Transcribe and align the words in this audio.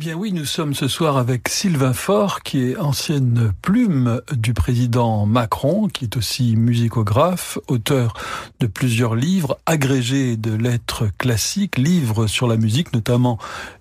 Eh 0.00 0.04
bien 0.04 0.14
oui, 0.14 0.32
nous 0.32 0.44
sommes 0.44 0.74
ce 0.74 0.86
soir 0.86 1.16
avec 1.16 1.48
Sylvain 1.48 1.92
Faure, 1.92 2.44
qui 2.44 2.62
est 2.62 2.76
ancienne 2.76 3.52
plume 3.62 4.20
du 4.30 4.54
président 4.54 5.26
Macron, 5.26 5.88
qui 5.88 6.04
est 6.04 6.16
aussi 6.16 6.54
musicographe, 6.54 7.58
auteur 7.66 8.14
de 8.60 8.68
plusieurs 8.68 9.16
livres, 9.16 9.58
agrégé 9.66 10.36
de 10.36 10.54
lettres 10.54 11.08
classiques, 11.18 11.78
livres 11.78 12.28
sur 12.28 12.46
la 12.46 12.56
musique, 12.56 12.92
notamment 12.92 13.38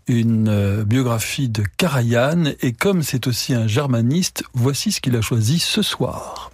une 0.08 0.48
euh, 0.50 0.84
biographie 0.86 1.50
de 1.50 1.62
Karajan, 1.78 2.46
et 2.62 2.74
comme 2.74 3.04
c'est 3.04 3.28
aussi 3.28 3.54
un 3.54 3.68
germaniste, 3.68 4.44
voici 4.56 4.92
ce 4.92 5.02
qu'il 5.02 5.16
a 5.18 5.22
choisi 5.22 5.60
ce 5.60 5.84
soir. 5.84 6.50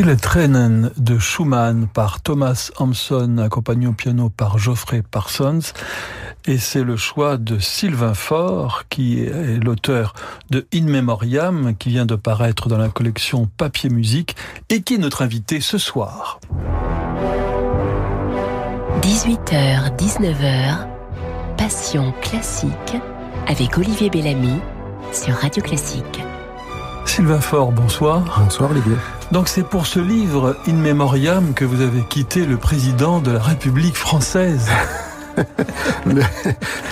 Stille 0.00 0.16
Tränen 0.16 0.90
de 0.96 1.18
Schumann 1.18 1.86
par 1.86 2.22
Thomas 2.22 2.70
Hampson, 2.78 3.36
accompagné 3.36 3.86
au 3.86 3.92
piano 3.92 4.30
par 4.30 4.56
Geoffrey 4.56 5.02
Parsons. 5.02 5.74
Et 6.46 6.56
c'est 6.56 6.82
le 6.84 6.96
choix 6.96 7.36
de 7.36 7.58
Sylvain 7.58 8.14
Faure, 8.14 8.84
qui 8.88 9.20
est 9.20 9.62
l'auteur 9.62 10.14
de 10.48 10.66
In 10.72 10.84
Memoriam, 10.84 11.76
qui 11.76 11.90
vient 11.90 12.06
de 12.06 12.14
paraître 12.14 12.70
dans 12.70 12.78
la 12.78 12.88
collection 12.88 13.46
Papier 13.58 13.90
Musique, 13.90 14.36
et 14.70 14.80
qui 14.80 14.94
est 14.94 14.98
notre 14.98 15.20
invité 15.20 15.60
ce 15.60 15.76
soir. 15.76 16.40
18h, 19.02 19.98
19h, 19.98 20.86
Passion 21.58 22.14
classique 22.22 22.96
avec 23.46 23.76
Olivier 23.76 24.08
Bellamy 24.08 24.60
sur 25.12 25.34
Radio 25.34 25.62
Classique. 25.62 26.29
Sylvain 27.10 27.40
Faure, 27.40 27.72
bonsoir. 27.72 28.22
Bonsoir 28.38 28.70
Olivier. 28.70 28.94
Donc 29.32 29.48
c'est 29.48 29.64
pour 29.64 29.86
ce 29.86 29.98
livre 29.98 30.56
In 30.68 30.74
Memoriam 30.74 31.54
que 31.54 31.64
vous 31.64 31.80
avez 31.80 32.02
quitté 32.02 32.46
le 32.46 32.56
président 32.56 33.20
de 33.20 33.32
la 33.32 33.40
République 33.40 33.96
française. 33.96 34.70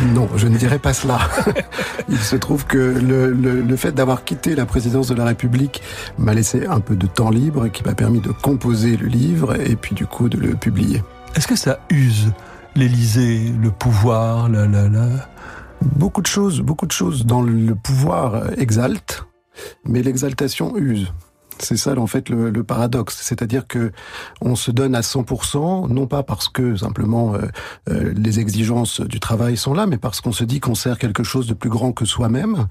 non, 0.03 0.29
je 0.35 0.49
ne 0.49 0.59
dirais 0.59 0.81
pas 0.81 0.93
cela. 0.93 1.21
Il 2.09 2.19
se 2.19 2.35
trouve 2.35 2.67
que 2.67 2.77
le, 2.77 3.31
le 3.31 3.77
fait 3.77 3.93
d'avoir 3.93 4.25
quitté 4.25 4.57
la 4.57 4.67
présidence 4.67 5.07
de 5.07 5.15
la 5.15 5.25
République 5.25 5.83
m'a 6.19 6.35
laissé 6.35 6.67
un 6.67 6.81
peu 6.81 6.97
de 6.97 7.07
temps 7.07 7.31
libre 7.31 7.67
et 7.67 7.71
qui 7.71 7.85
m'a 7.85 7.95
permis 7.95 8.21
de 8.21 8.33
composer 8.33 8.97
le 8.97 9.07
livre 9.07 9.55
et 9.55 9.77
puis 9.77 9.95
du 9.95 10.07
coup 10.07 10.29
de 10.29 10.37
le 10.37 10.57
publier. 10.57 11.01
Est-ce 11.37 11.47
que 11.47 11.57
ça 11.57 11.79
use 11.91 12.33
l'Élysée, 12.75 13.53
le 13.63 13.71
pouvoir, 13.71 14.49
la, 14.49 14.67
la, 14.67 14.89
la... 14.89 15.07
Beaucoup 15.81 16.23
de 16.23 16.27
choses, 16.27 16.61
beaucoup 16.61 16.87
de 16.87 16.93
choses 16.93 17.25
dans 17.25 17.41
le 17.41 17.77
pouvoir 17.77 18.51
exaltent, 18.59 19.28
mais 19.85 20.03
l'exaltation 20.03 20.77
use. 20.77 21.13
C'est 21.61 21.77
ça 21.77 21.99
en 21.99 22.07
fait 22.07 22.29
le, 22.29 22.51
le 22.51 22.65
paradoxe, 22.65 23.19
c'est-à-dire 23.21 23.67
que 23.67 23.91
on 24.41 24.55
se 24.55 24.71
donne 24.71 24.95
à 24.95 25.01
100%, 25.01 25.89
non 25.89 26.07
pas 26.07 26.23
parce 26.23 26.49
que 26.49 26.77
simplement 26.77 27.35
euh, 27.35 27.41
euh, 27.89 28.13
les 28.17 28.39
exigences 28.41 29.01
du 29.01 29.19
travail 29.21 29.57
sont 29.57 29.75
là, 29.75 29.87
mais 29.87 29.99
parce 29.99 30.21
qu'on 30.21 30.33
se 30.33 30.45
dit 30.45 30.61
qu'on 30.61 30.75
sert 30.75 30.99
quelque 30.99 31.25
chose 31.25 31.47
de 31.47 31.55
plus 31.55 31.71
grand 31.71 31.93
que 31.93 32.05
soi-même. 32.05 32.69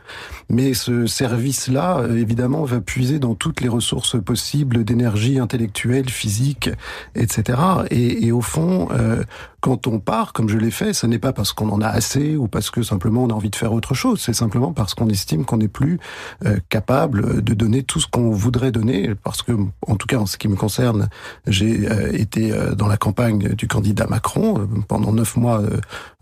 Mais 0.49 0.73
ce 0.73 1.05
service-là, 1.05 1.99
euh, 1.99 2.17
évidemment, 2.17 2.63
va 2.63 2.79
puiser 2.79 3.19
dans 3.19 3.35
toutes 3.35 3.61
les 3.61 3.69
ressources 3.69 4.21
possibles 4.21 4.83
d'énergie 4.83 5.39
intellectuelle, 5.39 6.09
physique, 6.09 6.69
etc. 7.15 7.59
Et, 7.91 8.27
et 8.27 8.31
au 8.31 8.41
fond, 8.41 8.87
euh, 8.91 9.23
quand 9.59 9.87
on 9.87 9.99
part, 9.99 10.33
comme 10.33 10.49
je 10.49 10.57
l'ai 10.57 10.69
fait, 10.69 10.93
ce 10.93 11.07
n'est 11.07 11.17
pas 11.17 11.33
parce 11.33 11.51
qu'on 11.51 11.69
en 11.69 11.81
a 11.81 11.87
assez 11.87 12.35
ou 12.35 12.47
parce 12.47 12.69
que 12.69 12.83
simplement 12.83 13.23
on 13.23 13.29
a 13.29 13.33
envie 13.33 13.49
de 13.49 13.55
faire 13.55 13.73
autre 13.73 13.95
chose. 13.95 14.21
C'est 14.21 14.33
simplement 14.33 14.71
parce 14.71 14.93
qu'on 14.93 15.09
estime 15.09 15.45
qu'on 15.45 15.57
n'est 15.57 15.67
plus 15.67 15.99
euh, 16.45 16.57
capable 16.69 17.41
de 17.41 17.53
donner 17.53 17.83
tout 17.83 17.99
ce 17.99 18.07
qu'on 18.07 18.29
voudrait 18.29 18.71
donner. 18.71 19.15
Parce 19.15 19.41
que, 19.41 19.53
en 19.87 19.95
tout 19.95 20.05
cas, 20.05 20.17
en 20.17 20.25
ce 20.27 20.37
qui 20.37 20.47
me 20.47 20.55
concerne, 20.55 21.09
j'ai 21.47 21.89
euh, 21.89 22.11
été 22.13 22.51
euh, 22.51 22.75
dans 22.75 22.87
la 22.87 22.97
campagne 22.97 23.55
du 23.55 23.67
candidat 23.67 24.05
Macron 24.07 24.67
pendant 24.87 25.11
neuf 25.11 25.35
mois, 25.35 25.63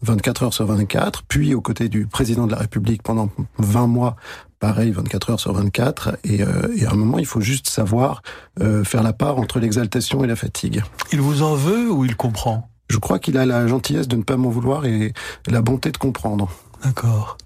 24 0.02 0.44
heures 0.44 0.54
sur 0.54 0.66
24, 0.66 1.24
puis 1.24 1.54
aux 1.54 1.62
côtés 1.62 1.90
du 1.90 2.08
président 2.08 2.48
de 2.48 2.52
la 2.52 2.60
République 2.60 3.04
pendant 3.04 3.30
20 3.58 3.88
mois 3.88 4.16
pareil 4.60 4.92
24 4.92 5.32
heures 5.32 5.40
sur 5.40 5.54
24 5.54 6.18
et, 6.24 6.42
et 6.76 6.86
à 6.86 6.92
un 6.92 6.96
moment 6.96 7.20
il 7.20 7.26
faut 7.26 7.42
juste 7.42 7.68
savoir 7.68 8.22
faire 8.58 9.04
la 9.04 9.14
part 9.14 9.38
entre 9.38 9.60
l'exaltation 9.60 10.24
et 10.24 10.28
la 10.28 10.36
fatigue. 10.36 10.84
Il 11.12 11.22
vous 11.22 11.44
en 11.44 11.56
veut 11.56 11.92
ou 11.92 12.06
il 12.06 12.16
comprend? 12.16 12.70
Je 12.90 12.98
crois 12.98 13.20
qu'il 13.20 13.38
a 13.38 13.46
la 13.46 13.68
gentillesse 13.68 14.08
de 14.08 14.16
ne 14.16 14.24
pas 14.24 14.38
m'en 14.38 14.50
vouloir 14.50 14.86
et 14.86 15.14
la 15.48 15.62
bonté 15.62 15.92
de 15.92 15.98
comprendre. 15.98 16.50
D'accord. 16.84 17.38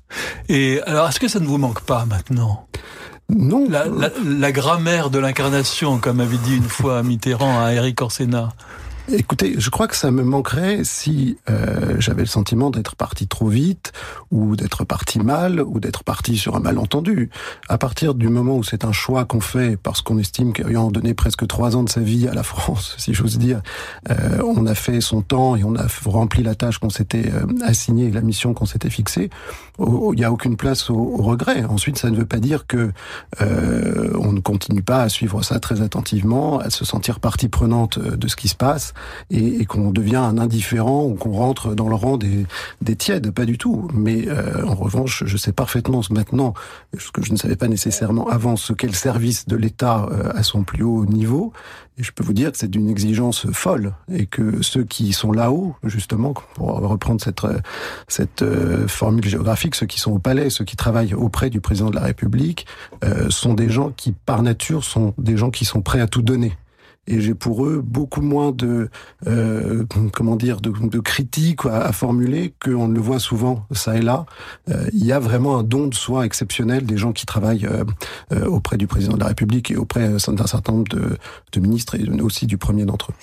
Et 0.50 0.82
alors, 0.86 1.08
est-ce 1.08 1.20
que 1.20 1.28
ça 1.28 1.40
ne 1.40 1.46
vous 1.46 1.58
manque 1.58 1.82
pas 1.82 2.06
maintenant? 2.06 2.68
Non. 3.30 3.68
La, 3.70 3.86
la, 3.86 4.10
la 4.26 4.52
grammaire 4.52 5.10
de 5.10 5.20
l'incarnation, 5.20 6.00
comme 6.00 6.20
avait 6.20 6.38
dit 6.38 6.58
une 6.58 6.64
fois 6.64 7.04
Mitterrand 7.04 7.64
à 7.64 7.74
Eric 7.74 8.02
Orsena. 8.02 8.50
Écoutez, 9.12 9.56
je 9.58 9.70
crois 9.72 9.88
que 9.88 9.96
ça 9.96 10.12
me 10.12 10.22
manquerait 10.24 10.84
si 10.84 11.38
euh, 11.50 11.96
j'avais 12.00 12.22
le 12.22 12.28
sentiment 12.28 12.70
d'être 12.70 12.96
parti 12.96 13.28
trop 13.28 13.48
vite, 13.48 13.92
ou 14.30 14.56
d'être 14.56 14.84
parti 14.84 15.20
mal, 15.20 15.62
ou 15.62 15.80
d'être 15.80 16.04
parti 16.04 16.38
sur 16.38 16.56
un 16.56 16.60
malentendu. 16.60 17.32
À 17.70 17.80
partir 17.80 18.14
du 18.14 18.30
moment 18.30 18.58
où 18.58 18.64
c'est 18.64 18.86
un 18.86 18.92
choix 18.92 19.26
qu'on 19.26 19.40
fait 19.40 19.78
parce 19.78 20.02
qu'on 20.02 20.20
estime 20.20 20.54
qu'ayant 20.54 20.92
donné 20.92 21.16
presque 21.16 21.48
trois 21.48 21.76
ans 21.76 21.84
de 21.84 21.90
sa 21.90 22.02
vie 22.02 22.28
à 22.28 22.36
la 22.36 22.44
France, 22.44 22.94
si 23.00 23.16
j'ose 23.16 23.40
dire, 23.40 23.62
euh, 24.12 24.44
on 24.44 24.68
a 24.68 24.76
fait 24.76 25.02
son 25.02 25.22
temps 25.22 25.56
et 25.56 25.64
on 25.64 25.76
a 25.76 25.88
rempli 26.06 26.44
la 26.44 26.54
tâche 26.54 26.78
qu'on 26.78 26.92
s'était 26.92 27.32
euh, 27.34 27.46
assignée, 27.64 28.12
la 28.12 28.22
mission 28.22 28.54
qu'on 28.54 28.66
s'était 28.66 28.92
fixée, 28.92 29.32
il 29.80 30.18
n'y 30.18 30.24
a 30.24 30.32
aucune 30.32 30.58
place 30.58 30.90
au, 30.90 31.18
regret. 31.18 31.64
Ensuite, 31.66 31.98
ça 31.98 32.10
ne 32.10 32.18
veut 32.18 32.26
pas 32.26 32.40
dire 32.40 32.68
que 32.68 32.92
euh, 33.42 34.14
on 34.20 34.32
ne 34.32 34.40
continue 34.40 34.82
pas 34.82 35.04
à 35.04 35.10
suivre 35.10 35.42
ça 35.44 35.60
très 35.60 35.82
attentivement, 35.82 36.60
à 36.60 36.70
se 36.70 36.86
sentir 36.86 37.20
partie 37.20 37.50
prenante 37.50 38.00
de 38.00 38.28
ce 38.28 38.36
qui 38.36 38.48
se 38.48 38.56
passe 38.56 38.94
et, 39.30 39.66
qu'on 39.66 39.92
devient 39.92 40.16
un 40.16 40.38
indifférent 40.38 41.04
ou 41.06 41.16
qu'on 41.16 41.34
rentre 41.34 41.76
dans 41.76 41.90
le 41.90 41.96
rang 41.96 42.18
des, 42.18 42.46
des 42.82 42.96
tièdes, 42.96 43.32
pas 43.32 43.46
du 43.46 43.58
tout. 43.58 43.88
Mais 43.94 44.28
euh, 44.28 44.66
en 44.66 44.76
revanche, 44.76 45.24
je 45.26 45.38
sais 45.38 45.52
parfaitement 45.52 46.02
maintenant, 46.10 46.54
ce 46.98 47.12
que 47.12 47.24
je 47.24 47.32
ne 47.32 47.38
savais 47.38 47.56
pas 47.56 47.68
nécessairement 47.68 48.28
avant, 48.30 48.56
ce 48.56 48.74
qu'est 48.74 48.88
le 48.88 48.94
service 48.94 49.48
de 49.48 49.56
l'État 49.56 50.08
euh, 50.12 50.32
à 50.34 50.44
son 50.44 50.64
plus 50.64 50.84
haut 50.84 51.06
niveau. 51.06 51.54
Et 51.98 52.04
je 52.04 52.14
peux 52.14 52.24
vous 52.24 52.34
dire 52.34 52.54
que 52.54 52.58
c'est 52.58 52.70
d'une 52.70 52.90
exigence 52.90 53.52
folle 53.52 53.94
et 54.10 54.26
que 54.26 54.62
ceux 54.62 54.86
qui 54.86 55.12
sont 55.12 55.34
là-haut, 55.34 55.76
justement, 55.84 56.34
pour 56.54 56.68
reprendre 56.80 57.20
cette, 57.22 57.42
cette 58.08 58.42
euh, 58.42 58.88
formule 58.88 59.26
géographique, 59.26 59.69
ceux 59.76 59.86
qui 59.86 60.00
sont 60.00 60.12
au 60.12 60.20
palais, 60.20 60.50
ceux 60.50 60.66
qui 60.66 60.76
travaillent 60.76 61.14
auprès 61.14 61.50
du 61.50 61.62
président 61.62 61.90
de 61.90 61.96
la 61.96 62.04
République, 62.04 62.66
euh, 63.04 63.30
sont 63.30 63.54
des 63.54 63.70
gens 63.70 63.92
qui, 63.92 64.12
par 64.12 64.44
nature, 64.44 64.84
sont 64.84 65.14
des 65.18 65.38
gens 65.38 65.52
qui 65.52 65.66
sont 65.66 65.82
prêts 65.82 66.02
à 66.02 66.08
tout 66.08 66.22
donner 66.22 66.54
et 67.08 67.22
j'ai 67.22 67.34
pour 67.34 67.66
eux 67.66 67.82
beaucoup 67.84 68.22
moins 68.22 68.52
de 68.52 68.90
euh, 69.26 69.84
comment 70.14 70.36
dire 70.36 70.62
de, 70.62 71.00
critiques 71.00 71.66
à, 71.66 71.92
formuler 71.92 72.54
qu'on 72.64 72.88
le 72.88 73.00
voit 73.00 73.20
souvent 73.20 73.66
ça 73.72 73.98
et 73.98 74.02
là. 74.02 74.28
Euh, 74.70 74.88
il 74.94 75.04
y 75.04 75.12
a 75.12 75.18
vraiment 75.18 75.58
un 75.58 75.64
don 75.64 75.88
de 75.88 75.96
soi 75.96 76.24
exceptionnel 76.24 76.86
des 76.86 76.98
gens 76.98 77.12
qui 77.12 77.26
travaillent 77.26 77.68
auprès 78.46 78.78
du 78.78 78.86
président 78.86 79.16
de 79.16 79.22
la 79.22 79.28
République 79.28 79.72
et 79.72 79.76
auprès 79.76 80.08
d'un 80.08 80.20
certain 80.20 80.72
nombre 80.72 80.90
de, 80.90 81.60
ministres 81.60 81.96
et 81.96 82.22
aussi 82.22 82.46
du 82.46 82.60
premier 82.60 82.86
d'entre 82.86 83.12
eux. 83.12 83.16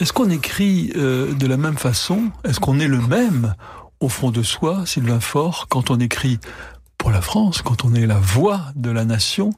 Est-ce 0.00 0.14
qu'on 0.14 0.30
écrit 0.30 0.92
de 0.94 1.46
la 1.46 1.58
même 1.58 1.76
façon? 1.76 2.30
Est-ce 2.44 2.60
qu'on 2.60 2.80
est 2.80 2.88
le 2.88 3.00
même 3.00 3.54
au 4.04 4.08
fond 4.10 4.30
de 4.30 4.42
soi, 4.42 4.82
Sylvain 4.84 5.18
Faure, 5.18 5.66
quand 5.70 5.90
on 5.90 5.98
écrit 5.98 6.38
pour 6.98 7.10
la 7.10 7.22
France, 7.22 7.62
quand 7.62 7.86
on 7.86 7.94
est 7.94 8.06
la 8.06 8.18
voix 8.18 8.60
de 8.76 8.90
la 8.90 9.06
nation, 9.06 9.54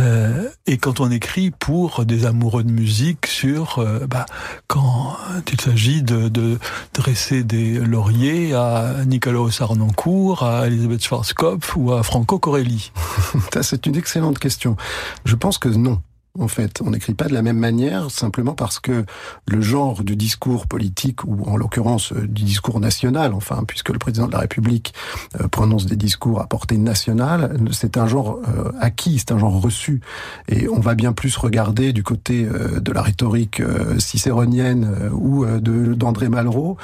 euh, 0.00 0.48
et 0.66 0.78
quand 0.78 0.98
on 0.98 1.12
écrit 1.12 1.52
pour 1.52 2.04
des 2.04 2.26
amoureux 2.26 2.64
de 2.64 2.72
musique 2.72 3.26
sur 3.26 3.78
euh, 3.78 4.04
bah, 4.08 4.26
quand 4.66 5.16
il 5.52 5.60
s'agit 5.60 6.02
de, 6.02 6.28
de, 6.28 6.58
dresser 6.92 7.44
des 7.44 7.78
lauriers 7.78 8.52
à 8.52 9.04
Nicolas 9.06 9.50
Sarnoncourt, 9.52 10.42
à 10.42 10.66
Elisabeth 10.66 11.04
Schwarzkopf 11.04 11.76
ou 11.76 11.92
à 11.92 12.02
Franco 12.02 12.40
Corelli. 12.40 12.90
C'est 13.62 13.86
une 13.86 13.96
excellente 13.96 14.40
question. 14.40 14.76
Je 15.24 15.36
pense 15.36 15.58
que 15.58 15.68
non 15.68 16.02
en 16.38 16.48
fait. 16.48 16.80
On 16.84 16.90
n'écrit 16.90 17.14
pas 17.14 17.26
de 17.26 17.34
la 17.34 17.42
même 17.42 17.58
manière 17.58 18.10
simplement 18.10 18.54
parce 18.54 18.78
que 18.78 19.04
le 19.46 19.60
genre 19.60 20.02
du 20.04 20.16
discours 20.16 20.66
politique, 20.66 21.24
ou 21.24 21.44
en 21.44 21.56
l'occurrence 21.56 22.12
euh, 22.12 22.26
du 22.26 22.44
discours 22.44 22.80
national, 22.80 23.34
enfin, 23.34 23.64
puisque 23.66 23.90
le 23.90 23.98
président 23.98 24.26
de 24.26 24.32
la 24.32 24.40
République 24.40 24.94
euh, 25.40 25.48
prononce 25.48 25.86
des 25.86 25.96
discours 25.96 26.40
à 26.40 26.46
portée 26.46 26.78
nationale, 26.78 27.58
c'est 27.72 27.96
un 27.96 28.06
genre 28.06 28.40
euh, 28.48 28.70
acquis, 28.80 29.18
c'est 29.18 29.32
un 29.32 29.38
genre 29.38 29.60
reçu. 29.60 30.00
Et 30.48 30.68
on 30.68 30.80
va 30.80 30.94
bien 30.94 31.12
plus 31.12 31.36
regarder 31.36 31.92
du 31.92 32.02
côté 32.02 32.46
de 32.46 32.92
la 32.92 33.02
rhétorique 33.02 33.62
cicéronienne 33.98 35.10
ou 35.12 35.44
d'André 35.46 36.28
Malraux 36.28 36.76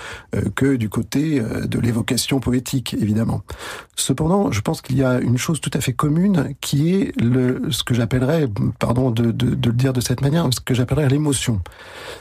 que 0.54 0.76
du 0.76 0.88
côté 0.88 1.40
de 1.40 1.78
l'évocation 1.78 2.40
poétique, 2.40 2.94
évidemment. 3.00 3.42
Cependant, 3.96 4.50
je 4.50 4.60
pense 4.60 4.82
qu'il 4.82 4.98
y 4.98 5.04
a 5.04 5.20
une 5.20 5.38
chose 5.38 5.60
tout 5.60 5.70
à 5.72 5.80
fait 5.80 5.92
commune 5.92 6.54
qui 6.60 6.94
est 6.94 7.20
le, 7.20 7.70
ce 7.70 7.84
que 7.84 7.94
j'appellerais, 7.94 8.48
pardon 8.78 9.10
de, 9.10 9.30
de, 9.30 9.43
de 9.44 9.70
le 9.70 9.76
dire 9.76 9.92
de 9.92 10.00
cette 10.00 10.20
manière, 10.20 10.48
ce 10.52 10.60
que 10.60 10.74
j'appellerais 10.74 11.08
l'émotion. 11.08 11.60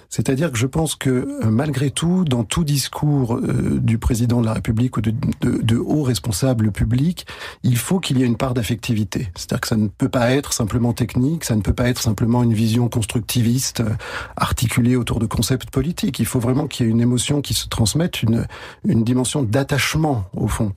C'est-à-dire 0.10 0.52
que 0.52 0.58
je 0.58 0.68
pense 0.68 0.96
que 0.96 1.40
malgré 1.44 1.90
tout, 1.90 2.24
dans 2.24 2.44
tout 2.44 2.64
discours 2.64 3.36
euh, 3.36 3.80
du 3.82 3.98
président 3.98 4.42
de 4.42 4.46
la 4.46 4.54
République 4.54 4.98
ou 4.98 5.02
de 5.02 5.78
hauts 5.78 6.04
responsables 6.04 6.72
publics, 6.72 7.26
il 7.64 7.78
faut 7.78 8.00
qu'il 8.00 8.20
y 8.20 8.24
ait 8.24 8.28
une 8.28 8.38
part 8.38 8.54
d'affectivité. 8.54 9.32
C'est-à-dire 9.36 9.62
que 9.62 9.68
ça 9.68 9.76
ne 9.76 9.88
peut 9.88 10.10
pas 10.10 10.32
être 10.32 10.54
simplement 10.54 10.94
technique, 10.94 11.44
ça 11.46 11.56
ne 11.56 11.62
peut 11.62 11.74
pas 11.74 11.90
être 11.90 12.02
simplement 12.02 12.44
une 12.44 12.54
vision 12.54 12.90
constructiviste 12.90 13.80
euh, 13.80 13.90
articulée 14.36 14.96
autour 14.96 15.20
de 15.20 15.26
concepts 15.26 15.70
politiques. 15.70 16.20
Il 16.20 16.26
faut 16.26 16.40
vraiment 16.40 16.68
qu'il 16.68 16.86
y 16.86 16.90
ait 16.90 16.92
une 16.92 17.02
émotion 17.02 17.42
qui 17.42 17.54
se 17.54 17.68
transmette, 17.68 18.22
une, 18.22 18.46
une 18.86 19.04
dimension 19.04 19.44
d'attachement 19.44 20.26
au 20.36 20.48
fond. 20.48 20.74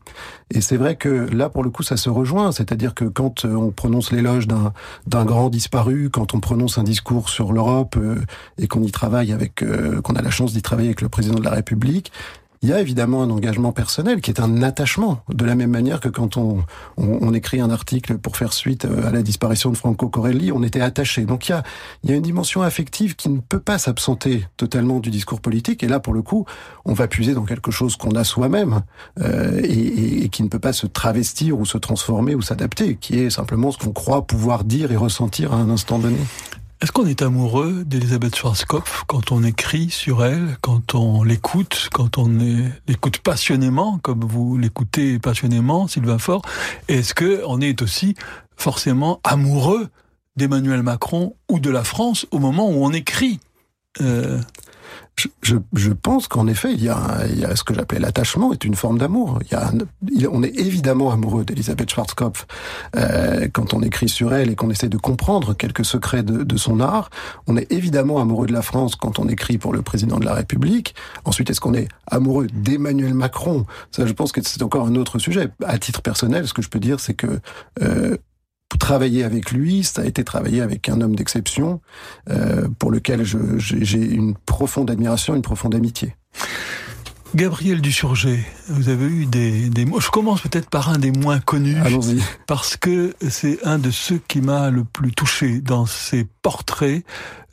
Et 0.51 0.61
c'est 0.61 0.77
vrai 0.77 0.97
que 0.97 1.09
là, 1.09 1.49
pour 1.49 1.65
le 1.65 1.71
coup, 1.71 1.83
ça 1.83 1.97
se 1.97 2.09
rejoint. 2.09 2.53
C'est-à-dire 2.53 2.95
que 2.95 3.05
quand 3.05 3.45
on 3.45 3.71
prononce 3.71 4.13
l'éloge 4.13 4.47
d'un 4.47 5.25
grand 5.25 5.51
disparu, 5.51 6.09
quand 6.11 6.35
on 6.35 6.36
prononce 6.41 6.79
un 6.79 6.85
discours 6.85 7.29
sur 7.29 7.53
l'Europe 7.53 7.97
euh, 7.97 8.17
et 8.59 8.69
qu'on 8.69 8.83
y 8.83 8.91
travaille 8.91 9.33
avec, 9.33 9.63
euh, 9.63 10.01
qu'on 10.01 10.15
a 10.15 10.23
la 10.23 10.31
chance 10.31 10.53
d'y 10.53 10.63
travailler 10.63 10.89
avec 10.89 11.01
le 11.01 11.09
président 11.09 11.39
de 11.39 11.45
la 11.45 11.51
République, 11.51 12.13
il 12.63 12.69
y 12.69 12.73
a 12.73 12.81
évidemment 12.81 13.23
un 13.23 13.31
engagement 13.31 13.73
personnel 13.73 14.21
qui 14.21 14.31
est 14.31 14.41
un 14.41 14.63
attachement, 14.63 15.23
de 15.29 15.45
la 15.45 15.55
même 15.55 15.71
manière 15.71 16.01
que 16.01 16.09
quand 16.09 16.37
on, 16.37 16.65
on, 16.97 17.19
on 17.21 17.35
écrit 17.35 17.61
un 17.61 17.71
article 17.71 18.19
pour 18.19 18.37
faire 18.37 18.53
suite 18.53 18.85
euh, 18.85 19.09
à 19.09 19.13
la 19.13 19.23
disparition 19.23 19.71
de 19.71 19.77
Franco 19.77 20.09
Corelli, 20.09 20.53
on 20.53 20.63
était 20.63 20.81
attaché. 20.81 21.25
Donc 21.25 21.49
il 21.49 21.53
y 21.53 21.55
a, 21.55 21.63
il 22.03 22.11
y 22.11 22.13
a 22.13 22.17
une 22.17 22.23
dimension 22.23 22.63
affective 22.63 23.17
qui 23.17 23.29
ne 23.29 23.41
peut 23.41 23.61
pas 23.61 23.79
s'absenter 23.79 24.47
totalement 24.57 25.01
du 25.01 25.11
discours 25.11 25.41
politique. 25.41 25.83
Et 25.83 25.89
là, 25.89 26.01
pour 26.01 26.15
le 26.15 26.23
coup, 26.23 26.47
on 26.85 26.93
va 26.93 27.09
puiser 27.09 27.35
dans 27.35 27.45
quelque 27.45 27.71
chose 27.71 27.97
qu'on 27.97 28.13
a 28.13 28.25
soi-même 28.25 28.83
euh, 29.21 29.61
et, 29.63 29.69
et, 29.69 30.25
et 30.25 30.29
qui 30.29 30.43
ne 30.43 30.49
peut 30.49 30.59
pas 30.59 30.73
se 30.73 30.87
travestir 30.87 31.59
ou 31.59 31.67
se 31.67 31.79
transformer 31.79 32.35
ou 32.35 32.43
s'adapter, 32.43 32.97
qui 32.97 33.19
est 33.19 33.31
simplement 33.31 33.73
ce 33.73 33.79
qu'on 33.79 33.93
croit 33.93 34.27
pouvoir 34.27 34.65
dire 34.65 34.93
et 34.93 34.97
ressentir 34.97 35.53
à 35.53 35.57
un 35.57 35.71
instant 35.71 35.99
donné. 35.99 36.19
Est-ce 36.83 36.93
qu'on 36.93 37.07
est 37.07 37.23
amoureux 37.23 37.85
d'Elisabeth 37.85 38.37
Schwarzkopf 38.37 39.05
quand 39.07 39.33
on 39.33 39.43
écrit 39.43 39.91
sur 39.91 40.25
elle, 40.25 40.59
quand 40.61 40.95
on 40.95 41.23
l'écoute, 41.23 41.89
quand 41.93 42.19
on 42.19 42.29
l'écoute 42.87 43.19
passionnément, 43.19 43.99
comme 43.99 44.25
vous 44.25 44.59
l'écoutez 44.59 45.19
passionnément, 45.19 45.89
Sylvain 45.89 46.19
Faure? 46.19 46.43
Est-ce 46.89 47.15
que 47.15 47.43
on 47.47 47.61
est 47.61 47.81
aussi 47.81 48.15
forcément 48.57 49.21
amoureux 49.25 49.89
d'Emmanuel 50.37 50.83
Macron 50.83 51.35
ou 51.49 51.59
de 51.59 51.71
la 51.71 51.85
France 51.85 52.27
au 52.31 52.39
moment 52.39 52.69
où 52.69 52.85
on 52.85 52.93
écrit. 52.93 53.41
Euh, 54.01 54.41
je, 55.43 55.57
je, 55.73 55.93
pense 55.93 56.29
qu'en 56.29 56.47
effet, 56.47 56.73
il 56.73 56.83
y, 56.83 56.91
a, 56.91 57.27
il 57.31 57.39
y 57.39 57.45
a 57.45 57.57
ce 57.57 57.65
que 57.65 57.73
j'appelle 57.73 58.03
l'attachement 58.03 58.53
est 58.53 58.65
une 58.65 58.75
forme 58.75 58.99
d'amour. 58.99 59.39
Il 59.43 59.53
y 59.53 59.55
a 59.55 59.73
on 60.31 60.43
est 60.43 60.59
évidemment 60.59 61.11
amoureux 61.11 61.45
d'Elisabeth 61.45 61.91
Schwarzkopf 61.91 62.47
euh, 62.97 63.49
quand 63.53 63.73
on 63.73 63.81
écrit 63.81 64.09
sur 64.09 64.35
elle 64.35 64.51
et 64.51 64.57
qu'on 64.57 64.71
essaie 64.71 64.89
de 64.89 64.99
comprendre 64.99 65.55
quelques 65.55 65.85
secrets 65.85 66.23
de, 66.23 66.43
de, 66.43 66.57
son 66.57 66.81
art. 66.81 67.11
On 67.47 67.57
est 67.57 67.71
évidemment 67.73 68.21
amoureux 68.21 68.47
de 68.47 68.53
la 68.53 68.63
France 68.63 68.95
quand 68.95 69.19
on 69.19 69.29
écrit 69.29 69.57
pour 69.57 69.73
le 69.73 69.83
président 69.83 70.19
de 70.19 70.25
la 70.25 70.35
République. 70.35 70.95
Ensuite, 71.25 71.49
est-ce 71.49 71.61
qu'on 71.61 71.75
est 71.75 71.89
amoureux 72.07 72.47
d'Emmanuel 72.53 73.15
Macron? 73.15 73.65
Ça, 73.93 74.07
je 74.07 74.13
pense 74.13 74.33
que 74.33 74.41
c'est 74.45 74.63
encore 74.63 74.87
un 74.87 74.97
autre 74.97 75.19
sujet. 75.19 75.49
À 75.65 75.79
titre 75.79 76.03
personnel, 76.03 76.47
ce 76.47 76.53
que 76.53 76.63
je 76.63 76.69
peux 76.69 76.81
dire, 76.81 77.01
c'est 77.01 77.15
que 77.15 77.41
euh, 77.83 78.17
travailler 78.79 79.25
avec 79.25 79.53
lui, 79.53 79.85
ça 79.85 80.03
a 80.03 80.05
été 80.05 80.25
travailler 80.25 80.61
avec 80.61 80.89
un 80.89 81.01
homme 81.01 81.15
d'exception 81.15 81.81
euh, 82.31 82.69
pour 82.79 82.91
lequel 82.91 83.25
j'ai 83.25 84.05
une 84.05 84.35
profonde 84.35 84.91
admiration, 84.91 85.35
une 85.35 85.43
profonde 85.43 85.75
amitié. 85.75 86.15
Gabriel 87.37 87.83
Dusurgé, 87.83 88.47
vous 88.69 88.89
avez 88.89 89.05
eu 89.05 89.27
des, 89.27 89.69
des 89.69 89.85
mots. 89.85 90.01
Je 90.01 90.09
commence 90.09 90.41
peut-être 90.41 90.71
par 90.71 90.89
un 90.89 90.97
des 90.97 91.13
moins 91.13 91.39
connus. 91.39 91.77
Allons-y. 91.85 92.23
Parce 92.47 92.79
que 92.79 93.15
c'est 93.29 93.59
un 93.67 93.79
de 93.79 93.91
ceux 93.91 94.19
qui 94.27 94.41
m'a 94.41 94.71
le 94.71 94.85
plus 94.85 95.13
touché 95.13 95.61
dans 95.61 95.85
ses 95.85 96.27
portraits, 96.41 97.05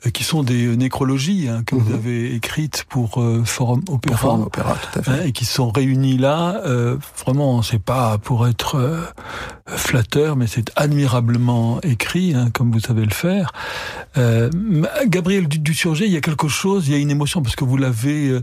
euh, 0.06 0.10
qui 0.10 0.24
sont 0.24 0.42
des 0.42 0.74
nécrologies 0.74 1.50
hein, 1.50 1.64
que 1.66 1.74
vous 1.74 1.90
mhm. 1.90 1.96
avez 1.96 2.34
écrites 2.34 2.86
pour 2.88 3.20
euh, 3.20 3.42
Forum 3.44 3.82
Opéra. 3.90 4.16
Forum 4.16 4.42
Opéra, 4.44 4.74
tout 4.74 5.00
à 5.00 5.02
fait. 5.02 5.10
Hein, 5.10 5.20
et 5.26 5.32
qui 5.32 5.44
sont 5.44 5.70
réunies 5.70 6.16
là. 6.16 6.62
Euh, 6.64 6.96
vraiment, 7.22 7.60
c'est 7.60 7.78
pas 7.78 8.16
pour 8.16 8.48
être 8.48 8.76
euh, 8.76 9.04
flatteur, 9.66 10.36
mais 10.36 10.46
c'est 10.46 10.72
admirablement 10.76 11.82
écrit, 11.82 12.32
hein, 12.32 12.48
comme 12.54 12.72
vous 12.72 12.80
savez 12.80 13.04
le 13.04 13.12
faire. 13.12 13.52
Gabriel 15.08 15.46
Dusurgé, 15.46 16.06
il 16.06 16.12
y 16.12 16.16
a 16.16 16.22
quelque 16.22 16.48
chose, 16.48 16.88
il 16.88 16.92
y 16.92 16.94
a 16.94 16.98
une 16.98 17.10
émotion, 17.10 17.42
parce 17.42 17.56
que 17.56 17.64
vous 17.64 17.76
l'avez 17.76 18.40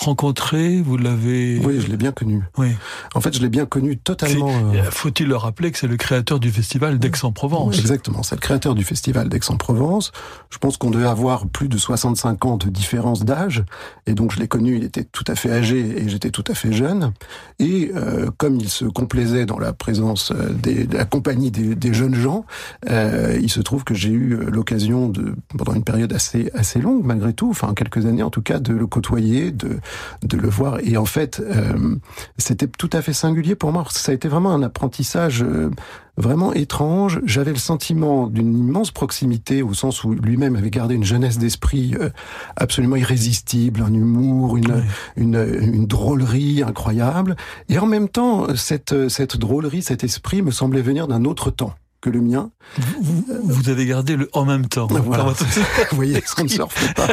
rencontré, 0.00 0.80
vous 0.80 0.96
l'avez... 0.96 1.60
Oui, 1.64 1.80
je 1.80 1.88
l'ai 1.88 1.96
bien 1.96 2.12
connu. 2.12 2.42
Oui. 2.56 2.68
En 3.14 3.20
fait, 3.20 3.34
je 3.34 3.40
l'ai 3.40 3.48
bien 3.48 3.66
connu 3.66 3.96
totalement... 3.96 4.50
Euh, 4.74 4.82
faut-il 4.90 5.28
le 5.28 5.36
rappeler 5.36 5.70
que 5.70 5.78
c'est 5.78 5.86
le 5.86 5.96
créateur 5.96 6.40
du 6.40 6.50
festival 6.50 6.98
d'Aix-en-Provence 6.98 7.78
Exactement, 7.78 8.22
c'est 8.22 8.34
le 8.34 8.40
créateur 8.40 8.74
du 8.74 8.84
festival 8.84 9.28
d'Aix-en-Provence. 9.28 10.12
Je 10.50 10.58
pense 10.58 10.76
qu'on 10.76 10.90
devait 10.90 11.06
avoir 11.06 11.46
plus 11.46 11.68
de 11.68 11.76
65 11.76 12.44
ans 12.46 12.56
de 12.56 12.68
différence 12.68 13.24
d'âge, 13.24 13.64
et 14.06 14.14
donc 14.14 14.32
je 14.32 14.40
l'ai 14.40 14.48
connu, 14.48 14.76
il 14.76 14.84
était 14.84 15.04
tout 15.04 15.24
à 15.26 15.34
fait 15.34 15.50
âgé 15.50 16.02
et 16.02 16.08
j'étais 16.08 16.30
tout 16.30 16.44
à 16.48 16.54
fait 16.54 16.72
jeune. 16.72 17.12
Et 17.58 17.92
euh, 17.94 18.30
comme 18.38 18.56
il 18.56 18.68
se 18.68 18.84
complaisait 18.86 19.46
dans 19.46 19.58
la 19.58 19.72
présence 19.72 20.32
euh, 20.32 20.50
des, 20.50 20.86
de 20.86 20.96
la 20.96 21.04
compagnie 21.04 21.50
des, 21.50 21.74
des 21.74 21.92
jeunes 21.92 22.14
gens, 22.14 22.46
euh, 22.88 23.38
il 23.40 23.50
se 23.50 23.60
trouve 23.60 23.84
que 23.84 23.94
j'ai 23.94 24.10
eu 24.10 24.36
l'occasion 24.50 25.08
de, 25.08 25.34
pendant 25.56 25.74
une 25.74 25.84
période 25.84 26.12
assez 26.12 26.50
assez 26.54 26.80
longue 26.80 27.04
malgré 27.04 27.32
tout, 27.32 27.50
enfin 27.50 27.74
quelques 27.74 28.06
années 28.06 28.22
en 28.22 28.30
tout 28.30 28.42
cas, 28.42 28.58
de 28.58 28.72
le 28.72 28.86
côtoyer, 28.86 29.50
de 29.50 29.78
de 30.22 30.36
le 30.36 30.48
voir. 30.48 30.78
Et 30.82 30.96
en 30.96 31.04
fait, 31.04 31.40
euh, 31.40 31.96
c'était 32.38 32.66
tout 32.66 32.90
à 32.92 33.02
fait 33.02 33.12
singulier 33.12 33.54
pour 33.54 33.72
moi. 33.72 33.84
Ça 33.90 34.12
a 34.12 34.14
été 34.14 34.28
vraiment 34.28 34.52
un 34.52 34.62
apprentissage 34.62 35.42
euh, 35.42 35.70
vraiment 36.16 36.52
étrange. 36.52 37.20
J'avais 37.24 37.52
le 37.52 37.58
sentiment 37.58 38.26
d'une 38.26 38.56
immense 38.56 38.90
proximité 38.90 39.62
au 39.62 39.74
sens 39.74 40.04
où 40.04 40.12
lui-même 40.12 40.56
avait 40.56 40.70
gardé 40.70 40.94
une 40.94 41.04
jeunesse 41.04 41.38
d'esprit 41.38 41.94
euh, 42.00 42.10
absolument 42.56 42.96
irrésistible, 42.96 43.82
un 43.82 43.92
humour, 43.92 44.56
une, 44.56 44.84
une, 45.16 45.36
une, 45.60 45.86
drôlerie 45.86 46.62
incroyable. 46.62 47.36
Et 47.68 47.78
en 47.78 47.86
même 47.86 48.08
temps, 48.08 48.54
cette, 48.54 49.08
cette 49.08 49.36
drôlerie, 49.36 49.82
cet 49.82 50.04
esprit 50.04 50.42
me 50.42 50.50
semblait 50.50 50.82
venir 50.82 51.08
d'un 51.08 51.24
autre 51.24 51.50
temps 51.50 51.74
que 52.00 52.10
le 52.10 52.20
mien. 52.20 52.50
Vous, 53.42 53.68
avez 53.68 53.86
gardé 53.86 54.16
le 54.16 54.28
en 54.32 54.44
même 54.44 54.66
temps. 54.66 54.86
Voilà. 54.86 55.24
Vous 55.90 55.96
voyez, 55.96 56.22
ça 56.24 56.42
ne 56.42 56.48
surfe 56.48 56.94
pas. 56.94 57.08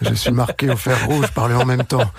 Je 0.00 0.14
suis 0.14 0.32
marqué 0.32 0.70
au 0.70 0.76
fer 0.76 1.06
rouge 1.06 1.30
par 1.32 1.48
le 1.48 1.56
en 1.56 1.64
même 1.64 1.84
temps. 1.84 2.10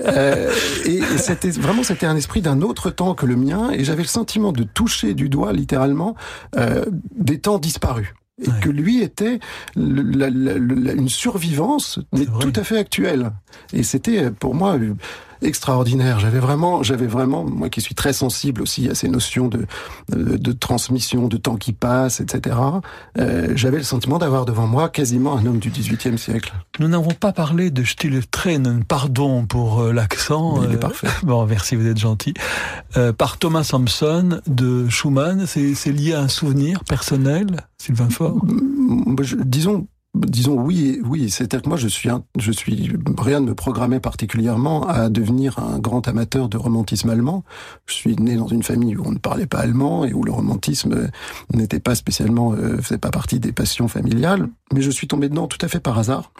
Euh, 0.00 0.52
et, 0.84 1.00
c'était 1.16 1.50
vraiment 1.50 1.82
c'était 1.82 2.06
un 2.06 2.16
esprit 2.16 2.42
d'un 2.42 2.60
autre 2.62 2.90
temps 2.90 3.14
que 3.14 3.26
le 3.26 3.36
mien, 3.36 3.70
et 3.70 3.84
j'avais 3.84 4.02
le 4.02 4.08
sentiment 4.08 4.52
de 4.52 4.64
toucher 4.64 5.14
du 5.14 5.28
doigt 5.28 5.52
littéralement 5.52 6.14
euh, 6.56 6.84
des 7.16 7.38
temps 7.38 7.58
disparus 7.58 8.12
et 8.40 8.50
que 8.60 8.70
lui 8.70 9.02
était 9.02 9.38
une 9.76 11.08
survivance 11.08 12.00
mais 12.12 12.26
tout 12.40 12.52
à 12.56 12.64
fait 12.64 12.78
actuelle. 12.78 13.32
Et 13.72 13.82
c'était 13.82 14.30
pour 14.30 14.54
moi 14.54 14.78
extraordinaire. 15.42 16.20
J'avais 16.20 16.38
vraiment, 16.38 16.82
j'avais 16.82 17.06
vraiment, 17.06 17.44
moi 17.44 17.68
qui 17.68 17.80
suis 17.80 17.94
très 17.94 18.12
sensible 18.12 18.62
aussi 18.62 18.88
à 18.88 18.94
ces 18.94 19.08
notions 19.08 19.48
de, 19.48 19.66
de, 20.10 20.52
transmission, 20.52 21.28
de 21.28 21.36
temps 21.36 21.56
qui 21.56 21.72
passe, 21.72 22.20
etc. 22.20 22.56
Euh, 23.18 23.52
j'avais 23.54 23.78
le 23.78 23.82
sentiment 23.84 24.18
d'avoir 24.18 24.44
devant 24.44 24.66
moi 24.66 24.88
quasiment 24.88 25.36
un 25.36 25.46
homme 25.46 25.58
du 25.58 25.70
XVIIIe 25.70 26.18
siècle. 26.18 26.52
Nous 26.78 26.88
n'avons 26.88 27.12
pas 27.12 27.32
parlé 27.32 27.70
de 27.70 27.84
Stille 27.84 28.20
Tränen, 28.30 28.84
pardon 28.84 29.46
pour 29.46 29.80
euh, 29.80 29.92
l'accent. 29.92 30.62
Il 30.64 30.72
est 30.72 30.74
euh, 30.74 30.78
parfait. 30.78 31.08
Bon, 31.22 31.46
merci, 31.46 31.76
vous 31.76 31.86
êtes 31.86 31.98
gentil. 31.98 32.34
Euh, 32.96 33.12
par 33.12 33.38
Thomas 33.38 33.64
Sampson 33.64 34.40
de 34.46 34.88
Schumann, 34.88 35.46
c'est 35.46 35.92
lié 35.92 36.14
à 36.14 36.20
un 36.20 36.28
souvenir 36.28 36.84
personnel, 36.84 37.46
Sylvain 37.78 38.10
Faure? 38.10 38.44
Disons, 39.44 39.86
Disons 40.14 40.60
oui, 40.60 41.00
oui. 41.04 41.30
C'est-à-dire 41.30 41.62
que 41.62 41.68
moi, 41.68 41.78
je 41.78 41.88
suis, 41.88 42.10
un, 42.10 42.22
je 42.38 42.52
suis, 42.52 42.92
rien 43.18 43.40
ne 43.40 43.46
me 43.46 43.54
programmait 43.54 44.00
particulièrement 44.00 44.86
à 44.86 45.08
devenir 45.08 45.58
un 45.58 45.78
grand 45.78 46.06
amateur 46.06 46.50
de 46.50 46.58
romantisme 46.58 47.08
allemand. 47.08 47.44
Je 47.86 47.94
suis 47.94 48.16
né 48.16 48.36
dans 48.36 48.48
une 48.48 48.62
famille 48.62 48.96
où 48.96 49.04
on 49.06 49.12
ne 49.12 49.18
parlait 49.18 49.46
pas 49.46 49.58
allemand 49.58 50.04
et 50.04 50.12
où 50.12 50.22
le 50.22 50.32
romantisme 50.32 51.10
n'était 51.54 51.80
pas 51.80 51.94
spécialement, 51.94 52.52
euh, 52.52 52.76
faisait 52.82 52.98
pas 52.98 53.10
partie 53.10 53.40
des 53.40 53.52
passions 53.52 53.88
familiales. 53.88 54.48
Mais 54.72 54.82
je 54.82 54.90
suis 54.90 55.08
tombé 55.08 55.30
dedans 55.30 55.46
tout 55.46 55.64
à 55.64 55.68
fait 55.68 55.80
par 55.80 55.98
hasard 55.98 56.30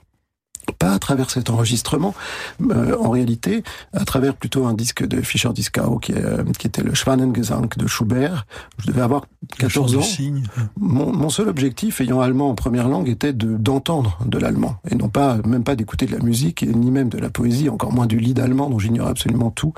pas 0.79 0.93
à 0.93 0.99
travers 0.99 1.31
cet 1.31 1.51
enregistrement, 1.51 2.15
euh, 2.71 2.97
en 2.99 3.11
réalité, 3.11 3.63
à 3.93 4.05
travers 4.05 4.35
plutôt 4.35 4.67
un 4.67 4.75
disque 4.75 5.05
de 5.07 5.21
Fischer 5.21 5.51
Dieskau 5.53 5.99
qui, 5.99 6.13
euh, 6.13 6.45
qui 6.59 6.67
était 6.67 6.83
le 6.83 6.95
Schwanengesang 6.95 7.69
de 7.77 7.87
Schubert. 7.87 8.47
Je 8.79 8.87
devais 8.87 9.03
avoir 9.03 9.27
14 9.59 9.97
ans. 9.97 10.01
Mon, 10.79 11.13
mon, 11.13 11.29
seul 11.31 11.49
objectif, 11.49 12.01
ayant 12.01 12.21
allemand 12.21 12.51
en 12.51 12.55
première 12.55 12.89
langue, 12.89 13.09
était 13.09 13.33
de 13.33 13.57
d'entendre 13.57 14.19
de 14.25 14.39
l'allemand 14.39 14.77
et 14.91 14.95
non 14.95 15.09
pas 15.09 15.39
même 15.47 15.65
pas 15.65 15.77
d'écouter 15.77 16.07
de 16.07 16.13
la 16.13 16.19
musique 16.19 16.63
ni 16.63 16.91
même 16.91 17.09
de 17.09 17.19
la 17.19 17.31
poésie, 17.31 17.69
encore 17.69 17.93
moins 17.93 18.07
du 18.07 18.19
lit 18.19 18.35
allemand 18.41 18.71
dont 18.71 18.79
j'ignore 18.79 19.09
absolument 19.09 19.51
tout 19.51 19.73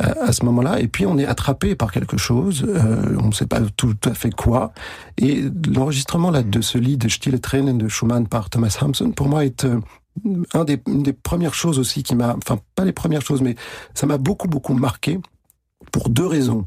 euh, 0.00 0.12
à 0.20 0.32
ce 0.32 0.44
moment-là. 0.44 0.80
Et 0.80 0.88
puis 0.88 1.06
on 1.06 1.18
est 1.18 1.26
attrapé 1.26 1.74
par 1.74 1.92
quelque 1.92 2.16
chose, 2.16 2.64
euh, 2.66 3.16
on 3.22 3.28
ne 3.28 3.32
sait 3.32 3.46
pas 3.46 3.60
tout 3.76 3.96
à 4.04 4.14
fait 4.14 4.30
quoi. 4.30 4.72
Et 5.16 5.44
l'enregistrement 5.72 6.30
là 6.30 6.42
de 6.42 6.60
ce 6.60 6.78
lit 6.78 6.96
de 6.96 7.08
Stille 7.08 7.38
Tränen 7.40 7.78
de 7.78 7.88
Schumann 7.88 8.26
par 8.26 8.50
Thomas 8.50 8.76
Hampson, 8.80 9.10
pour 9.10 9.28
moi 9.28 9.44
est 9.44 9.66
une 10.24 11.02
des 11.02 11.12
premières 11.12 11.54
choses 11.54 11.78
aussi 11.78 12.02
qui 12.02 12.16
m'a, 12.16 12.36
enfin 12.36 12.58
pas 12.74 12.84
les 12.84 12.92
premières 12.92 13.22
choses, 13.22 13.42
mais 13.42 13.54
ça 13.94 14.06
m'a 14.06 14.18
beaucoup 14.18 14.48
beaucoup 14.48 14.74
marqué 14.74 15.18
pour 15.92 16.08
deux 16.08 16.26
raisons. 16.26 16.64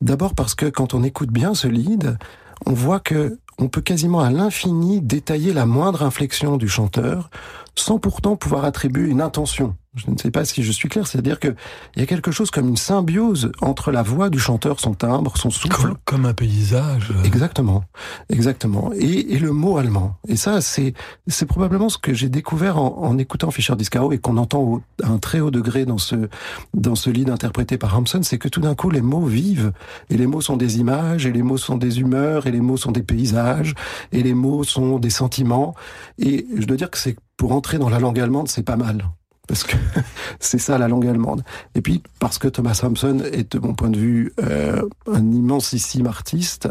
D'abord 0.00 0.34
parce 0.34 0.54
que 0.54 0.66
quand 0.66 0.94
on 0.94 1.02
écoute 1.02 1.30
bien 1.30 1.54
ce 1.54 1.68
lead, 1.68 2.18
on 2.66 2.72
voit 2.72 3.00
que 3.00 3.38
on 3.58 3.68
peut 3.68 3.82
quasiment 3.82 4.20
à 4.20 4.30
l'infini 4.30 5.02
détailler 5.02 5.52
la 5.52 5.66
moindre 5.66 6.02
inflexion 6.02 6.56
du 6.56 6.68
chanteur 6.68 7.30
sans 7.76 7.98
pourtant 7.98 8.36
pouvoir 8.36 8.64
attribuer 8.64 9.08
une 9.08 9.20
intention. 9.20 9.76
Je 9.96 10.08
ne 10.08 10.16
sais 10.16 10.30
pas 10.30 10.44
si 10.44 10.62
je 10.62 10.70
suis 10.70 10.88
clair, 10.88 11.04
c'est-à-dire 11.08 11.40
que 11.40 11.48
il 11.96 12.00
y 12.00 12.02
a 12.04 12.06
quelque 12.06 12.30
chose 12.30 12.52
comme 12.52 12.68
une 12.68 12.76
symbiose 12.76 13.50
entre 13.60 13.90
la 13.90 14.04
voix 14.04 14.30
du 14.30 14.38
chanteur, 14.38 14.78
son 14.78 14.94
timbre, 14.94 15.36
son 15.36 15.50
souffle. 15.50 15.94
Comme, 16.04 16.26
un 16.26 16.32
paysage. 16.32 17.12
Exactement, 17.24 17.82
exactement. 18.28 18.92
Et, 18.94 19.34
et 19.34 19.40
le 19.40 19.50
mot 19.50 19.78
allemand. 19.78 20.14
Et 20.28 20.36
ça, 20.36 20.60
c'est 20.60 20.94
c'est 21.26 21.46
probablement 21.46 21.88
ce 21.88 21.98
que 21.98 22.14
j'ai 22.14 22.28
découvert 22.28 22.78
en, 22.78 22.98
en, 22.98 23.18
écoutant 23.18 23.50
Fischer 23.50 23.74
Discaro 23.74 24.12
et 24.12 24.18
qu'on 24.18 24.36
entend 24.36 24.80
à 25.02 25.08
un 25.08 25.18
très 25.18 25.40
haut 25.40 25.50
degré 25.50 25.86
dans 25.86 25.98
ce 25.98 26.28
dans 26.72 26.94
ce 26.94 27.10
lead 27.10 27.28
interprété 27.28 27.76
par 27.76 27.98
Hampson, 27.98 28.20
c'est 28.22 28.38
que 28.38 28.48
tout 28.48 28.60
d'un 28.60 28.76
coup 28.76 28.90
les 28.90 29.02
mots 29.02 29.26
vivent 29.26 29.72
et 30.08 30.16
les 30.16 30.28
mots 30.28 30.40
sont 30.40 30.56
des 30.56 30.78
images 30.78 31.26
et 31.26 31.32
les 31.32 31.42
mots 31.42 31.58
sont 31.58 31.76
des 31.76 31.98
humeurs 31.98 32.46
et 32.46 32.52
les 32.52 32.60
mots 32.60 32.76
sont 32.76 32.92
des 32.92 33.02
paysages 33.02 33.74
et 34.12 34.22
les 34.22 34.34
mots 34.34 34.62
sont 34.62 35.00
des 35.00 35.10
sentiments. 35.10 35.74
Et 36.16 36.46
je 36.56 36.64
dois 36.64 36.76
dire 36.76 36.90
que 36.90 36.98
c'est 36.98 37.16
pour 37.36 37.50
entrer 37.50 37.78
dans 37.78 37.88
la 37.88 37.98
langue 37.98 38.20
allemande, 38.20 38.46
c'est 38.46 38.62
pas 38.62 38.76
mal 38.76 39.10
parce 39.50 39.64
que 39.64 39.76
c'est 40.38 40.58
ça 40.58 40.78
la 40.78 40.86
langue 40.86 41.08
allemande. 41.08 41.42
Et 41.74 41.80
puis 41.80 42.04
parce 42.20 42.38
que 42.38 42.46
Thomas 42.46 42.80
Hampson 42.84 43.20
est, 43.32 43.56
de 43.56 43.58
mon 43.58 43.74
point 43.74 43.90
de 43.90 43.98
vue, 43.98 44.32
euh, 44.40 44.80
un 45.12 45.32
immensissime 45.32 46.06
artiste, 46.06 46.68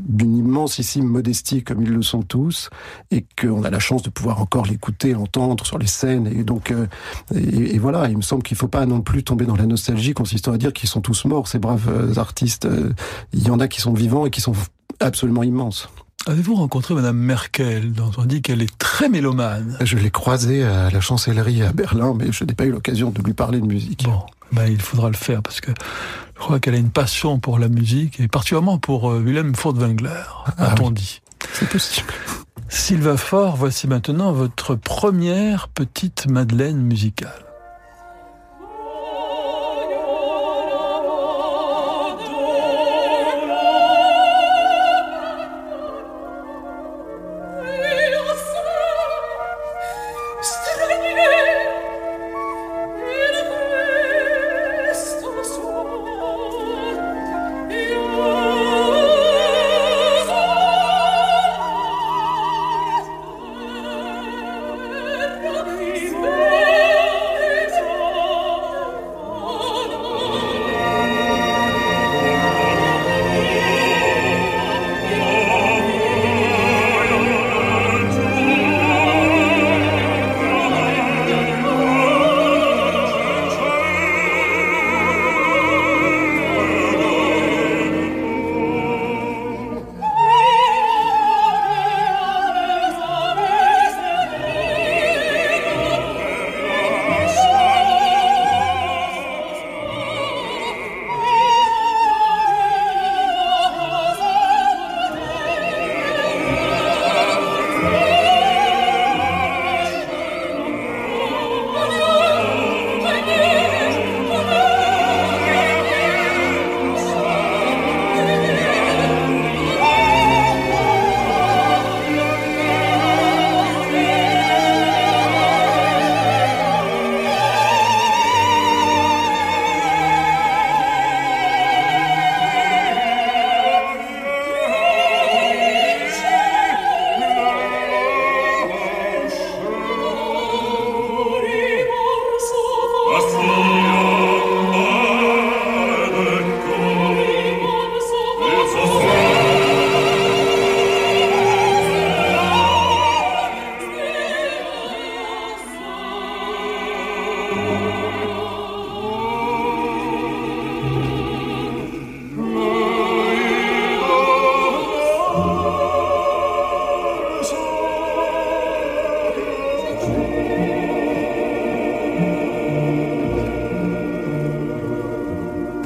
d'une 0.00 0.36
immensissime 0.36 1.04
modestie 1.04 1.64
comme 1.64 1.82
ils 1.82 1.90
le 1.90 2.02
sont 2.02 2.22
tous, 2.22 2.70
et 3.10 3.26
qu'on 3.40 3.64
a 3.64 3.70
la 3.70 3.80
chance 3.80 4.04
de 4.04 4.10
pouvoir 4.10 4.40
encore 4.40 4.66
l'écouter, 4.66 5.14
l'entendre 5.14 5.66
sur 5.66 5.78
les 5.78 5.88
scènes. 5.88 6.28
Et 6.28 6.44
donc, 6.44 6.70
euh, 6.70 6.86
et, 7.34 7.78
voilà, 7.80 8.08
il 8.08 8.16
me 8.16 8.22
semble 8.22 8.44
qu'il 8.44 8.54
ne 8.54 8.60
faut 8.60 8.68
pas 8.68 8.86
non 8.86 9.00
plus 9.00 9.24
tomber 9.24 9.44
dans 9.44 9.56
la 9.56 9.66
nostalgie 9.66 10.14
consistant 10.14 10.52
à 10.52 10.58
dire 10.58 10.72
qu'ils 10.72 10.88
sont 10.88 11.00
tous 11.00 11.24
morts, 11.24 11.48
ces 11.48 11.58
braves 11.58 11.88
euh, 11.88 12.20
artistes. 12.20 12.68
Il 13.32 13.44
y 13.44 13.50
en 13.50 13.58
a 13.58 13.66
qui 13.66 13.80
sont 13.80 13.94
vivants 13.94 14.26
et 14.26 14.30
qui 14.30 14.40
sont 14.40 14.54
absolument 15.00 15.42
immenses. 15.42 15.88
Avez-vous 16.26 16.54
rencontré 16.54 16.94
Madame 16.94 17.16
Merkel, 17.16 17.92
dont 17.92 18.10
on 18.16 18.24
dit 18.24 18.42
qu'elle 18.42 18.62
est 18.62 18.78
très 18.78 19.08
mélomane 19.08 19.76
Je 19.82 19.96
l'ai 19.98 20.10
croisée 20.10 20.62
à 20.62 20.88
la 20.90 21.00
chancellerie 21.00 21.62
à 21.62 21.72
Berlin, 21.72 22.14
mais 22.16 22.30
je 22.30 22.44
n'ai 22.44 22.54
pas 22.54 22.64
eu 22.64 22.70
l'occasion 22.70 23.10
de 23.10 23.20
lui 23.22 23.32
parler 23.34 23.58
de 23.60 23.66
musique. 23.66 24.04
Bon, 24.04 24.20
ben 24.52 24.66
il 24.66 24.80
faudra 24.80 25.08
le 25.08 25.16
faire, 25.16 25.42
parce 25.42 25.60
que 25.60 25.72
je 26.34 26.40
crois 26.40 26.60
qu'elle 26.60 26.74
a 26.74 26.78
une 26.78 26.90
passion 26.90 27.40
pour 27.40 27.58
la 27.58 27.68
musique, 27.68 28.20
et 28.20 28.28
particulièrement 28.28 28.78
pour 28.78 29.10
euh, 29.10 29.18
Wilhelm 29.20 29.54
Furtwängler, 29.56 30.10
Ah 30.58 30.72
a-t-on 30.72 30.88
oui. 30.88 30.92
dit. 30.94 31.22
C'est 31.54 31.68
possible. 31.68 32.12
Sylvain 32.68 33.16
Faure, 33.16 33.56
voici 33.56 33.88
maintenant 33.88 34.32
votre 34.32 34.76
première 34.76 35.68
petite 35.68 36.28
Madeleine 36.30 36.78
musicale. 36.80 37.44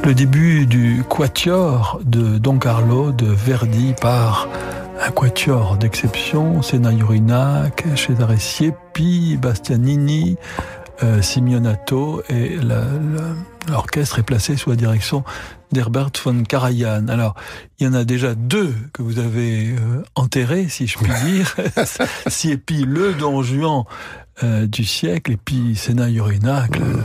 Le 0.06 0.14
début 0.14 0.66
du 0.66 1.02
quatuor 1.08 1.98
de 2.04 2.38
Don 2.38 2.60
Carlo 2.60 3.10
de 3.10 3.26
Verdi 3.26 3.92
par 4.00 4.46
un 5.04 5.10
quatuor 5.10 5.76
d'exception, 5.78 6.62
Sena 6.62 6.92
Urinac, 6.92 7.82
Cesare 7.96 8.38
Siepi, 8.38 9.36
Bastianini, 9.36 10.36
euh, 11.02 11.20
Simeonato 11.22 12.22
et 12.28 12.56
l'orchestre 13.68 14.20
est 14.20 14.22
placé 14.22 14.56
sous 14.56 14.70
la 14.70 14.76
direction 14.76 15.24
d'Herbert 15.72 16.10
von 16.24 16.44
Karajan. 16.44 17.08
Alors, 17.08 17.34
il 17.80 17.88
y 17.88 17.90
en 17.90 17.94
a 17.94 18.04
déjà 18.04 18.36
deux 18.36 18.72
que 18.92 19.02
vous 19.02 19.18
avez 19.18 19.70
euh, 19.70 20.04
enterrés, 20.14 20.68
si 20.68 20.86
je 20.86 20.98
puis 20.98 21.10
dire. 21.24 21.56
Siepi, 22.28 22.84
le 22.84 23.12
Don 23.12 23.42
Juan 23.42 23.82
euh, 24.42 24.66
du 24.66 24.84
siècle, 24.84 25.32
et 25.32 25.38
puis 25.42 25.74
Sena 25.76 26.10
Urinac, 26.10 26.76
le, 26.78 26.98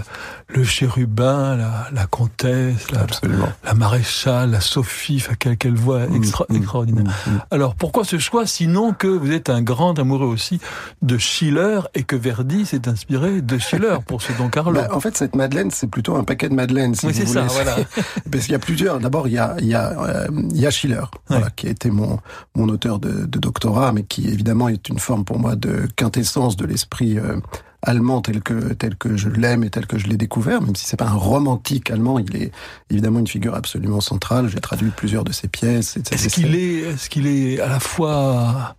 le 0.54 0.63
chérubin, 0.65 1.56
la, 1.56 1.88
la 1.94 2.06
comtesse, 2.06 2.88
la, 2.91 3.74
maréchale, 3.74 4.52
la 4.52 4.60
Sophie, 4.62 5.17
enfin, 5.22 5.34
quelle, 5.39 5.58
quelle 5.58 5.76
voix 5.76 6.06
extra- 6.13 6.46
Mm, 6.50 6.54
mm, 6.54 6.58
extraordinaire. 6.58 7.13
mm. 7.28 7.32
Alors, 7.52 7.76
pourquoi 7.76 8.04
ce 8.04 8.17
choix 8.20 8.46
Sinon 8.46 8.94
que 8.94 9.08
vous 9.08 9.32
êtes 9.32 9.50
un 9.50 9.62
grand 9.62 9.98
amoureux 9.98 10.26
aussi 10.28 10.60
de 11.02 11.17
Schiller 11.17 11.80
et 11.96 12.04
que 12.04 12.15
Verdi 12.15 12.65
s'est 12.65 12.88
inspiré 12.89 13.41
de 13.41 13.58
Schiller 13.58 13.98
pour 14.06 14.22
ce 14.22 14.34
Don 14.34 14.50
Carlo? 14.50 14.74
Bah, 14.82 14.89
en 14.94 15.00
fait, 15.00 15.15
cette 15.15 15.36
Madeleine, 15.36 15.72
c'est 15.72 15.88
plutôt 15.88 16.15
un 16.17 16.24
paquet 16.24 16.50
de 16.50 16.54
Madeleines, 16.56 16.96
si 16.96 17.06
oui, 17.06 17.13
c'est 17.13 17.26
ça, 17.28 17.44
voilà. 17.44 17.78
Parce 18.32 18.44
qu'il 18.44 18.52
y 18.52 18.56
a 18.56 18.60
plusieurs. 18.60 19.00
D'abord, 19.00 19.28
il 19.30 19.34
y 19.36 19.38
a, 19.38 19.56
il 19.60 19.67
y 19.67 19.74
a, 19.76 19.91
euh, 20.02 20.28
il 20.52 20.60
y 20.60 20.65
a 20.65 20.72
Schiller, 20.72 21.04
voilà, 21.30 21.50
qui 21.50 21.67
a 21.67 21.70
été 21.70 21.89
mon, 21.91 22.20
mon 22.56 22.67
auteur 22.70 23.00
de, 23.00 23.26
de 23.26 23.39
doctorat, 23.39 23.94
mais 23.94 24.04
qui 24.04 24.28
évidemment 24.28 24.67
est 24.67 24.89
une 24.89 25.00
forme 25.00 25.24
pour 25.24 25.39
moi 25.39 25.56
de 25.56 25.88
quintessence 25.96 26.56
de 26.58 26.65
l'esprit 26.65 27.17
Um. 27.22 27.44
Allemand 27.82 28.22
tel 28.22 28.41
que 28.41 28.74
tel 28.74 28.96
que 28.96 29.17
je 29.17 29.30
l'aime 29.30 29.63
et 29.63 29.70
tel 29.70 29.88
que 29.88 29.98
je 29.98 30.08
l'ai 30.08 30.17
découvert. 30.17 30.62
Même 30.62 30.76
si 30.76 30.86
c'est 30.86 30.98
pas 30.98 31.08
un 31.08 31.13
romantique 31.13 31.89
allemand, 31.91 32.20
il 32.20 32.36
est 32.36 32.52
évidemment 32.89 33.20
une 33.20 33.28
figure 33.28 33.56
absolument 33.56 34.02
centrale. 34.02 34.50
J'ai 34.50 34.60
traduit 34.60 34.91
plusieurs 34.96 35.24
de 35.24 35.32
ses 35.32 35.48
pièces. 35.48 35.98
Est-ce 35.98 36.28
qu'il 36.30 36.56
est, 36.56 36.80
est-ce 36.80 37.10
qu'il 37.10 37.28
est 37.28 37.60
à 37.60 37.70
la 37.70 37.80
fois 37.80 38.76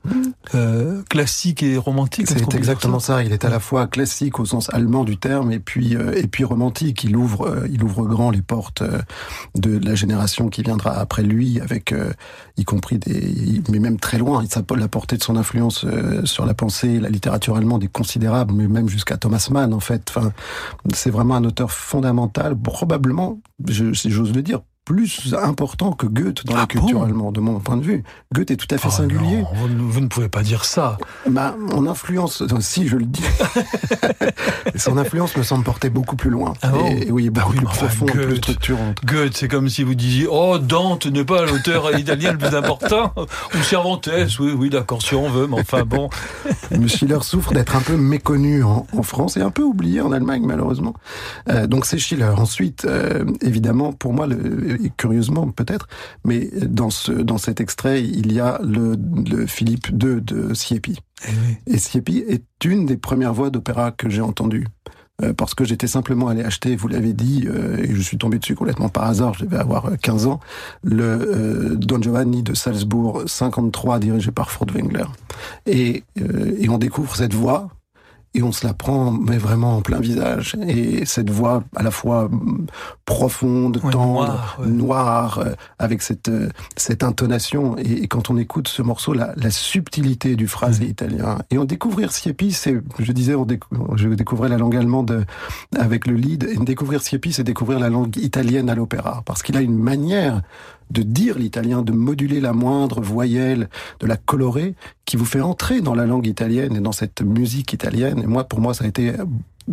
euh, 0.55 1.03
classique 1.09 1.63
et 1.63 1.77
romantique 1.77 2.29
C'est 2.29 2.55
exactement 2.55 3.01
ça? 3.01 3.23
Il 3.23 3.33
est 3.33 3.45
à 3.45 3.51
la 3.51 3.61
fois 3.61 3.87
classique 3.87 4.39
au 4.39 4.45
sens 4.45 4.73
allemand 4.73 5.05
du 5.05 5.17
terme 5.17 5.53
et 5.53 5.59
puis 5.59 5.97
euh, 5.97 6.15
et 6.17 6.27
puis 6.27 6.45
romantique. 6.45 7.05
Il 7.05 7.17
ouvre 7.17 7.49
euh, 7.49 7.69
il 7.71 7.83
ouvre 7.83 8.07
grand 8.07 8.31
les 8.31 8.43
portes 8.43 8.83
euh, 8.83 9.01
de 9.55 9.79
la 9.79 9.95
génération 9.95 10.49
qui 10.49 10.63
viendra 10.63 10.93
après 10.93 11.23
lui, 11.23 11.61
avec 11.61 11.93
euh, 11.93 12.13
y 12.57 12.65
compris 12.65 12.99
des 12.99 13.63
mais 13.71 13.79
même 13.79 13.99
très 13.99 14.19
loin. 14.19 14.45
La 14.77 14.89
portée 14.89 15.17
de 15.17 15.23
son 15.23 15.37
influence 15.37 15.85
sur 16.25 16.47
la 16.47 16.55
pensée, 16.55 16.99
la 16.99 17.09
littérature 17.09 17.57
allemande 17.57 17.85
est 17.85 17.93
considérable, 17.93 18.55
mais 18.55 18.69
même 18.69 18.89
jusqu'à 18.93 19.17
Thomas 19.17 19.49
Mann 19.51 19.75
en 19.75 19.81
fait. 19.81 20.05
Enfin, 20.09 20.33
c'est 20.95 21.11
vraiment 21.11 21.35
un 21.35 21.45
auteur 21.45 21.73
fondamental, 21.73 22.57
probablement, 22.57 23.41
si 23.67 24.11
j'ose 24.11 24.33
le 24.35 24.43
dire, 24.43 24.61
plus 24.85 25.33
important 25.41 25.93
que 25.93 26.07
Goethe 26.07 26.45
dans 26.45 26.55
Ah 26.57 26.61
la 26.61 26.67
culture 26.67 26.99
bon 26.99 27.05
allemande, 27.05 27.35
de 27.37 27.41
mon 27.41 27.61
point 27.61 27.77
de 27.77 27.85
vue. 27.85 28.03
Goethe 28.35 28.51
est 28.51 28.57
tout 28.57 28.67
à 28.75 28.79
fait 28.79 28.89
Oh 28.89 28.91
singulier. 28.91 29.43
non, 29.43 29.47
vous, 29.55 30.01
ne- 30.01 30.09
pouvez 30.09 30.29
pas 30.29 30.43
dire 30.43 30.65
ça. 30.65 30.99
Bah, 31.31 31.55
mon 31.57 31.87
influence, 31.87 32.43
si 32.61 32.89
je 32.89 32.97
le 32.97 33.05
dis, 33.07 33.23
son 34.77 34.97
influence 34.99 35.37
me 35.37 35.43
semble 35.43 35.65
porter 35.65 35.89
beaucoup 35.91 36.17
plus 36.17 36.31
loin. 36.31 36.55
Ah 36.63 36.69
bon 36.71 36.87
et, 36.87 37.11
oui, 37.11 37.31
Bah 37.31 37.43
beaucoup 37.43 37.53
oui, 37.53 37.59
plus 37.59 37.67
enfin, 37.69 37.87
profonde, 37.87 38.11
plus 38.11 38.27
Goethe. 38.27 38.37
structurante. 38.39 39.05
Goethe, 39.05 39.37
c'est 39.37 39.49
comme 39.49 39.69
si 39.69 39.85
vous 39.85 39.95
disiez 39.95 40.27
Oh, 40.31 40.59
Dante 40.59 41.07
n'est 41.07 41.25
pas 41.25 41.47
l'auteur 41.47 41.97
italien 41.99 42.33
le 42.33 42.39
plus 42.39 42.55
important. 42.57 43.13
Ou 43.55 43.59
Cervantes, 43.63 44.09
oui, 44.41 44.53
oui, 44.57 44.71
d'accord, 44.71 45.01
si 45.03 45.15
on 45.15 45.29
veut, 45.31 45.47
mais 45.47 45.61
enfin 45.61 45.85
bon. 45.85 46.11
Schiller 46.89 47.19
souffre 47.23 47.53
d'être 47.55 47.77
un 47.77 47.81
peu 47.81 47.97
méconnu 47.97 48.63
en, 48.65 48.87
en 48.97 49.03
France 49.03 49.37
et 49.37 49.41
un 49.41 49.51
peu 49.51 49.63
oublié 49.63 50.01
en 50.01 50.11
Allemagne, 50.13 50.43
malheureusement. 50.45 50.95
Euh, 51.49 51.67
donc 51.67 51.87
c'est 51.87 51.99
Schiller. 51.99 52.33
Ensuite, 52.37 52.85
euh, 52.85 53.25
évidemment, 53.41 53.93
pour 53.93 54.13
moi, 54.13 54.27
le, 54.27 54.72
curieusement 54.97 55.51
peut-être, 55.51 55.87
mais 56.25 56.51
dans, 56.63 56.91
ce, 56.91 57.13
dans 57.13 57.39
cet 57.39 57.61
extrait, 57.61 58.03
il 58.03 58.33
y 58.33 58.41
a 58.41 58.59
le, 58.63 58.97
le 59.31 59.47
Philippe 59.47 59.89
II 59.89 60.21
de 60.21 60.55
Siepi. 60.55 60.99
Eh 61.27 61.31
oui. 61.31 61.57
Et 61.75 61.79
Siepi 61.79 62.25
est 62.29 62.45
une 62.65 62.87
des 62.87 62.97
premières 62.97 63.33
voix 63.35 63.51
d'opéra 63.51 63.91
que 63.93 64.09
j'ai 64.11 64.21
entendues. 64.23 64.67
euh, 65.23 65.33
parce 65.35 65.55
que 65.55 65.65
j'étais 65.65 65.87
simplement 65.87 66.29
allé 66.29 66.43
acheter, 66.43 66.75
vous 66.75 66.89
l'avez 66.89 67.13
dit, 67.13 67.45
euh, 67.47 67.77
et 67.79 67.95
je 67.95 68.01
suis 68.01 68.17
tombé 68.19 68.39
dessus 68.39 68.55
complètement 68.55 68.89
par 68.89 69.05
hasard, 69.05 69.35
je 69.35 69.45
devais 69.45 69.59
avoir 69.59 69.91
15 70.01 70.27
ans, 70.27 70.41
le 70.83 71.77
Don 71.77 72.01
Giovanni 72.01 72.43
de 72.43 72.55
Salzbourg 72.55 73.23
53 73.27 73.99
dirigé 73.99 74.31
par 74.33 74.51
Furtwängler. 74.51 75.05
Et, 75.67 76.03
et 76.59 76.69
on 76.69 76.79
découvre 76.79 77.15
cette 77.15 77.35
voix 77.35 77.69
et 78.35 78.43
on 78.43 78.53
se 78.53 78.67
la 78.67 78.75
prend 78.75 79.13
mais 79.13 79.39
vraiment 79.39 79.77
en 79.77 79.83
plein 79.83 80.01
visage. 80.01 80.57
Et 80.67 81.05
cette 81.05 81.31
voix 81.31 81.63
à 81.77 81.83
la 81.83 81.91
fois 81.91 82.31
profonde, 83.05 83.81
tendre, 83.91 84.59
noire, 84.65 85.39
euh, 85.39 85.53
avec 85.79 86.03
cette 86.03 86.29
euh, 86.29 86.49
cette 86.77 87.03
intonation. 87.03 87.77
Et, 87.79 88.07
quand 88.09 88.31
on 88.31 88.37
écoute 88.37 88.69
ce 88.69 88.83
morceau, 88.83 89.13
la, 89.13 89.33
la 89.37 89.51
subtilité 89.51 90.37
du 90.37 90.49
phrasé 90.49 90.85
italien. 90.87 91.39
Et 91.51 91.59
on 91.59 91.65
découvrir 91.65 92.13
Siepi, 92.13 92.53
c'est, 92.53 92.81
je 92.99 93.13
disais, 93.13 93.35
on 93.35 93.47
je 93.97 94.09
découvrais 94.09 94.49
la 94.49 94.59
langue 94.59 94.77
allemande 94.77 95.25
avec 95.77 96.07
le 96.07 96.15
lead. 96.15 96.45
Et 96.45 96.57
découvrir 96.57 97.03
Siepi, 97.03 97.33
c'est 97.33 97.45
découvrir 97.45 97.79
la 97.79 97.91
langue 97.91 98.17
italienne 98.17 98.69
à 98.69 98.75
l'opéra, 98.75 99.23
parce 99.25 99.43
qu'il 99.43 99.57
a 99.57 99.61
une 99.61 99.79
manière 99.79 100.43
de 100.93 101.03
dire 101.03 101.39
l'italien, 101.39 101.83
de 101.83 101.93
moduler 101.93 102.41
la 102.41 102.53
moindre 102.53 103.01
voyelle, 103.01 103.69
de 104.01 104.07
la 104.07 104.17
colorer, 104.17 104.75
qui 105.05 105.17
vous 105.17 105.25
fait 105.25 105.41
entrer 105.41 105.81
dans 105.81 105.95
la 105.95 106.07
langue 106.07 106.27
italienne 106.27 106.77
et 106.77 106.81
dans 106.81 106.93
cette 106.93 107.23
musique 107.23 107.73
italienne. 107.73 108.21
Et 108.23 108.27
moi, 108.27 108.45
pour 108.45 108.61
moi, 108.61 108.75
ça 108.75 108.85
a 108.85 108.89
été 108.89 109.13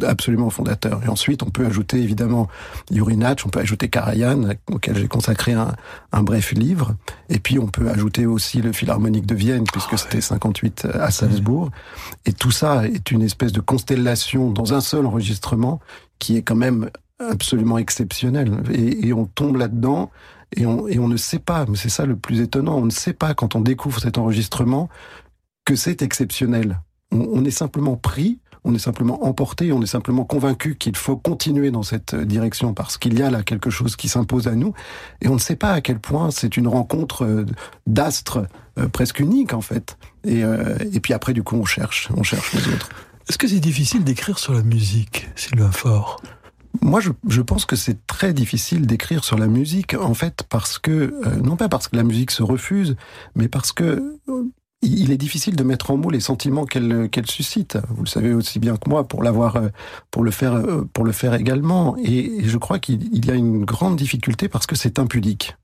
absolument 0.04 0.50
fondateur. 0.50 1.02
Et 1.04 1.10
ensuite, 1.10 1.44
on 1.44 1.50
peut 1.50 1.66
ajouter 1.66 2.02
évidemment 2.02 2.48
Yurinach, 2.92 3.46
on 3.46 3.50
peut 3.50 3.60
ajouter 3.60 3.90
Karajan, 3.90 4.50
auquel 4.72 4.98
j'ai 4.98 5.08
consacré 5.08 5.54
un, 5.54 5.76
bref 6.24 6.52
livre. 6.52 6.96
Et 7.30 7.40
puis, 7.40 7.60
on 7.60 7.68
peut 7.68 7.90
ajouter 7.90 8.26
aussi 8.26 8.62
le 8.62 8.72
Philharmonique 8.72 9.26
de 9.26 9.36
Vienne, 9.36 9.64
puisque 9.72 9.98
c'était 9.98 10.22
58 10.22 10.88
à 10.94 11.12
Salzbourg. 11.12 11.70
Et 12.26 12.34
tout 12.34 12.52
ça 12.52 12.86
est 12.86 13.12
une 13.12 13.22
espèce 13.22 13.52
de 13.52 13.62
constellation 13.62 14.52
dans 14.52 14.74
un 14.74 14.82
seul 14.82 15.06
enregistrement 15.06 15.80
qui 16.20 16.38
est 16.38 16.42
quand 16.42 16.56
même 16.56 16.90
absolument 17.20 17.78
exceptionnel. 17.78 18.64
Et, 18.72 19.08
et 19.08 19.14
on 19.14 19.26
tombe 19.26 19.58
là-dedans 19.58 20.10
et 20.56 20.66
on, 20.66 21.08
ne 21.08 21.18
sait 21.18 21.40
pas, 21.40 21.66
mais 21.68 21.78
c'est 21.78 21.90
ça 21.90 22.06
le 22.06 22.16
plus 22.16 22.42
étonnant, 22.42 22.78
on 22.78 22.86
ne 22.86 22.92
sait 22.92 23.14
pas 23.14 23.34
quand 23.34 23.56
on 23.56 23.62
découvre 23.62 24.00
cet 24.00 24.18
enregistrement 24.18 24.90
que 25.66 25.76
c'est 25.76 26.02
exceptionnel. 26.02 26.82
On, 27.12 27.46
est 27.46 27.52
simplement 27.52 27.96
pris, 27.96 28.40
on 28.64 28.74
est 28.74 28.80
simplement 28.80 29.26
emporté, 29.26 29.72
on 29.72 29.82
est 29.82 29.88
simplement 29.88 30.26
convaincu 30.26 30.76
qu'il 30.76 30.96
faut 30.96 31.18
continuer 31.18 31.70
dans 31.70 31.84
cette 31.84 32.16
direction 32.16 32.74
parce 32.74 32.98
qu'il 32.98 33.18
y 33.18 33.22
a 33.22 33.30
là 33.30 33.44
quelque 33.44 33.70
chose 33.70 33.96
qui 33.96 34.10
s'impose 34.10 34.48
à 34.48 34.56
nous 34.56 34.74
et 35.22 35.28
on 35.28 35.36
ne 35.36 35.40
sait 35.40 35.56
pas 35.56 35.72
à 35.72 35.82
quel 35.82 36.00
point 36.00 36.32
c'est 36.32 36.58
une 36.58 36.68
rencontre 36.68 37.26
euh, 37.26 37.46
d'astres 37.88 38.48
euh, 38.78 38.88
presque 38.88 39.20
unique 39.20 39.54
en 39.54 39.62
fait. 39.62 39.98
Et, 40.24 40.44
euh, 40.44 40.78
et 40.94 41.00
puis 41.00 41.14
après 41.14 41.34
du 41.34 41.44
coup 41.44 41.56
on 41.56 41.66
cherche, 41.66 42.10
on 42.16 42.24
cherche 42.24 42.54
les 42.54 42.68
autres. 42.74 42.90
Est-ce 43.28 43.38
que 43.38 43.48
c'est 43.48 43.60
difficile 43.60 44.04
d'écrire 44.04 44.40
sur 44.40 44.54
la 44.54 44.64
musique, 44.64 45.30
Sylvain 45.36 45.72
Fort 45.72 46.20
moi, 46.82 47.00
je, 47.00 47.42
pense 47.42 47.66
que 47.66 47.76
c'est 47.76 48.06
très 48.08 48.34
difficile 48.34 48.86
d'écrire 48.86 49.24
sur 49.24 49.38
la 49.38 49.48
musique, 49.48 49.96
en 49.96 50.14
fait, 50.14 50.44
parce 50.50 50.80
que, 50.80 50.92
euh, 50.92 51.36
non 51.44 51.56
pas 51.56 51.68
parce 51.70 51.88
que 51.88 51.96
la 51.96 52.04
musique 52.04 52.32
se 52.32 52.44
refuse, 52.44 52.96
mais 53.36 53.48
parce 53.48 53.72
que 53.72 54.18
euh, 54.30 54.44
il 54.82 55.12
est 55.12 55.18
difficile 55.18 55.56
de 55.56 55.64
mettre 55.64 55.92
en 55.92 55.98
mots 55.98 56.10
les 56.10 56.20
sentiments 56.20 56.66
qu'elle 56.66 57.10
suscite. 57.26 57.78
Vous 57.90 58.04
le 58.04 58.08
savez 58.10 58.34
aussi 58.34 58.60
bien 58.60 58.78
que 58.78 58.90
moi, 58.90 59.08
pour 59.08 59.24
l'avoir, 59.24 59.58
euh, 59.58 59.70
pour 60.12 60.24
le 60.24 60.32
faire, 60.32 60.64
pour 60.94 61.04
le 61.04 61.12
faire 61.12 61.34
également. 61.34 61.98
Et 61.98 62.44
je 62.44 62.58
crois 62.58 62.80
qu'il 62.80 63.26
y 63.26 63.32
a 63.32 63.36
une 63.36 63.66
grande 63.66 63.98
difficulté 63.98 64.48
parce 64.48 64.68
que 64.68 64.76
c'est 64.76 65.00
impudique. 65.00 65.58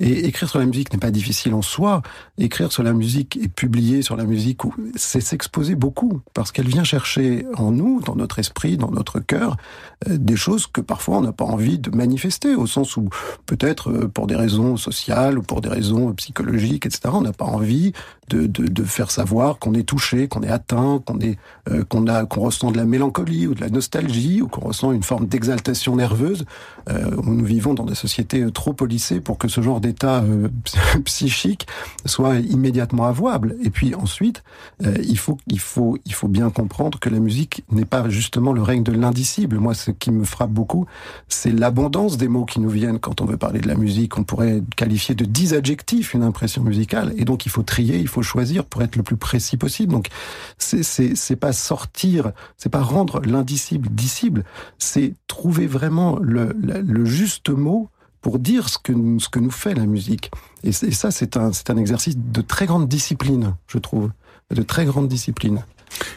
Et 0.00 0.26
écrire 0.26 0.48
sur 0.48 0.58
la 0.58 0.66
musique 0.66 0.92
n'est 0.92 0.98
pas 0.98 1.10
difficile 1.10 1.54
en 1.54 1.62
soi. 1.62 2.02
Écrire 2.38 2.70
sur 2.70 2.82
la 2.82 2.92
musique 2.92 3.36
et 3.42 3.48
publier 3.48 4.02
sur 4.02 4.16
la 4.16 4.24
musique, 4.24 4.60
c'est 4.94 5.20
s'exposer 5.20 5.74
beaucoup, 5.74 6.20
parce 6.34 6.52
qu'elle 6.52 6.68
vient 6.68 6.84
chercher 6.84 7.44
en 7.56 7.72
nous, 7.72 8.00
dans 8.00 8.14
notre 8.14 8.38
esprit, 8.38 8.76
dans 8.76 8.90
notre 8.90 9.18
cœur, 9.18 9.56
euh, 10.08 10.16
des 10.16 10.36
choses 10.36 10.66
que 10.66 10.80
parfois 10.80 11.18
on 11.18 11.20
n'a 11.22 11.32
pas 11.32 11.44
envie 11.44 11.78
de 11.78 11.90
manifester, 11.90 12.54
au 12.54 12.66
sens 12.66 12.96
où 12.96 13.08
peut-être 13.46 13.90
euh, 13.90 14.08
pour 14.08 14.26
des 14.26 14.36
raisons 14.36 14.76
sociales 14.76 15.38
ou 15.38 15.42
pour 15.42 15.60
des 15.60 15.68
raisons 15.68 16.12
psychologiques, 16.14 16.86
etc., 16.86 17.10
on 17.12 17.22
n'a 17.22 17.32
pas 17.32 17.44
envie 17.44 17.92
de, 18.28 18.46
de, 18.46 18.66
de 18.66 18.84
faire 18.84 19.10
savoir 19.10 19.58
qu'on 19.58 19.74
est 19.74 19.82
touché, 19.82 20.28
qu'on 20.28 20.42
est 20.42 20.50
atteint, 20.50 21.02
qu'on 21.04 21.18
euh, 21.70 21.84
qu'on 21.88 22.06
a, 22.06 22.24
ressent 22.30 22.70
de 22.70 22.76
la 22.76 22.84
mélancolie 22.84 23.46
ou 23.46 23.54
de 23.54 23.60
la 23.60 23.68
nostalgie 23.68 24.42
ou 24.42 24.48
qu'on 24.48 24.60
ressent 24.60 24.92
une 24.92 25.02
forme 25.02 25.26
d'exaltation 25.26 25.96
nerveuse. 25.96 26.44
Euh, 26.88 27.10
nous 27.22 27.44
vivons 27.44 27.74
dans 27.74 27.84
des 27.84 27.94
sociétés 27.94 28.44
trop 28.52 28.72
polissées 28.72 29.20
pour 29.20 29.38
que 29.38 29.48
ce 29.48 29.60
genre 29.60 29.80
d'état 29.88 30.22
euh, 30.22 30.48
psychique 31.04 31.66
soit 32.04 32.36
immédiatement 32.36 33.06
avouable. 33.06 33.56
Et 33.62 33.70
puis 33.70 33.94
ensuite, 33.94 34.42
euh, 34.84 34.94
il 35.02 35.18
faut 35.18 35.38
il 35.46 35.60
faut 35.60 35.98
il 36.04 36.14
faut 36.14 36.28
bien 36.28 36.50
comprendre 36.50 36.98
que 36.98 37.08
la 37.08 37.18
musique 37.18 37.64
n'est 37.70 37.84
pas 37.84 38.08
justement 38.08 38.52
le 38.52 38.62
règne 38.62 38.82
de 38.82 38.92
l'indicible. 38.92 39.58
Moi, 39.58 39.74
ce 39.74 39.90
qui 39.90 40.10
me 40.10 40.24
frappe 40.24 40.50
beaucoup, 40.50 40.86
c'est 41.28 41.52
l'abondance 41.52 42.16
des 42.16 42.28
mots 42.28 42.44
qui 42.44 42.60
nous 42.60 42.68
viennent 42.68 42.98
quand 42.98 43.20
on 43.20 43.24
veut 43.24 43.36
parler 43.36 43.60
de 43.60 43.68
la 43.68 43.74
musique. 43.74 44.18
On 44.18 44.24
pourrait 44.24 44.62
qualifier 44.76 45.14
de 45.14 45.24
dix 45.24 45.54
adjectifs 45.54 46.14
une 46.14 46.22
impression 46.22 46.62
musicale, 46.62 47.12
et 47.16 47.24
donc 47.24 47.46
il 47.46 47.50
faut 47.50 47.62
trier, 47.62 47.98
il 47.98 48.08
faut 48.08 48.22
choisir 48.22 48.64
pour 48.64 48.82
être 48.82 48.96
le 48.96 49.02
plus 49.02 49.16
précis 49.16 49.56
possible. 49.56 49.92
Donc 49.92 50.08
c'est 50.58 50.82
c'est 50.82 51.16
c'est 51.16 51.36
pas 51.36 51.52
sortir, 51.52 52.32
c'est 52.56 52.68
pas 52.68 52.82
rendre 52.82 53.20
l'indicible 53.24 53.88
dicible, 53.88 54.44
c'est 54.78 55.14
trouver 55.26 55.66
vraiment 55.66 56.18
le, 56.20 56.54
le 56.54 57.04
juste 57.04 57.50
mot 57.50 57.88
pour 58.20 58.38
dire 58.38 58.68
ce 58.68 58.78
que, 58.78 58.92
ce 59.18 59.28
que 59.28 59.38
nous 59.38 59.50
fait 59.50 59.74
la 59.74 59.86
musique. 59.86 60.30
Et, 60.62 60.72
ça, 60.72 61.10
c'est 61.10 61.36
un, 61.36 61.50
un 61.68 61.76
exercice 61.76 62.16
de 62.16 62.40
très 62.40 62.66
grande 62.66 62.88
discipline, 62.88 63.54
je 63.66 63.78
trouve, 63.78 64.10
de 64.54 64.62
très 64.62 64.84
grande 64.84 65.08
discipline. 65.08 65.64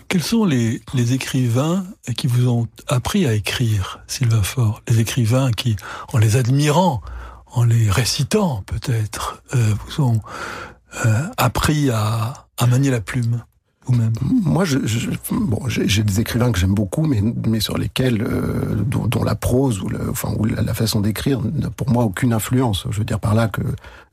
Quels 0.07 0.23
sont 0.23 0.45
les, 0.45 0.81
les 0.93 1.13
écrivains 1.13 1.85
qui 2.17 2.27
vous 2.27 2.47
ont 2.47 2.67
appris 2.87 3.25
à 3.25 3.33
écrire, 3.33 3.99
Sylvain 4.07 4.43
Faure? 4.43 4.81
Les 4.87 4.99
écrivains 4.99 5.51
qui, 5.51 5.75
en 6.11 6.17
les 6.17 6.35
admirant, 6.35 7.01
en 7.47 7.63
les 7.63 7.89
récitant 7.89 8.63
peut-être, 8.65 9.43
euh, 9.55 9.73
vous 9.85 10.03
ont 10.03 10.21
euh, 11.05 11.27
appris 11.37 11.89
à, 11.89 12.47
à 12.57 12.67
manier 12.67 12.91
la 12.91 13.01
plume? 13.01 13.43
Moi, 13.89 14.63
je, 14.63 14.77
j'ai 14.85 16.03
des 16.03 16.19
écrivains 16.19 16.51
que 16.51 16.59
j'aime 16.59 16.73
beaucoup, 16.73 17.01
mais, 17.07 17.21
mais 17.47 17.59
sur 17.59 17.77
lesquels, 17.77 18.21
euh, 18.21 18.75
dont, 18.75 19.07
dont, 19.07 19.23
la 19.23 19.35
prose 19.35 19.81
ou, 19.81 19.89
le, 19.89 20.09
enfin, 20.09 20.33
ou 20.37 20.45
la, 20.45 20.73
façon 20.73 21.01
d'écrire 21.01 21.41
n'a 21.41 21.69
pour 21.71 21.89
moi 21.89 22.03
aucune 22.03 22.31
influence. 22.31 22.85
Je 22.91 22.99
veux 22.99 23.05
dire 23.05 23.19
par 23.19 23.33
là 23.33 23.47
que 23.47 23.61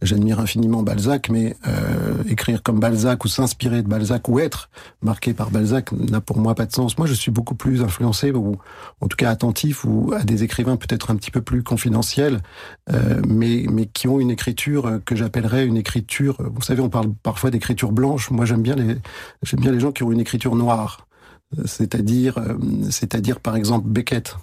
j'admire 0.02 0.40
infiniment 0.40 0.82
Balzac, 0.82 1.28
mais 1.28 1.56
euh, 1.66 2.22
écrire 2.28 2.62
comme 2.62 2.80
Balzac 2.80 3.24
ou 3.24 3.28
s'inspirer 3.28 3.82
de 3.82 3.88
Balzac 3.88 4.28
ou 4.28 4.38
être 4.38 4.70
marqué 5.02 5.34
par 5.34 5.50
Balzac 5.50 5.92
n'a 5.92 6.20
pour 6.20 6.38
moi 6.38 6.54
pas 6.54 6.66
de 6.66 6.72
sens. 6.72 6.98
Moi, 6.98 7.06
je 7.06 7.14
suis 7.14 7.30
beaucoup 7.30 7.54
plus 7.54 7.82
influencé 7.82 8.30
ou 8.30 8.56
en 9.00 9.08
tout 9.08 9.16
cas 9.16 9.30
attentif 9.30 9.84
ou 9.84 10.12
à 10.14 10.22
des 10.22 10.44
écrivains 10.44 10.76
peut-être 10.76 11.10
un 11.10 11.16
petit 11.16 11.30
peu 11.30 11.42
plus 11.42 11.62
confidentiels, 11.62 12.40
euh, 12.90 13.20
mais 13.26 13.64
mais 13.70 13.86
qui 13.86 14.08
ont 14.08 14.20
une 14.20 14.30
écriture 14.30 15.00
que 15.04 15.16
j'appellerais 15.16 15.66
une 15.66 15.76
écriture. 15.76 16.36
Vous 16.38 16.62
savez, 16.62 16.80
on 16.80 16.90
parle 16.90 17.12
parfois 17.22 17.50
d'écriture 17.50 17.92
blanche. 17.92 18.30
Moi, 18.30 18.44
j'aime 18.44 18.62
bien 18.62 18.76
les 18.76 18.96
j'aime 19.42 19.60
bien 19.60 19.72
les 19.72 19.80
gens 19.80 19.92
qui 19.92 20.02
ont 20.02 20.12
une 20.12 20.20
écriture 20.20 20.54
noire, 20.54 21.08
c'est-à-dire, 21.64 22.38
euh, 22.38 22.54
c'est-à-dire 22.90 23.40
par 23.40 23.56
exemple 23.56 23.88
Beckett, 23.88 24.36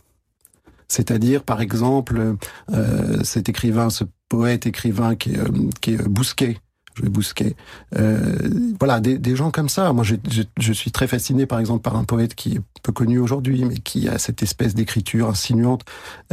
c'est-à-dire 0.88 1.44
par 1.44 1.62
exemple 1.62 2.36
euh, 2.74 3.24
cet 3.24 3.50
écrivain, 3.50 3.90
ce 3.90 4.04
poète 4.30 4.66
écrivain 4.66 5.16
qui 5.16 5.34
est, 5.34 5.40
euh, 5.40 5.70
qui 5.82 5.94
est 5.94 6.08
Bousquet, 6.08 6.58
je 6.96 7.10
Bousquet. 7.10 7.56
Euh, 7.98 8.38
voilà, 8.80 9.00
des, 9.00 9.18
des, 9.18 9.36
gens 9.36 9.52
comme 9.52 9.70
ça. 9.70 9.92
Moi, 9.92 10.04
je, 10.04 10.16
je, 10.30 10.44
je, 10.58 10.74
suis 10.74 10.92
très 10.92 11.08
fasciné, 11.08 11.46
par 11.46 11.60
exemple, 11.60 11.82
par 11.82 11.96
un 11.96 12.04
poète 12.04 12.36
qui 12.36 12.54
est 12.54 12.62
peu 12.84 12.92
connu 12.92 13.20
aujourd'hui, 13.20 13.66
mais 13.66 13.78
qui 13.78 14.08
a 14.08 14.18
cette 14.18 14.42
espèce 14.44 14.76
d'écriture 14.76 15.28
insinuante, 15.28 15.84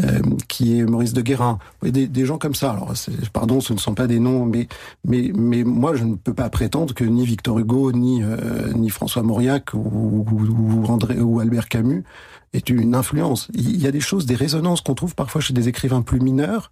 euh, 0.01 0.21
qui 0.49 0.79
est 0.79 0.85
Maurice 0.85 1.13
de 1.13 1.23
Guérin. 1.23 1.59
Des, 1.83 2.07
des 2.07 2.25
gens 2.27 2.39
comme 2.39 2.55
ça. 2.55 2.73
Alors, 2.73 2.93
pardon, 3.33 3.61
ce 3.61 3.73
ne 3.73 3.79
sont 3.79 3.95
pas 3.95 4.07
des 4.07 4.21
noms, 4.21 4.47
mais, 4.47 4.69
mais, 5.05 5.33
mais 5.35 5.65
moi, 5.65 5.97
je 5.97 6.05
ne 6.05 6.15
peux 6.15 6.35
pas 6.35 6.49
prétendre 6.49 6.95
que 6.95 7.05
ni 7.05 7.27
Victor 7.27 7.59
Hugo, 7.59 7.91
ni, 7.93 8.23
euh, 8.23 8.73
ni 8.75 8.91
François 8.91 9.23
Mauriac 9.23 9.75
ou, 9.75 10.25
ou, 10.31 10.85
André, 10.87 11.19
ou 11.21 11.41
Albert 11.41 11.69
Camus 11.69 12.05
est 12.53 12.69
une 12.69 12.95
influence. 12.95 13.49
Il 13.55 13.81
y 13.81 13.87
a 13.87 13.91
des 13.91 14.01
choses, 14.01 14.27
des 14.27 14.35
résonances 14.35 14.83
qu'on 14.83 14.95
trouve 14.95 15.15
parfois 15.15 15.41
chez 15.41 15.55
des 15.55 15.69
écrivains 15.69 16.03
plus 16.03 16.21
mineurs, 16.21 16.71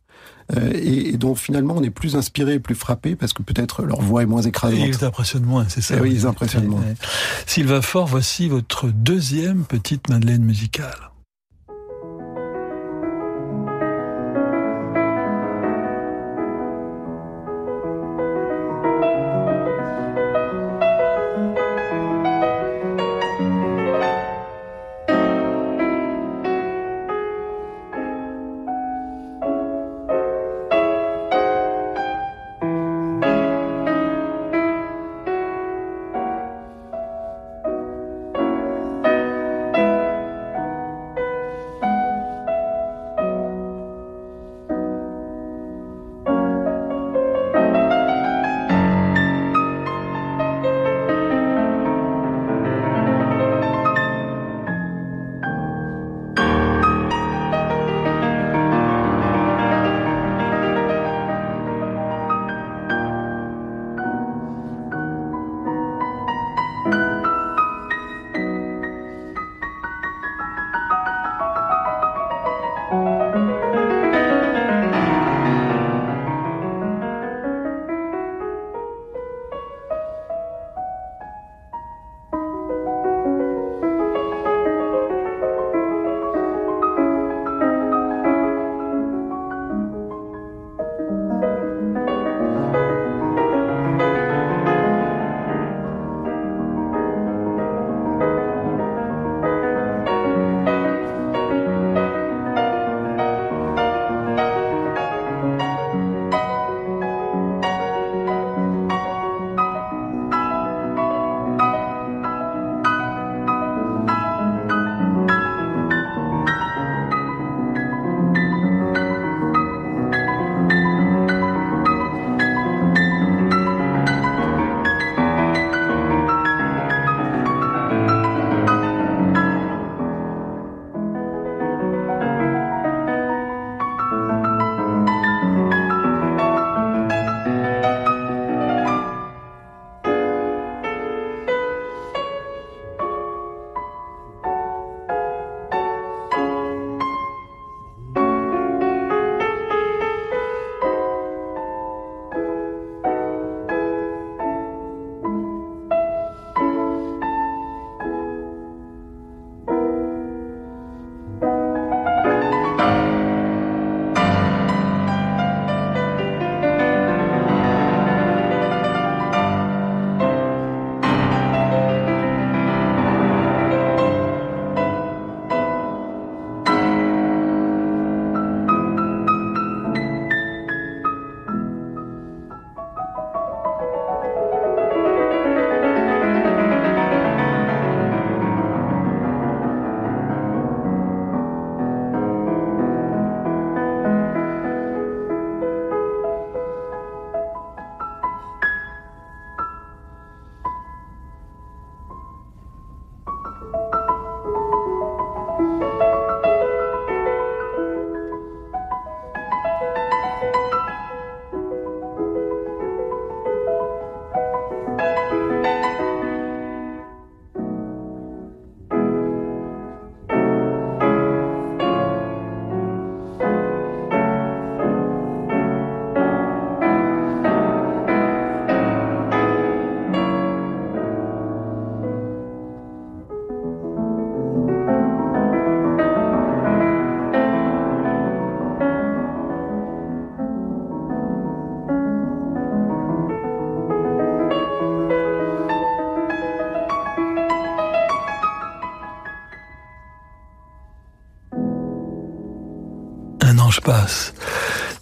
euh, 0.56 0.70
et, 0.74 1.10
et, 1.10 1.16
dont 1.16 1.34
finalement 1.34 1.74
on 1.76 1.82
est 1.82 1.90
plus 1.90 2.16
inspiré, 2.16 2.58
plus 2.58 2.74
frappé, 2.74 3.16
parce 3.16 3.32
que 3.32 3.42
peut-être 3.42 3.82
leur 3.84 4.00
voix 4.00 4.22
est 4.22 4.26
moins 4.26 4.42
écrasante. 4.42 4.78
Et 4.78 4.88
ils 4.88 5.04
impressionnent 5.04 5.44
moins, 5.44 5.66
c'est 5.68 5.80
ça. 5.80 5.96
Et 5.96 6.00
oui, 6.00 6.12
ils 6.12 6.26
impressionnent 6.26 6.66
moins. 6.66 6.82
Sylvain 7.46 7.82
Fort, 7.82 8.06
voici 8.06 8.48
votre 8.48 8.88
deuxième 8.88 9.64
petite 9.64 10.08
Madeleine 10.08 10.42
musicale. 10.42 11.09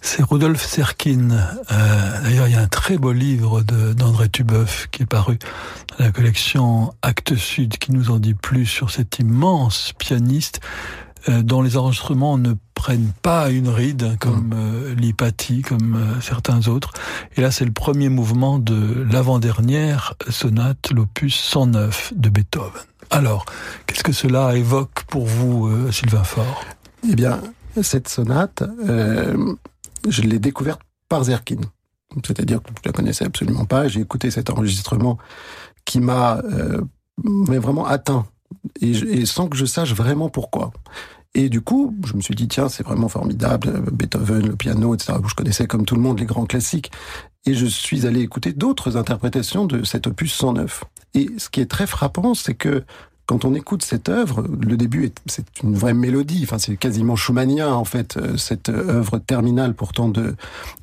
C'est 0.01 0.23
Rudolf 0.23 0.65
Serkin. 0.65 1.31
Euh, 1.31 2.21
d'ailleurs, 2.23 2.47
il 2.47 2.53
y 2.53 2.55
a 2.55 2.61
un 2.61 2.67
très 2.67 2.97
beau 2.97 3.11
livre 3.11 3.61
d'André 3.61 4.29
Tubeuf 4.29 4.87
qui 4.91 5.03
est 5.03 5.05
paru 5.05 5.37
dans 5.97 6.05
la 6.05 6.11
collection 6.11 6.93
Actes 7.01 7.35
Sud 7.35 7.77
qui 7.77 7.91
nous 7.91 8.11
en 8.11 8.19
dit 8.19 8.33
plus 8.33 8.65
sur 8.65 8.91
cet 8.91 9.19
immense 9.19 9.93
pianiste 9.97 10.61
euh, 11.27 11.41
dont 11.43 11.61
les 11.61 11.75
enregistrements 11.75 12.37
ne 12.37 12.53
prennent 12.75 13.11
pas 13.21 13.49
une 13.49 13.67
ride 13.67 14.17
comme 14.19 14.53
euh, 14.55 14.95
l'Hypathie, 14.95 15.63
comme 15.63 15.95
euh, 15.95 16.21
certains 16.21 16.69
autres. 16.69 16.93
Et 17.35 17.41
là, 17.41 17.51
c'est 17.51 17.65
le 17.65 17.73
premier 17.73 18.07
mouvement 18.07 18.57
de 18.57 19.05
l'avant-dernière 19.11 20.13
sonate, 20.29 20.91
l'opus 20.91 21.35
109 21.35 22.13
de 22.15 22.29
Beethoven. 22.29 22.81
Alors, 23.09 23.45
qu'est-ce 23.85 24.03
que 24.03 24.13
cela 24.13 24.55
évoque 24.55 25.03
pour 25.07 25.25
vous, 25.25 25.91
Sylvain 25.91 26.23
Faure? 26.23 26.63
Eh 27.09 27.15
bien, 27.15 27.41
cette 27.81 28.07
sonate, 28.07 28.63
je 28.85 30.21
l'ai 30.21 30.39
découverte 30.39 30.81
par 31.07 31.23
Zerkin. 31.23 31.61
C'est-à-dire 32.25 32.61
que 32.61 32.69
je 32.69 32.87
la 32.87 32.91
connaissais 32.91 33.25
absolument 33.25 33.65
pas. 33.65 33.87
J'ai 33.87 34.01
écouté 34.01 34.31
cet 34.31 34.49
enregistrement 34.49 35.17
qui 35.85 35.99
m'a 35.99 36.41
vraiment 37.17 37.85
atteint 37.85 38.25
et, 38.81 39.25
sans 39.25 39.47
que 39.47 39.57
je 39.57 39.65
sache 39.65 39.93
vraiment 39.93 40.29
pourquoi. 40.29 40.71
Et 41.35 41.49
du 41.49 41.61
coup, 41.61 41.95
je 42.05 42.15
me 42.15 42.21
suis 42.21 42.33
dit, 42.33 42.47
tiens, 42.47 42.69
c'est 42.69 42.83
vraiment 42.83 43.07
formidable, 43.07 43.83
Beethoven, 43.91 44.47
le 44.47 44.55
piano, 44.55 44.95
etc., 44.95 45.13
je 45.27 45.35
connaissais 45.35 45.67
comme 45.67 45.85
tout 45.85 45.95
le 45.95 46.01
monde 46.01 46.19
les 46.19 46.25
grands 46.25 46.45
classiques. 46.45 46.91
Et 47.45 47.53
je 47.53 47.67
suis 47.67 48.07
allé 48.07 48.21
écouter 48.21 48.51
d'autres 48.51 48.97
interprétations 48.97 49.65
de 49.65 49.83
cet 49.83 50.07
opus 50.07 50.33
109. 50.33 50.83
Et 51.13 51.29
ce 51.37 51.49
qui 51.49 51.61
est 51.61 51.69
très 51.69 51.85
frappant, 51.85 52.33
c'est 52.33 52.55
que 52.55 52.83
quand 53.29 53.45
on 53.45 53.53
écoute 53.53 53.83
cette 53.83 54.09
œuvre, 54.09 54.43
le 54.59 54.75
début, 54.75 55.11
c'est 55.27 55.45
une 55.61 55.75
vraie 55.75 55.93
mélodie. 55.93 56.41
Enfin, 56.45 56.57
c'est 56.57 56.75
quasiment 56.77 57.15
schumannien 57.15 57.71
en 57.71 57.85
fait. 57.85 58.17
Euh, 58.17 58.37
cette 58.37 58.69
œuvre 58.69 59.19
terminale 59.19 59.75
pourtant 59.75 60.09
de 60.09 60.35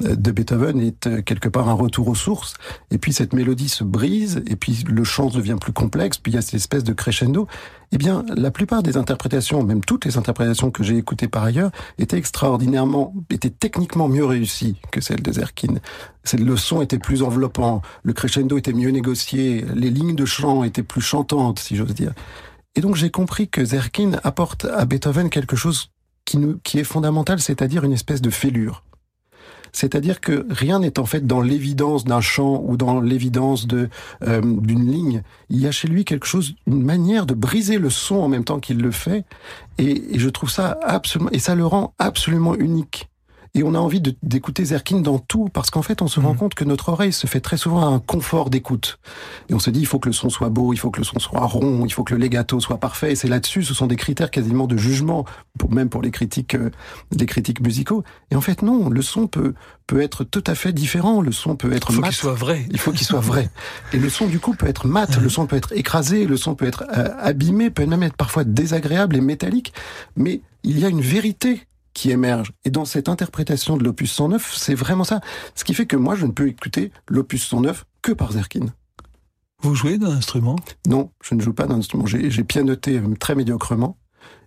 euh, 0.04 0.14
de 0.14 0.30
Beethoven 0.30 0.78
est 0.78 1.08
euh, 1.08 1.22
quelque 1.22 1.48
part 1.48 1.68
un 1.68 1.72
retour 1.72 2.06
aux 2.06 2.14
sources. 2.14 2.54
Et 2.92 2.98
puis 2.98 3.12
cette 3.12 3.32
mélodie 3.32 3.68
se 3.68 3.82
brise, 3.82 4.44
et 4.46 4.54
puis 4.54 4.84
le 4.86 5.02
chant 5.02 5.26
devient 5.28 5.56
plus 5.60 5.72
complexe. 5.72 6.18
Puis 6.18 6.30
il 6.30 6.34
y 6.36 6.38
a 6.38 6.40
cette 6.40 6.54
espèce 6.54 6.84
de 6.84 6.92
crescendo. 6.92 7.48
Eh 7.92 7.98
bien, 7.98 8.24
la 8.34 8.50
plupart 8.50 8.82
des 8.82 8.96
interprétations, 8.96 9.62
même 9.62 9.84
toutes 9.84 10.04
les 10.04 10.18
interprétations 10.18 10.70
que 10.70 10.82
j'ai 10.82 10.96
écoutées 10.96 11.28
par 11.28 11.44
ailleurs, 11.44 11.70
étaient 11.98 12.18
extraordinairement, 12.18 13.14
étaient 13.30 13.50
techniquement 13.50 14.08
mieux 14.08 14.24
réussies 14.24 14.76
que 14.90 15.00
celles 15.00 15.22
de 15.22 15.32
Zerkin. 15.32 15.76
Le 16.36 16.56
son 16.56 16.82
était 16.82 16.98
plus 16.98 17.22
enveloppant, 17.22 17.82
le 18.02 18.12
crescendo 18.12 18.58
était 18.58 18.72
mieux 18.72 18.90
négocié, 18.90 19.64
les 19.74 19.90
lignes 19.90 20.16
de 20.16 20.24
chant 20.24 20.64
étaient 20.64 20.82
plus 20.82 21.00
chantantes, 21.00 21.60
si 21.60 21.76
j'ose 21.76 21.94
dire. 21.94 22.12
Et 22.74 22.80
donc 22.80 22.96
j'ai 22.96 23.10
compris 23.10 23.48
que 23.48 23.64
Zerkin 23.64 24.12
apporte 24.24 24.64
à 24.64 24.84
Beethoven 24.84 25.30
quelque 25.30 25.56
chose 25.56 25.90
qui, 26.24 26.38
qui 26.64 26.78
est 26.80 26.84
fondamental, 26.84 27.40
c'est-à-dire 27.40 27.84
une 27.84 27.92
espèce 27.92 28.20
de 28.20 28.30
fêlure. 28.30 28.82
C'est-à-dire 29.72 30.20
que 30.20 30.46
rien 30.50 30.80
n'est 30.80 30.98
en 30.98 31.06
fait 31.06 31.26
dans 31.26 31.40
l'évidence 31.40 32.04
d'un 32.04 32.20
chant 32.20 32.62
ou 32.64 32.76
dans 32.76 33.00
l'évidence 33.00 33.66
de 33.66 33.88
euh, 34.22 34.40
d'une 34.42 34.90
ligne. 34.90 35.22
Il 35.50 35.60
y 35.60 35.66
a 35.66 35.70
chez 35.70 35.88
lui 35.88 36.04
quelque 36.04 36.26
chose, 36.26 36.54
une 36.66 36.82
manière 36.82 37.26
de 37.26 37.34
briser 37.34 37.78
le 37.78 37.90
son 37.90 38.16
en 38.16 38.28
même 38.28 38.44
temps 38.44 38.60
qu'il 38.60 38.78
le 38.78 38.90
fait, 38.90 39.24
et 39.78 40.18
je 40.18 40.28
trouve 40.28 40.50
ça 40.50 40.78
absolument 40.82 41.30
et 41.32 41.38
ça 41.38 41.54
le 41.54 41.66
rend 41.66 41.94
absolument 41.98 42.54
unique. 42.54 43.08
Et 43.56 43.62
on 43.62 43.74
a 43.74 43.78
envie 43.78 44.02
d'écouter 44.22 44.66
Zerkin 44.66 45.00
dans 45.00 45.18
tout, 45.18 45.48
parce 45.50 45.70
qu'en 45.70 45.80
fait, 45.80 46.02
on 46.02 46.08
se 46.08 46.20
rend 46.20 46.34
mm. 46.34 46.36
compte 46.36 46.54
que 46.54 46.64
notre 46.64 46.90
oreille 46.90 47.14
se 47.14 47.26
fait 47.26 47.40
très 47.40 47.56
souvent 47.56 47.90
un 47.90 48.00
confort 48.00 48.50
d'écoute. 48.50 48.98
Et 49.48 49.54
on 49.54 49.58
se 49.58 49.70
dit, 49.70 49.80
il 49.80 49.86
faut 49.86 49.98
que 49.98 50.10
le 50.10 50.12
son 50.12 50.28
soit 50.28 50.50
beau, 50.50 50.74
il 50.74 50.76
faut 50.76 50.90
que 50.90 50.98
le 50.98 51.04
son 51.04 51.18
soit 51.18 51.40
rond, 51.40 51.86
il 51.86 51.90
faut 51.90 52.04
que 52.04 52.12
le 52.12 52.20
legato 52.20 52.60
soit 52.60 52.76
parfait. 52.76 53.12
Et 53.12 53.16
c'est 53.16 53.28
là-dessus, 53.28 53.62
ce 53.62 53.72
sont 53.72 53.86
des 53.86 53.96
critères 53.96 54.30
quasiment 54.30 54.66
de 54.66 54.76
jugement, 54.76 55.24
pour, 55.58 55.72
même 55.72 55.88
pour 55.88 56.02
les 56.02 56.10
critiques, 56.10 56.54
euh, 56.54 56.68
des 57.12 57.24
critiques 57.24 57.62
musicaux. 57.62 58.04
Et 58.30 58.36
en 58.36 58.42
fait, 58.42 58.60
non, 58.60 58.90
le 58.90 59.00
son 59.00 59.26
peut, 59.26 59.54
peut 59.86 60.02
être 60.02 60.24
tout 60.24 60.44
à 60.46 60.54
fait 60.54 60.74
différent. 60.74 61.22
Le 61.22 61.32
son 61.32 61.56
peut 61.56 61.72
être 61.72 61.92
il 61.92 61.94
faut 61.94 62.00
mat. 62.02 62.08
qu'il 62.08 62.16
soit 62.16 62.34
vrai. 62.34 62.66
Il 62.70 62.78
faut 62.78 62.92
qu'il 62.92 63.06
soit 63.06 63.20
vrai. 63.20 63.48
Et 63.94 63.98
le 63.98 64.10
son, 64.10 64.26
du 64.26 64.38
coup, 64.38 64.52
peut 64.52 64.66
être 64.66 64.86
mat, 64.86 65.18
le 65.18 65.30
son 65.30 65.46
peut 65.46 65.56
être 65.56 65.72
écrasé, 65.72 66.26
le 66.26 66.36
son 66.36 66.54
peut 66.54 66.66
être 66.66 66.84
euh, 66.94 67.08
abîmé, 67.18 67.70
peut 67.70 67.86
même 67.86 68.02
être 68.02 68.16
parfois 68.16 68.44
désagréable 68.44 69.16
et 69.16 69.22
métallique. 69.22 69.72
Mais 70.14 70.42
il 70.62 70.78
y 70.78 70.84
a 70.84 70.88
une 70.88 71.00
vérité 71.00 71.62
qui 71.96 72.10
émerge. 72.10 72.52
Et 72.66 72.70
dans 72.70 72.84
cette 72.84 73.08
interprétation 73.08 73.78
de 73.78 73.82
l'opus 73.82 74.12
109, 74.12 74.54
c'est 74.54 74.74
vraiment 74.74 75.02
ça. 75.02 75.20
Ce 75.54 75.64
qui 75.64 75.72
fait 75.72 75.86
que 75.86 75.96
moi, 75.96 76.14
je 76.14 76.26
ne 76.26 76.30
peux 76.30 76.46
écouter 76.46 76.92
l'opus 77.08 77.42
109 77.42 77.86
que 78.02 78.12
par 78.12 78.32
Zerkin. 78.32 78.66
Vous 79.62 79.74
jouez 79.74 79.96
d'un 79.96 80.10
instrument? 80.10 80.56
Non, 80.86 81.10
je 81.22 81.34
ne 81.34 81.40
joue 81.40 81.54
pas 81.54 81.66
d'un 81.66 81.76
instrument. 81.76 82.04
J'ai 82.04 82.44
pianoté 82.44 83.00
très 83.18 83.34
médiocrement 83.34 83.96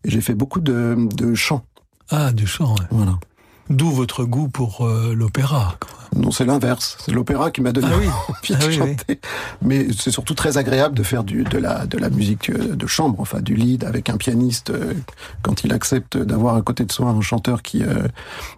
et 0.04 0.12
j'ai 0.12 0.22
fait 0.22 0.36
beaucoup 0.36 0.60
de, 0.60 0.96
de 1.16 1.34
chant. 1.34 1.66
Ah, 2.12 2.32
du 2.32 2.46
chant, 2.46 2.76
Voilà. 2.92 3.20
D'où 3.72 3.90
votre 3.90 4.26
goût 4.26 4.48
pour 4.48 4.86
euh, 4.86 5.16
l'opéra 5.16 5.78
Non, 6.16 6.32
c'est 6.32 6.46
l'inverse. 6.46 6.98
C'est 7.00 7.12
l'opéra 7.12 7.52
qui 7.52 7.62
m'a 7.62 7.72
donné 7.72 7.88
ah 7.92 7.98
oui. 8.00 8.08
envie 8.08 8.54
de 8.62 8.68
ah 8.68 8.72
chanter. 8.72 9.20
Mais 9.62 9.88
c'est 9.98 10.12
surtout 10.12 10.34
très 10.34 10.58
agréable 10.58 10.96
de 10.96 11.04
faire 11.04 11.24
du, 11.24 11.44
de, 11.44 11.58
la, 11.58 11.86
de 11.86 11.98
la 11.98 12.10
musique 12.10 12.50
euh, 12.50 12.76
de 12.76 12.88
chambre, 12.88 13.20
enfin 13.20 13.42
du 13.42 13.56
lead 13.56 13.84
avec 13.84 14.10
un 14.10 14.18
pianiste 14.18 14.70
euh, 14.72 14.94
quand 15.42 15.64
il 15.64 15.74
accepte 15.74 16.18
d'avoir 16.18 16.56
à 16.56 16.62
côté 16.62 16.86
de 16.86 16.92
soi 16.92 17.10
un 17.10 17.22
chanteur 17.22 17.62
qui 17.62 17.84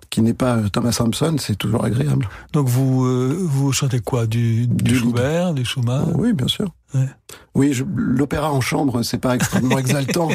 qui 0.10 0.22
n'est 0.22 0.34
pas 0.34 0.58
Thomas 0.72 0.92
Sampson, 0.92 1.36
c'est 1.40 1.56
toujours 1.56 1.86
agréable. 1.86 2.28
Donc 2.54 2.68
vous 2.68 3.48
vous 3.48 3.72
chantez 3.72 4.00
quoi? 4.00 4.28
Du, 4.28 4.68
du, 4.68 4.98
Schubert, 4.98 5.54
du 5.54 5.64
Schumann? 5.64 6.14
Oui, 6.16 6.34
bien 6.34 6.48
sûr. 6.48 6.72
Oui, 7.54 7.78
l'opéra 7.96 8.52
en 8.52 8.62
chambre, 8.62 9.04
c'est 9.04 9.18
pas 9.18 9.36
extrêmement 9.36 9.78
exaltant. 9.80 10.30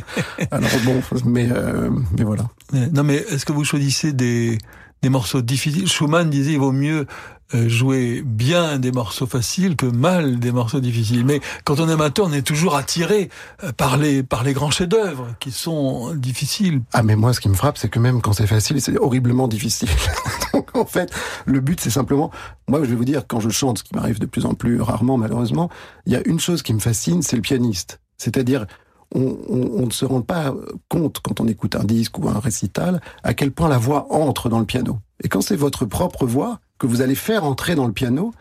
Alors 0.50 0.70
bon, 0.84 1.02
mais 1.24 1.48
euh, 1.50 1.90
mais 2.16 2.24
voilà. 2.24 2.44
Non, 2.92 3.04
mais 3.04 3.16
est-ce 3.16 3.44
que 3.44 3.52
vous 3.52 3.64
choisissez 3.64 4.12
des 4.12 4.58
des 5.02 5.08
morceaux 5.08 5.42
difficiles 5.42 5.88
Schumann 5.88 6.30
disait 6.30 6.52
il 6.52 6.58
vaut 6.58 6.72
mieux 6.72 7.06
euh, 7.54 7.68
jouer 7.68 8.22
bien 8.26 8.80
des 8.80 8.90
morceaux 8.90 9.26
faciles 9.26 9.76
que 9.76 9.86
mal 9.86 10.40
des 10.40 10.50
morceaux 10.50 10.80
difficiles. 10.80 11.24
Mais 11.24 11.40
quand 11.64 11.78
on 11.78 11.88
est 11.88 11.92
amateur, 11.92 12.26
on 12.26 12.32
est 12.32 12.42
toujours 12.42 12.74
attiré 12.74 13.30
euh, 13.62 13.70
par 13.70 13.98
les 13.98 14.24
par 14.24 14.42
les 14.42 14.52
grands 14.52 14.72
chefs-d'œuvre 14.72 15.28
qui 15.38 15.52
sont 15.52 16.12
difficiles. 16.16 16.80
Ah 16.92 17.04
mais 17.04 17.14
moi, 17.14 17.32
ce 17.32 17.38
qui 17.38 17.48
me 17.48 17.54
frappe, 17.54 17.78
c'est 17.78 17.88
que 17.88 18.00
même 18.00 18.20
quand 18.20 18.32
c'est 18.32 18.48
facile, 18.48 18.80
c'est 18.80 18.98
horriblement 18.98 19.46
difficile. 19.46 19.88
Donc 20.52 20.74
en 20.74 20.86
fait, 20.86 21.12
le 21.44 21.60
but, 21.60 21.80
c'est 21.80 21.90
simplement, 21.90 22.32
moi, 22.66 22.80
je 22.82 22.86
vais 22.86 22.96
vous 22.96 23.04
dire, 23.04 23.22
quand 23.28 23.38
je 23.38 23.48
chante, 23.48 23.78
ce 23.78 23.84
qui 23.84 23.94
m'arrive 23.94 24.18
de 24.18 24.26
plus 24.26 24.44
en 24.44 24.54
plus 24.54 24.80
rarement, 24.80 25.16
malheureusement, 25.16 25.70
il 26.06 26.14
y 26.14 26.16
a 26.16 26.22
une 26.26 26.40
chose 26.40 26.62
qui 26.62 26.74
me 26.74 26.80
fascine, 26.80 27.22
c'est 27.22 27.36
le 27.36 27.42
pianiste. 27.42 28.00
C'est-à-dire, 28.18 28.66
on, 29.14 29.36
on, 29.48 29.82
on, 29.82 29.86
ne 29.86 29.92
se 29.92 30.04
rend 30.04 30.22
pas 30.22 30.54
compte 30.88 31.20
quand 31.22 31.40
on 31.40 31.48
écoute 31.48 31.76
un 31.76 31.84
disque 31.84 32.18
ou 32.18 32.28
un 32.28 32.38
récital 32.38 33.00
à 33.22 33.34
quel 33.34 33.52
point 33.52 33.68
la 33.68 33.78
voix 33.78 34.06
entre 34.10 34.48
dans 34.48 34.58
le 34.58 34.66
piano. 34.66 34.98
Et 35.22 35.28
quand 35.28 35.40
c'est 35.40 35.56
votre 35.56 35.84
propre 35.84 36.26
voix, 36.26 36.60
que 36.78 36.86
vous 36.86 37.00
allez 37.00 37.14
faire 37.14 37.44
entrer 37.44 37.74
dans 37.74 37.86
le 37.86 37.92
piano, 37.92 38.32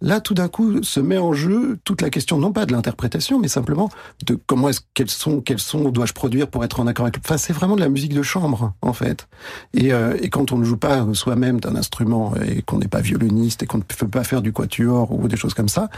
là, 0.00 0.20
tout 0.20 0.34
d'un 0.34 0.48
coup, 0.48 0.82
se 0.82 1.00
met 1.00 1.18
en 1.18 1.32
jeu 1.32 1.78
toute 1.84 2.02
la 2.02 2.10
question, 2.10 2.38
non 2.38 2.52
pas 2.52 2.66
de 2.66 2.72
l'interprétation, 2.72 3.38
mais 3.38 3.48
simplement 3.48 3.90
de 4.26 4.38
comment 4.46 4.68
est-ce, 4.68 4.80
quels 4.94 5.10
sont, 5.10 5.40
quels 5.40 5.58
sons 5.58 5.90
dois-je 5.90 6.12
produire 6.12 6.48
pour 6.48 6.64
être 6.64 6.80
en 6.80 6.86
accord 6.86 7.06
avec. 7.06 7.18
Enfin, 7.18 7.36
c'est 7.36 7.52
vraiment 7.52 7.76
de 7.76 7.80
la 7.80 7.88
musique 7.88 8.14
de 8.14 8.22
chambre, 8.22 8.72
en 8.82 8.92
fait. 8.92 9.28
Et, 9.74 9.92
euh, 9.92 10.16
et 10.22 10.30
quand 10.30 10.52
on 10.52 10.58
ne 10.58 10.64
joue 10.64 10.76
pas 10.76 11.06
soi-même 11.14 11.60
d'un 11.60 11.76
instrument 11.76 12.34
et 12.46 12.62
qu'on 12.62 12.78
n'est 12.78 12.88
pas 12.88 13.00
violoniste 13.00 13.62
et 13.62 13.66
qu'on 13.66 13.78
ne 13.78 13.82
peut 13.82 14.08
pas 14.08 14.24
faire 14.24 14.42
du 14.42 14.52
quatuor 14.52 15.12
ou 15.12 15.28
des 15.28 15.36
choses 15.36 15.54
comme 15.54 15.68
ça, 15.68 15.90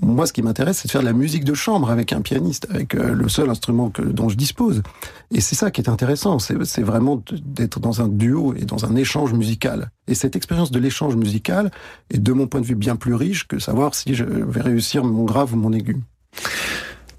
moi, 0.00 0.26
ce 0.26 0.32
qui 0.32 0.40
m'intéresse, 0.40 0.78
c'est 0.78 0.88
de 0.88 0.92
faire 0.92 1.02
de 1.02 1.06
la 1.06 1.12
musique 1.12 1.44
de 1.44 1.52
chambre 1.52 1.90
avec 1.90 2.12
un 2.12 2.22
pianiste, 2.22 2.66
avec 2.70 2.94
euh, 2.94 3.12
le 3.12 3.28
seul 3.28 3.50
instrument 3.50 3.90
que, 3.90 4.00
dont 4.00 4.30
je 4.30 4.36
dispose. 4.36 4.82
Et 5.30 5.42
c'est 5.42 5.54
ça 5.54 5.70
qui 5.70 5.82
est 5.82 5.88
intéressant, 5.88 6.38
c'est 6.38 6.82
vraiment 6.82 7.22
d'être 7.44 7.78
dans 7.78 8.00
un 8.00 8.08
duo 8.08 8.54
et 8.54 8.64
dans 8.64 8.86
un 8.86 8.96
échange 8.96 9.34
musical. 9.34 9.90
Et 10.08 10.14
cette 10.14 10.34
expérience 10.34 10.70
de 10.70 10.78
l'échange 10.78 11.14
musical 11.16 11.70
est, 12.10 12.18
de 12.18 12.32
mon 12.32 12.46
point 12.46 12.62
de 12.62 12.66
vue, 12.66 12.74
bien 12.74 12.96
plus 12.96 13.14
riche 13.14 13.46
que 13.46 13.58
savoir 13.58 13.94
si 13.94 14.14
je 14.14 14.24
vais 14.24 14.62
réussir 14.62 15.04
mon 15.04 15.24
grave 15.24 15.52
ou 15.52 15.56
mon 15.56 15.72
aigu. 15.72 16.00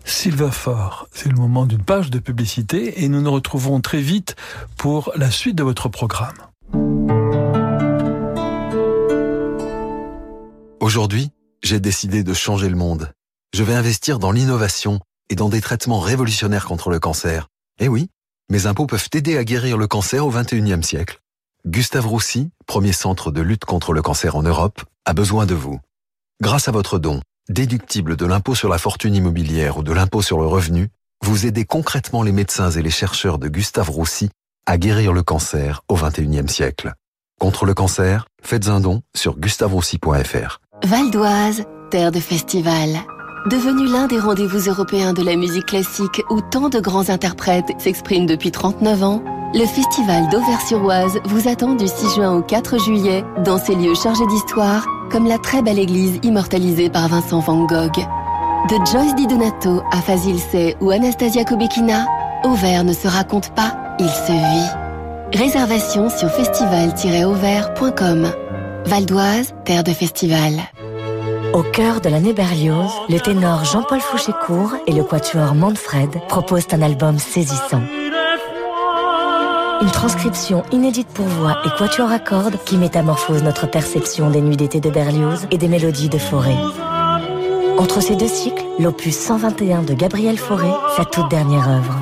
Sylvain 0.03 0.51
Fort, 0.51 1.07
c'est 1.11 1.29
le 1.29 1.35
moment 1.35 1.65
d'une 1.65 1.83
page 1.83 2.09
de 2.09 2.19
publicité 2.19 3.03
et 3.03 3.07
nous 3.07 3.21
nous 3.21 3.31
retrouverons 3.31 3.81
très 3.81 4.01
vite 4.01 4.35
pour 4.77 5.11
la 5.15 5.29
suite 5.29 5.55
de 5.55 5.63
votre 5.63 5.89
programme. 5.89 6.35
Aujourd'hui, 10.79 11.31
j'ai 11.63 11.79
décidé 11.79 12.23
de 12.23 12.33
changer 12.33 12.69
le 12.69 12.75
monde. 12.75 13.11
Je 13.53 13.63
vais 13.63 13.73
investir 13.73 14.19
dans 14.19 14.31
l'innovation 14.31 14.99
et 15.29 15.35
dans 15.35 15.49
des 15.49 15.61
traitements 15.61 15.99
révolutionnaires 15.99 16.65
contre 16.65 16.89
le 16.89 16.99
cancer. 16.99 17.47
Eh 17.79 17.87
oui, 17.87 18.09
mes 18.49 18.67
impôts 18.67 18.85
peuvent 18.85 19.07
aider 19.13 19.37
à 19.37 19.45
guérir 19.45 19.77
le 19.77 19.87
cancer 19.87 20.25
au 20.25 20.31
21e 20.31 20.83
siècle. 20.83 21.19
Gustave 21.65 22.05
Roussy, 22.05 22.49
premier 22.67 22.91
centre 22.91 23.31
de 23.31 23.41
lutte 23.41 23.63
contre 23.63 23.93
le 23.93 24.01
cancer 24.01 24.35
en 24.35 24.43
Europe, 24.43 24.81
a 25.05 25.13
besoin 25.13 25.45
de 25.45 25.55
vous. 25.55 25.79
Grâce 26.41 26.67
à 26.67 26.71
votre 26.71 26.99
don, 26.99 27.21
déductible 27.47 28.17
de 28.17 28.25
l'impôt 28.25 28.55
sur 28.55 28.67
la 28.67 28.77
fortune 28.77 29.15
immobilière 29.15 29.77
ou 29.77 29.83
de 29.83 29.93
l'impôt 29.93 30.21
sur 30.21 30.39
le 30.39 30.45
revenu, 30.45 30.89
vous 31.23 31.45
aidez 31.45 31.63
concrètement 31.63 32.23
les 32.23 32.33
médecins 32.33 32.71
et 32.71 32.81
les 32.81 32.91
chercheurs 32.91 33.39
de 33.39 33.47
Gustave 33.47 33.89
Roussy 33.89 34.29
à 34.65 34.77
guérir 34.77 35.13
le 35.13 35.23
cancer 35.23 35.83
au 35.87 35.95
21e 35.95 36.49
siècle. 36.49 36.93
Contre 37.39 37.65
le 37.65 37.73
cancer, 37.73 38.27
faites 38.41 38.67
un 38.67 38.81
don 38.81 39.01
sur 39.15 39.37
gustaveroussy.fr. 39.39 40.59
Val 40.85 41.11
d'Oise, 41.11 41.63
terre 41.91 42.11
de 42.11 42.19
festival. 42.19 42.89
Devenu 43.49 43.87
l'un 43.87 44.07
des 44.07 44.19
rendez-vous 44.19 44.69
européens 44.69 45.13
de 45.13 45.23
la 45.23 45.37
musique 45.37 45.67
classique 45.67 46.21
où 46.29 46.41
tant 46.41 46.67
de 46.67 46.81
grands 46.81 47.09
interprètes 47.09 47.71
s'expriment 47.77 48.25
depuis 48.25 48.51
39 48.51 49.01
ans, 49.03 49.23
Le 49.53 49.65
festival 49.65 50.27
d'Auvers-sur-Oise 50.29 51.19
vous 51.25 51.47
attend 51.47 51.75
du 51.75 51.87
6 51.87 52.15
juin 52.15 52.33
au 52.33 52.41
4 52.41 52.79
juillet 52.79 53.23
dans 53.45 53.59
ces 53.59 53.75
lieux 53.75 53.95
chargés 53.95 54.25
d'histoire, 54.25 54.85
comme 55.09 55.25
la 55.27 55.37
très 55.37 55.61
belle 55.61 55.79
église 55.79 56.19
immortalisée 56.23 56.89
par 56.89 57.07
Vincent 57.07 57.39
Van 57.39 57.63
Gogh. 57.65 58.05
De 58.69 58.75
Joyce 58.85 59.15
Di 59.15 59.27
Donato 59.27 59.83
à 59.91 60.01
Fazil 60.01 60.39
Say 60.39 60.75
ou 60.81 60.89
Anastasia 60.89 61.45
Kobekina, 61.45 62.07
Auvers 62.43 62.83
ne 62.83 62.93
se 62.93 63.07
raconte 63.07 63.55
pas, 63.55 63.77
il 63.99 64.09
se 64.09 64.33
vit. 64.33 64.67
Réservation 65.39 66.09
sur 66.09 66.29
festival-auvers.com. 66.29 68.27
Val 68.85 69.05
d'Oise, 69.05 69.53
terre 69.63 69.83
de 69.83 69.91
festival. 69.91 70.51
Au 71.53 71.61
cœur 71.61 72.01
de 72.01 72.09
l'année 72.09 72.33
Berlioz, 72.33 72.89
le 73.09 73.19
ténor 73.19 73.63
Jean-Paul 73.63 73.99
Fouchécourt 73.99 74.73
et 74.87 74.91
le 74.91 75.03
quatuor 75.03 75.53
Manfred 75.53 76.09
proposent 76.27 76.67
un 76.71 76.81
album 76.81 77.19
saisissant. 77.19 77.83
Une 79.79 79.91
transcription 79.91 80.63
inédite 80.71 81.09
pour 81.09 81.27
voix 81.27 81.57
et 81.63 81.69
quatuor 81.77 82.11
à 82.11 82.17
cordes 82.17 82.57
qui 82.65 82.75
métamorphose 82.77 83.43
notre 83.43 83.69
perception 83.69 84.31
des 84.31 84.41
nuits 84.41 84.57
d'été 84.57 84.79
de 84.79 84.89
Berlioz 84.89 85.45
et 85.51 85.59
des 85.59 85.67
mélodies 85.67 86.09
de 86.09 86.17
Forêt. 86.17 86.57
Entre 87.77 88.01
ces 88.01 88.15
deux 88.15 88.27
cycles, 88.27 88.63
l'opus 88.79 89.15
121 89.15 89.83
de 89.83 89.93
Gabriel 89.93 90.39
Fauré, 90.39 90.71
sa 90.97 91.05
toute 91.05 91.29
dernière 91.29 91.69
œuvre. 91.69 91.99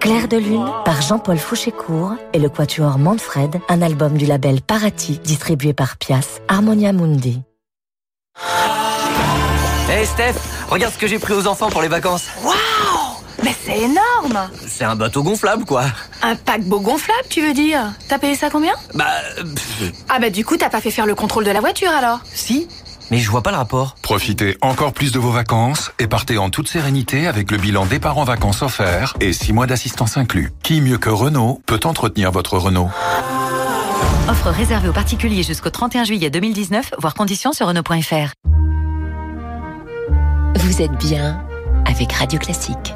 Clair 0.00 0.28
de 0.28 0.38
lune 0.38 0.66
par 0.86 1.02
Jean-Paul 1.02 1.36
Fouchécourt 1.36 2.14
et 2.32 2.38
le 2.38 2.48
quatuor 2.48 2.98
Manfred, 2.98 3.60
un 3.68 3.82
album 3.82 4.14
du 4.14 4.24
label 4.24 4.62
Parati 4.62 5.20
distribué 5.22 5.74
par 5.74 5.98
Pias, 5.98 6.40
Harmonia 6.48 6.94
Mundi. 6.94 7.42
Hey 9.88 10.06
Steph, 10.06 10.34
regarde 10.68 10.94
ce 10.94 10.98
que 10.98 11.06
j'ai 11.06 11.18
pris 11.18 11.34
aux 11.34 11.46
enfants 11.46 11.68
pour 11.68 11.82
les 11.82 11.88
vacances. 11.88 12.26
Waouh 12.44 12.54
Mais 13.42 13.54
c'est 13.64 13.78
énorme 13.80 14.48
C'est 14.66 14.84
un 14.84 14.94
bateau 14.94 15.22
gonflable 15.22 15.64
quoi. 15.64 15.84
Un 16.22 16.36
paquebot 16.36 16.80
gonflable, 16.80 17.28
tu 17.28 17.42
veux 17.46 17.52
dire? 17.54 17.92
T'as 18.08 18.18
payé 18.18 18.36
ça 18.36 18.50
combien? 18.50 18.72
Bah... 18.94 19.06
pff, 19.36 19.92
Ah 20.08 20.18
bah 20.20 20.30
du 20.30 20.44
coup, 20.44 20.56
t'as 20.56 20.70
pas 20.70 20.80
fait 20.80 20.90
faire 20.90 21.06
le 21.06 21.14
contrôle 21.14 21.44
de 21.44 21.50
la 21.50 21.60
voiture 21.60 21.90
alors? 21.90 22.20
Si, 22.32 22.68
mais 23.10 23.18
je 23.18 23.28
vois 23.30 23.42
pas 23.42 23.50
le 23.50 23.56
rapport. 23.56 23.96
Profitez 24.00 24.56
encore 24.62 24.92
plus 24.92 25.10
de 25.10 25.18
vos 25.18 25.32
vacances 25.32 25.90
et 25.98 26.06
partez 26.06 26.38
en 26.38 26.50
toute 26.50 26.68
sérénité 26.68 27.26
avec 27.26 27.50
le 27.50 27.58
bilan 27.58 27.84
départ 27.84 28.16
en 28.18 28.24
vacances 28.24 28.62
offert 28.62 29.14
et 29.20 29.32
6 29.32 29.52
mois 29.52 29.66
d'assistance 29.66 30.16
inclus. 30.16 30.52
Qui 30.62 30.80
mieux 30.80 30.98
que 30.98 31.10
Renault 31.10 31.60
peut 31.66 31.80
entretenir 31.84 32.30
votre 32.30 32.56
Renault? 32.58 32.90
Offre 34.30 34.50
réservée 34.50 34.88
aux 34.88 34.92
particuliers 34.92 35.42
jusqu'au 35.42 35.70
31 35.70 36.04
juillet 36.04 36.30
2019, 36.30 36.92
voire 37.00 37.14
conditions 37.14 37.52
sur 37.52 37.66
Renault.fr. 37.66 38.32
Vous 40.54 40.82
êtes 40.82 40.96
bien 41.04 41.44
avec 41.84 42.12
Radio 42.12 42.38
Classique. 42.38 42.94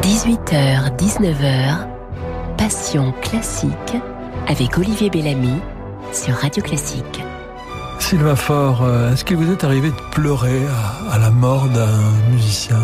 18h, 0.00 0.96
19h, 0.96 1.88
Passion 2.56 3.12
classique 3.20 3.96
avec 4.46 4.78
Olivier 4.78 5.10
Bellamy 5.10 5.58
sur 6.12 6.34
Radio 6.36 6.62
Classique. 6.62 7.20
Sylvain 7.98 8.36
Faure, 8.36 8.84
euh, 8.84 9.12
est-ce 9.12 9.24
que 9.24 9.34
vous 9.34 9.50
êtes 9.50 9.64
arrivé 9.64 9.90
de 9.90 10.10
pleurer 10.12 10.62
à, 10.68 11.14
à 11.14 11.18
la 11.18 11.30
mort 11.30 11.66
d'un 11.66 12.30
musicien? 12.30 12.78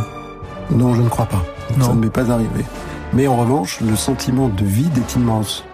Non, 0.72 0.96
je 0.96 1.02
ne 1.02 1.08
crois 1.08 1.26
pas. 1.26 1.44
Non. 1.78 1.86
Ça 1.86 1.94
ne 1.94 2.00
m'est 2.00 2.10
pas 2.10 2.32
arrivé. 2.32 2.64
Mais 3.14 3.26
en 3.26 3.36
revanche, 3.36 3.80
le 3.80 3.96
sentiment 3.96 4.48
de 4.48 4.64
vide 4.64 4.96
est 4.98 5.14
immense. 5.14 5.64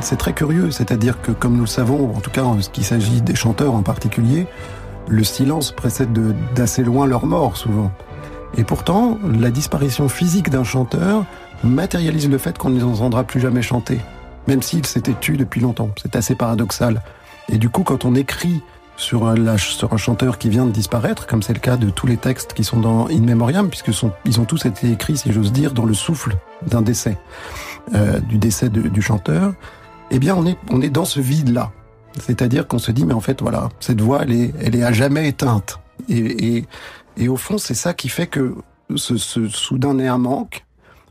C'est 0.00 0.16
très 0.16 0.32
curieux, 0.32 0.70
c'est-à-dire 0.70 1.20
que 1.22 1.32
comme 1.32 1.54
nous 1.54 1.62
le 1.62 1.66
savons, 1.66 2.14
en 2.14 2.20
tout 2.20 2.30
cas 2.30 2.42
en 2.42 2.60
ce 2.60 2.68
qui 2.68 2.82
s'agit 2.84 3.22
des 3.22 3.34
chanteurs 3.34 3.74
en 3.74 3.82
particulier, 3.82 4.46
le 5.08 5.24
silence 5.24 5.70
précède 5.72 6.12
de- 6.12 6.34
d'assez 6.54 6.82
loin 6.82 7.06
leur 7.06 7.26
mort 7.26 7.56
souvent. 7.56 7.90
Et 8.56 8.64
pourtant, 8.64 9.18
la 9.24 9.50
disparition 9.50 10.08
physique 10.08 10.50
d'un 10.50 10.64
chanteur 10.64 11.24
matérialise 11.62 12.28
le 12.28 12.38
fait 12.38 12.56
qu'on 12.58 12.70
ne 12.70 12.76
les 12.78 12.84
entendra 12.84 13.24
plus 13.24 13.40
jamais 13.40 13.62
chanter, 13.62 14.00
même 14.46 14.62
s'ils 14.62 14.86
s'étaient 14.86 15.14
tus 15.18 15.36
depuis 15.36 15.60
longtemps. 15.60 15.90
C'est 16.00 16.16
assez 16.16 16.34
paradoxal. 16.34 17.02
Et 17.48 17.58
du 17.58 17.68
coup, 17.68 17.82
quand 17.82 18.04
on 18.04 18.14
écrit 18.14 18.62
sur 18.96 19.26
un, 19.26 19.34
la- 19.34 19.58
sur 19.58 19.92
un 19.92 19.96
chanteur 19.96 20.38
qui 20.38 20.48
vient 20.48 20.66
de 20.66 20.70
disparaître, 20.70 21.26
comme 21.26 21.42
c'est 21.42 21.52
le 21.52 21.60
cas 21.60 21.76
de 21.76 21.90
tous 21.90 22.06
les 22.06 22.16
textes 22.16 22.52
qui 22.52 22.64
sont 22.64 22.80
dans 22.80 23.08
In 23.08 23.20
Memoriam, 23.20 23.68
puisque 23.68 23.90
ils 24.24 24.40
ont 24.40 24.44
tous 24.44 24.66
été 24.66 24.90
écrits, 24.90 25.16
si 25.16 25.32
j'ose 25.32 25.52
dire, 25.52 25.72
dans 25.72 25.84
le 25.84 25.94
souffle 25.94 26.36
d'un 26.66 26.82
décès, 26.82 27.18
euh, 27.94 28.20
du 28.20 28.38
décès 28.38 28.68
du 28.68 29.02
chanteur, 29.02 29.54
eh 30.10 30.18
bien, 30.18 30.34
on 30.36 30.46
est, 30.46 30.56
on 30.70 30.80
est 30.80 30.90
dans 30.90 31.04
ce 31.04 31.20
vide-là. 31.20 31.72
C'est-à-dire 32.20 32.68
qu'on 32.68 32.78
se 32.78 32.92
dit, 32.92 33.04
mais 33.04 33.14
en 33.14 33.20
fait, 33.20 33.42
voilà, 33.42 33.68
cette 33.80 34.00
voix, 34.00 34.22
elle 34.22 34.32
est, 34.32 34.54
elle 34.60 34.76
est 34.76 34.84
à 34.84 34.92
jamais 34.92 35.28
éteinte. 35.28 35.80
Et, 36.08 36.56
et, 36.56 36.64
et 37.16 37.28
au 37.28 37.36
fond, 37.36 37.58
c'est 37.58 37.74
ça 37.74 37.94
qui 37.94 38.08
fait 38.08 38.28
que 38.28 38.54
ce, 38.94 39.16
ce 39.16 39.48
soudain 39.48 39.94
néant 39.94 40.18
manque, 40.18 40.64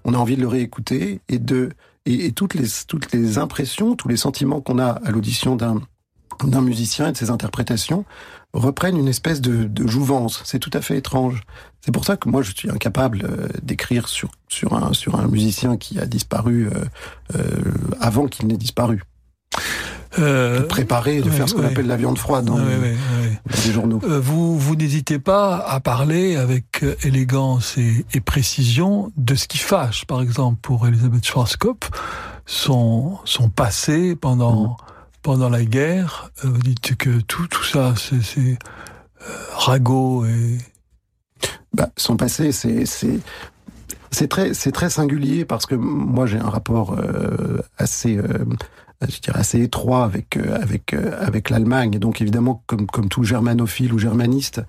on 0.06 0.14
a 0.14 0.18
envie 0.18 0.38
de 0.38 0.42
le 0.42 0.48
réécouter 0.48 1.20
et 1.28 1.40
de, 1.40 1.72
et, 2.06 2.26
et 2.26 2.32
toutes 2.32 2.54
les, 2.54 2.68
toutes 2.88 3.12
les 3.12 3.38
impressions, 3.38 3.96
tous 3.96 4.08
les 4.08 4.18
sentiments 4.18 4.62
qu'on 4.62 4.80
a 4.80 5.00
à 5.04 5.12
l'audition 5.12 5.56
d'un, 5.58 5.82
d'un 6.44 6.62
musicien 6.62 7.08
et 7.08 7.12
de 7.12 7.18
ses 7.18 7.30
interprétations 7.30 8.06
reprennent 8.54 8.98
une 8.98 9.08
espèce 9.08 9.42
de, 9.42 9.64
de 9.64 9.88
jouvence. 9.88 10.42
C'est 10.46 10.60
tout 10.60 10.70
à 10.74 10.82
fait 10.82 10.98
étrange. 10.98 11.42
C'est 11.82 11.92
pour 11.92 12.06
ça 12.06 12.18
que 12.18 12.30
moi, 12.30 12.42
je 12.44 12.52
suis 12.56 12.70
incapable 12.70 13.24
euh, 13.24 13.48
d'écrire 13.62 14.08
sur, 14.08 14.30
sur, 14.48 14.74
un, 14.74 14.94
sur 14.94 15.20
un 15.20 15.28
musicien 15.28 15.76
qui 15.78 16.00
a 16.00 16.06
disparu 16.06 16.68
euh, 16.68 16.72
euh, 17.36 17.42
avant 18.00 18.28
qu'il 18.28 18.48
n'ait 18.48 18.58
disparu. 18.58 19.02
Euh, 20.20 20.60
De 20.60 20.64
préparer, 20.66 21.22
de 21.22 21.30
ouais, 21.30 21.36
faire 21.36 21.50
ce 21.50 21.56
qu'on 21.56 21.62
ouais. 21.62 21.68
appelle 21.72 21.88
la 21.88 21.98
viande 21.98 22.20
froide 22.20 22.46
dans, 22.46 22.58
ouais, 22.58 22.78
ouais. 22.78 22.96
dans 23.50 23.62
les 23.66 23.72
journaux. 23.72 24.00
Vous, 24.04 24.60
vous 24.60 24.76
n'hésitez 24.76 25.18
pas 25.18 25.58
à 25.58 25.80
parler 25.80 26.36
avec 26.36 26.86
élégance 27.02 27.80
et, 27.80 28.06
et 28.14 28.22
précision 28.22 29.12
de 29.18 29.34
ce 29.34 29.48
qui 29.48 29.58
fâche, 29.58 30.06
par 30.06 30.22
exemple, 30.22 30.60
pour 30.62 30.88
Elisabeth 30.88 31.26
Schwarzkopf, 31.26 31.90
son, 32.46 33.18
son 33.26 33.50
passé 33.50 34.16
pendant, 34.16 34.62
Mhm. 34.62 34.76
Pendant 35.24 35.49
la 35.49 35.63
guerre. 35.65 36.30
Euh, 36.43 36.49
Vous 36.49 36.59
dites 36.59 36.95
que 36.95 37.21
tout, 37.21 37.47
tout 37.47 37.63
ça, 37.63 37.95
c'est 37.97 38.51
euh, 38.51 39.26
ragot 39.53 40.26
et... 40.26 40.57
Bah, 41.74 41.89
son 41.97 42.17
passé, 42.17 42.51
c'est 42.51 42.86
c'est 44.11 44.28
très 44.28 44.89
singulier 44.91 45.43
parce 45.43 45.65
que 45.65 45.74
moi 45.74 46.28
j'ai 46.28 46.38
un 46.38 46.49
rapport 46.49 46.95
euh, 46.99 47.57
assez 47.80 48.19
étroit 49.55 50.03
avec 50.03 51.49
l'Allemagne 51.49 51.97
donc 51.97 52.21
évidemment 52.21 52.63
comme 52.67 53.09
tout 53.09 53.24
germanophile 53.24 53.91
ou 53.91 53.97
germaniste 53.97 54.61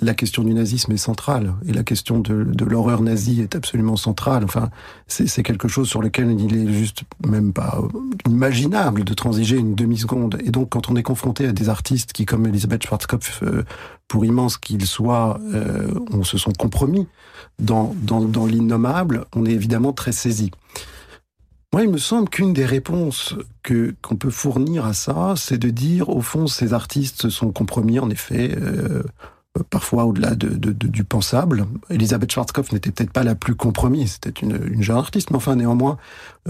la 0.00 0.14
question 0.14 0.42
du 0.42 0.54
nazisme 0.54 0.92
est 0.92 0.96
centrale 0.96 1.54
et 1.66 1.72
la 1.72 1.82
question 1.82 2.20
de, 2.20 2.64
l'horreur 2.64 3.02
nazie 3.02 3.40
est 3.40 3.54
absolument 3.54 3.96
centrale. 3.96 4.44
Enfin, 4.44 4.70
c'est 5.06 5.42
quelque 5.42 5.68
chose 5.68 5.88
sur 5.88 6.00
lequel 6.00 6.40
il 6.40 6.56
est 6.56 6.72
juste 6.72 7.02
même 7.26 7.52
pas 7.52 7.82
imaginable 8.28 9.04
de 9.04 9.14
transiger 9.14 9.56
une 9.56 9.74
demi-seconde. 9.74 10.38
Et 10.44 10.50
donc, 10.50 10.70
quand 10.70 10.90
on 10.90 10.96
est 10.96 11.02
confronté 11.02 11.46
à 11.46 11.52
des 11.52 11.68
artistes 11.68 12.12
qui, 12.12 12.24
comme 12.24 12.46
Elisabeth 12.46 12.84
Schwarzkopf, 12.84 13.42
euh, 13.42 13.64
pour 14.08 14.24
immense 14.24 14.56
qu'ils 14.56 14.86
soient, 14.86 15.38
euh, 15.52 15.92
on 16.10 16.24
se 16.24 16.38
sont 16.38 16.52
compromis 16.52 17.06
dans, 17.58 17.94
dans, 18.02 18.46
l'innommable, 18.46 19.26
on 19.36 19.44
est 19.44 19.52
évidemment 19.52 19.92
très 19.92 20.12
saisi. 20.12 20.50
Moi, 21.72 21.84
il 21.84 21.90
me 21.90 21.98
semble 21.98 22.28
qu'une 22.28 22.52
des 22.52 22.64
réponses 22.64 23.36
que 23.62 23.94
qu'on 24.02 24.16
peut 24.16 24.30
fournir 24.30 24.86
à 24.86 24.94
ça, 24.94 25.34
c'est 25.36 25.58
de 25.58 25.70
dire, 25.70 26.08
au 26.08 26.20
fond, 26.20 26.46
ces 26.46 26.72
artistes 26.72 27.22
se 27.22 27.30
sont 27.30 27.52
compromis, 27.52 28.00
en 28.00 28.10
effet, 28.10 28.56
euh, 28.60 29.04
parfois 29.68 30.04
au-delà 30.04 30.34
de, 30.36 30.48
de, 30.48 30.72
de, 30.72 30.86
du 30.86 31.02
pensable. 31.02 31.66
Elisabeth 31.90 32.30
Schwarzkopf 32.32 32.72
n'était 32.72 32.92
peut-être 32.92 33.10
pas 33.12 33.24
la 33.24 33.34
plus 33.34 33.56
compromise, 33.56 34.18
c'était 34.22 34.40
une, 34.40 34.58
une 34.72 34.82
jeune 34.82 34.96
artiste, 34.96 35.30
mais 35.30 35.36
enfin 35.36 35.56
néanmoins, 35.56 35.98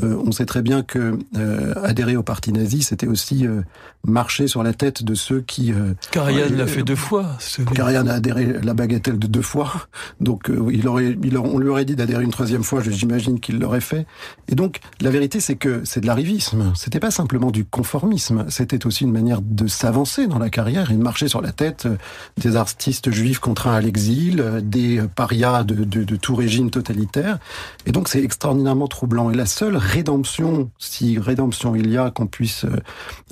euh, 0.02 0.22
on 0.24 0.32
sait 0.32 0.44
très 0.44 0.60
bien 0.60 0.82
que 0.82 1.18
euh, 1.36 1.74
adhérer 1.82 2.16
au 2.16 2.22
parti 2.22 2.52
nazi, 2.52 2.82
c'était 2.82 3.06
aussi 3.06 3.46
euh, 3.46 3.62
marcher 4.06 4.48
sur 4.48 4.62
la 4.62 4.74
tête 4.74 5.02
de 5.02 5.14
ceux 5.14 5.40
qui... 5.40 5.72
Euh, 5.72 5.94
Karian 6.10 6.36
ouais, 6.42 6.48
l'a 6.50 6.64
euh, 6.64 6.66
fait 6.66 6.82
deux 6.82 6.94
fois. 6.94 7.38
Karian 7.74 8.06
a 8.06 8.12
adhéré 8.12 8.60
la 8.62 8.74
bagatelle 8.74 9.18
de 9.18 9.26
deux 9.26 9.42
fois, 9.42 9.72
donc 10.20 10.50
euh, 10.50 10.68
il 10.70 10.86
aurait, 10.86 11.16
il 11.22 11.36
aurait- 11.38 11.50
on 11.50 11.58
lui 11.58 11.68
aurait 11.70 11.86
dit 11.86 11.96
d'adhérer 11.96 12.22
une 12.22 12.30
troisième 12.30 12.62
fois, 12.62 12.82
j'imagine 12.82 13.40
qu'il 13.40 13.58
l'aurait 13.58 13.80
fait. 13.80 14.06
Et 14.48 14.54
donc 14.54 14.80
la 15.00 15.10
vérité, 15.10 15.40
c'est 15.40 15.56
que 15.56 15.80
c'est 15.84 16.02
de 16.02 16.06
l'arrivisme. 16.06 16.72
C'était 16.76 17.00
pas 17.00 17.10
simplement 17.10 17.50
du 17.50 17.64
conformisme, 17.64 18.44
c'était 18.50 18.84
aussi 18.86 19.04
une 19.04 19.12
manière 19.12 19.40
de 19.40 19.66
s'avancer 19.66 20.26
dans 20.26 20.38
la 20.38 20.50
carrière 20.50 20.90
et 20.90 20.94
de 20.96 21.02
marcher 21.02 21.28
sur 21.28 21.40
la 21.40 21.52
tête 21.52 21.86
euh, 21.86 21.96
des 22.36 22.56
artistes 22.56 22.89
juifs 23.10 23.38
contraints 23.38 23.74
à 23.74 23.80
l'exil, 23.80 24.40
euh, 24.40 24.60
des 24.60 25.02
parias 25.14 25.64
de, 25.64 26.16
tout 26.16 26.34
régime 26.34 26.70
totalitaire. 26.70 27.38
Et 27.86 27.92
donc 27.92 28.08
c'est 28.08 28.22
extraordinairement 28.22 28.88
troublant. 28.88 29.30
Et 29.30 29.34
la 29.34 29.46
seule 29.46 29.76
rédemption, 29.76 30.70
si 30.78 31.18
rédemption 31.18 31.74
il 31.74 31.90
y 31.90 31.96
a 31.96 32.10
qu'on 32.10 32.26
puisse 32.26 32.64
euh, 32.64 32.76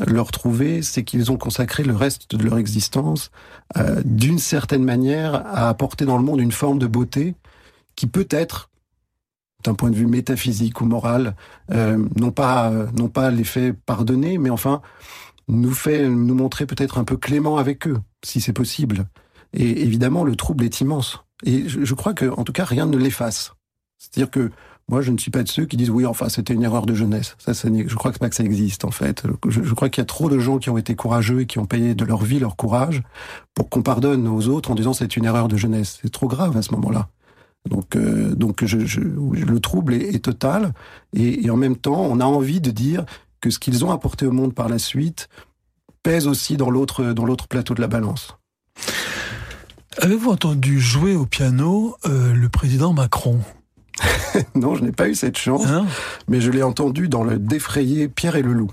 leur 0.07 0.31
trouver, 0.31 0.83
c'est 0.83 1.05
qu'ils 1.05 1.31
ont 1.31 1.37
consacré 1.37 1.83
le 1.83 1.95
reste 1.95 2.35
de 2.35 2.43
leur 2.43 2.59
existence 2.59 3.31
euh, 3.77 4.01
d'une 4.05 4.39
certaine 4.39 4.85
manière 4.85 5.35
à 5.35 5.69
apporter 5.69 6.05
dans 6.05 6.17
le 6.17 6.25
monde 6.25 6.41
une 6.41 6.53
forme 6.53 6.79
de 6.79 6.87
beauté 6.87 7.35
qui 7.97 8.07
peut-être 8.07 8.71
d'un 9.65 9.75
point 9.75 9.91
de 9.91 9.97
vue 9.97 10.07
métaphysique 10.07 10.81
ou 10.81 10.85
moral, 10.85 11.35
euh, 11.73 11.99
non 12.17 12.31
pas 12.31 12.71
non 12.97 13.09
pas 13.09 13.33
les 13.33 13.43
fait 13.43 13.73
pardonner, 13.73 14.39
mais 14.39 14.51
enfin 14.51 14.83
nous 15.49 15.73
fait 15.73 16.09
nous 16.09 16.35
montrer 16.35 16.67
peut-être 16.67 16.99
un 16.99 17.05
peu 17.05 17.17
clément 17.17 17.57
avec 17.57 17.87
eux, 17.89 17.99
si 18.23 18.41
c'est 18.41 18.53
possible. 18.53 19.07
Et 19.53 19.83
évidemment, 19.83 20.25
le 20.25 20.37
trouble 20.37 20.65
est 20.65 20.81
immense. 20.81 21.19
Et 21.45 21.69
je, 21.69 21.95
crois 21.95 22.15
que, 22.15 22.27
en 22.27 22.45
tout 22.45 22.53
cas, 22.53 22.65
rien 22.65 22.87
ne 22.87 22.97
l'efface. 22.97 23.55
C'est-à-dire 23.99 24.31
que 24.31 24.51
moi, 24.89 25.03
je 25.03 25.13
ne 25.13 25.19
suis 25.19 25.31
pas 25.31 25.43
de 25.43 25.49
ceux 25.49 25.67
qui 25.67 25.77
disent 25.77 25.91
oui, 25.91 26.07
enfin, 26.07 26.29
c'était 26.29 26.55
une 26.55 26.63
erreur 26.63 26.87
de 26.87 26.95
jeunesse. 26.95 27.37
Ça, 27.39 27.55
ça 27.55 27.69
je 27.69 27.95
crois 27.95 28.11
que 28.11 28.19
pas 28.19 28.29
que 28.29 28.35
ça 28.35 28.45
existe 28.45 28.85
en 28.85 28.91
fait. 28.91 29.23
Je, 29.47 29.75
crois 29.75 29.91
qu'il 29.91 30.01
y 30.01 30.03
a 30.03 30.07
trop 30.07 30.31
de 30.31 30.39
gens 30.39 30.59
qui 30.59 30.71
ont 30.71 30.79
été 30.79 30.95
courageux 30.95 31.43
et 31.43 31.47
qui 31.47 31.59
ont 31.59 31.67
payé 31.67 31.95
de 31.95 32.05
leur 32.05 32.23
vie 32.23 32.39
leur 32.39 32.57
courage 32.57 33.03
pour 33.55 33.69
qu'on 33.69 33.83
pardonne 33.83 34.27
aux 34.27 34.49
autres 34.49 34.71
en 34.71 34.75
disant 34.75 34.95
c'est 34.95 35.17
une 35.17 35.27
erreur 35.27 35.49
de 35.49 35.57
jeunesse. 35.57 35.99
C'est 36.01 36.11
trop 36.11 36.27
grave 36.27 36.57
à 36.57 36.63
ce 36.63 36.73
moment-là. 36.73 37.09
Donc, 37.69 37.97
euh, 37.97 38.35
donc 38.35 38.63
le 38.63 39.59
trouble 39.59 39.93
est, 39.95 40.25
total 40.25 40.73
et, 41.13 41.51
en 41.51 41.57
même 41.57 41.77
temps, 41.77 42.01
on 42.01 42.19
a 42.21 42.25
envie 42.25 42.61
de 42.61 42.71
dire 42.71 43.05
que 43.41 43.51
ce 43.51 43.59
qu'ils 43.59 43.85
ont 43.85 43.91
apporté 43.91 44.27
au 44.27 44.33
monde 44.33 44.55
par 44.55 44.69
la 44.71 44.79
suite 44.79 45.29
pèse 46.03 46.27
aussi 46.27 46.57
dans 46.57 46.71
l'autre 46.71 47.47
plateau 47.49 47.75
de 47.75 47.81
la 47.81 47.89
balance. 47.89 48.39
Avez-vous 50.01 50.31
entendu 50.31 50.81
jouer 50.81 51.17
au 51.17 51.27
piano 51.27 51.97
euh, 52.07 52.33
le 52.33 52.49
président 52.49 52.93
Macron 52.93 53.41
non, 54.55 54.77
je 54.77 54.85
n'ai 54.85 54.93
pas 54.93 55.09
eu 55.09 55.17
cette 55.17 55.37
chance, 55.37 55.67
Hein 55.67 55.85
mais 56.29 56.41
je 56.41 56.53
l'ai 56.53 56.63
entendu 56.63 57.09
dans 57.09 57.25
le 57.25 57.37
défrayé 57.37 58.07
Pierre 58.07 58.37
et 58.37 58.43
le 58.43 58.53
Loup. 58.53 58.71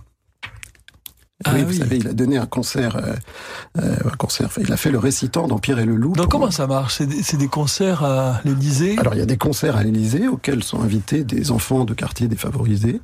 Ah 1.43 1.51
oui, 1.53 1.61
oui. 1.61 1.65
vous 1.65 1.79
savez, 1.79 1.97
il 1.97 2.07
a 2.07 2.13
donné 2.13 2.37
un 2.37 2.45
concert, 2.45 2.95
euh, 2.95 3.13
euh, 3.79 3.95
un 4.05 4.15
concert. 4.17 4.49
Il 4.59 4.71
a 4.71 4.77
fait 4.77 4.91
le 4.91 4.99
récitant 4.99 5.47
dans 5.47 5.57
Pierre 5.57 5.79
et 5.79 5.85
le 5.85 5.95
Loup. 5.95 6.13
Donc 6.13 6.29
comment 6.29 6.51
ça 6.51 6.67
marche? 6.67 7.01
C'est 7.23 7.37
des, 7.37 7.47
concerts 7.47 8.03
à 8.03 8.39
l'Élysée? 8.45 8.95
Alors 8.99 9.15
il 9.15 9.19
y 9.19 9.23
a 9.23 9.25
des 9.25 9.37
concerts 9.37 9.77
à 9.77 9.83
l'Élysée 9.83 10.27
auxquels 10.27 10.63
sont 10.63 10.81
invités 10.81 11.23
des 11.23 11.49
enfants 11.49 11.85
de 11.85 11.95
quartiers 11.95 12.27
défavorisés 12.27 13.01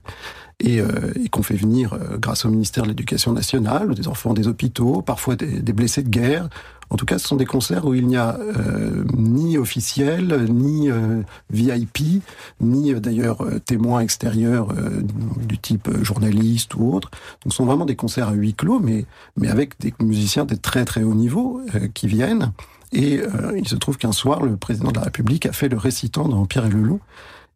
et, 0.59 0.79
euh, 0.79 1.11
et 1.21 1.27
qu'on 1.29 1.43
fait 1.43 1.55
venir 1.55 1.97
grâce 2.19 2.45
au 2.45 2.49
ministère 2.49 2.83
de 2.83 2.89
l'Éducation 2.89 3.33
nationale, 3.33 3.95
des 3.95 4.07
enfants 4.07 4.35
des 4.35 4.47
hôpitaux, 4.47 5.01
parfois 5.01 5.35
des, 5.35 5.61
des 5.61 5.73
blessés 5.73 6.03
de 6.03 6.09
guerre. 6.09 6.49
En 6.91 6.97
tout 6.97 7.05
cas, 7.05 7.17
ce 7.17 7.25
sont 7.25 7.37
des 7.37 7.45
concerts 7.45 7.85
où 7.85 7.93
il 7.93 8.05
n'y 8.05 8.17
a 8.17 8.37
euh, 8.37 9.05
ni 9.15 9.57
officiel, 9.57 10.45
ni 10.49 10.91
euh, 10.91 11.21
VIP, 11.49 12.21
ni 12.59 12.93
euh, 12.93 12.99
d'ailleurs 12.99 13.41
euh, 13.45 13.59
témoins 13.59 14.01
extérieurs 14.01 14.71
euh, 14.71 15.01
du 15.47 15.57
type 15.57 15.89
journaliste 16.03 16.75
ou 16.75 16.93
autre. 16.93 17.09
Donc, 17.43 17.53
ce 17.53 17.57
sont 17.57 17.65
vraiment 17.65 17.85
des 17.85 17.95
concerts 17.95 18.27
à 18.27 18.33
huis 18.33 18.53
clos, 18.53 18.81
mais, 18.81 19.05
mais 19.37 19.47
avec 19.47 19.79
des 19.79 19.93
musiciens 20.01 20.43
de 20.43 20.55
très 20.55 20.83
très 20.83 21.03
haut 21.03 21.15
niveau 21.15 21.61
qui 21.93 22.07
viennent. 22.07 22.51
Et 22.91 23.21
il 23.55 23.67
se 23.69 23.77
trouve 23.77 23.97
qu'un 23.97 24.11
soir, 24.11 24.41
le 24.41 24.57
président 24.57 24.91
de 24.91 24.97
la 24.97 25.05
République 25.05 25.45
a 25.45 25.53
fait 25.53 25.69
le 25.69 25.77
récitant 25.77 26.27
dans 26.27 26.45
Pierre 26.45 26.65
et 26.65 26.69
le 26.69 26.81
Loup. 26.81 26.99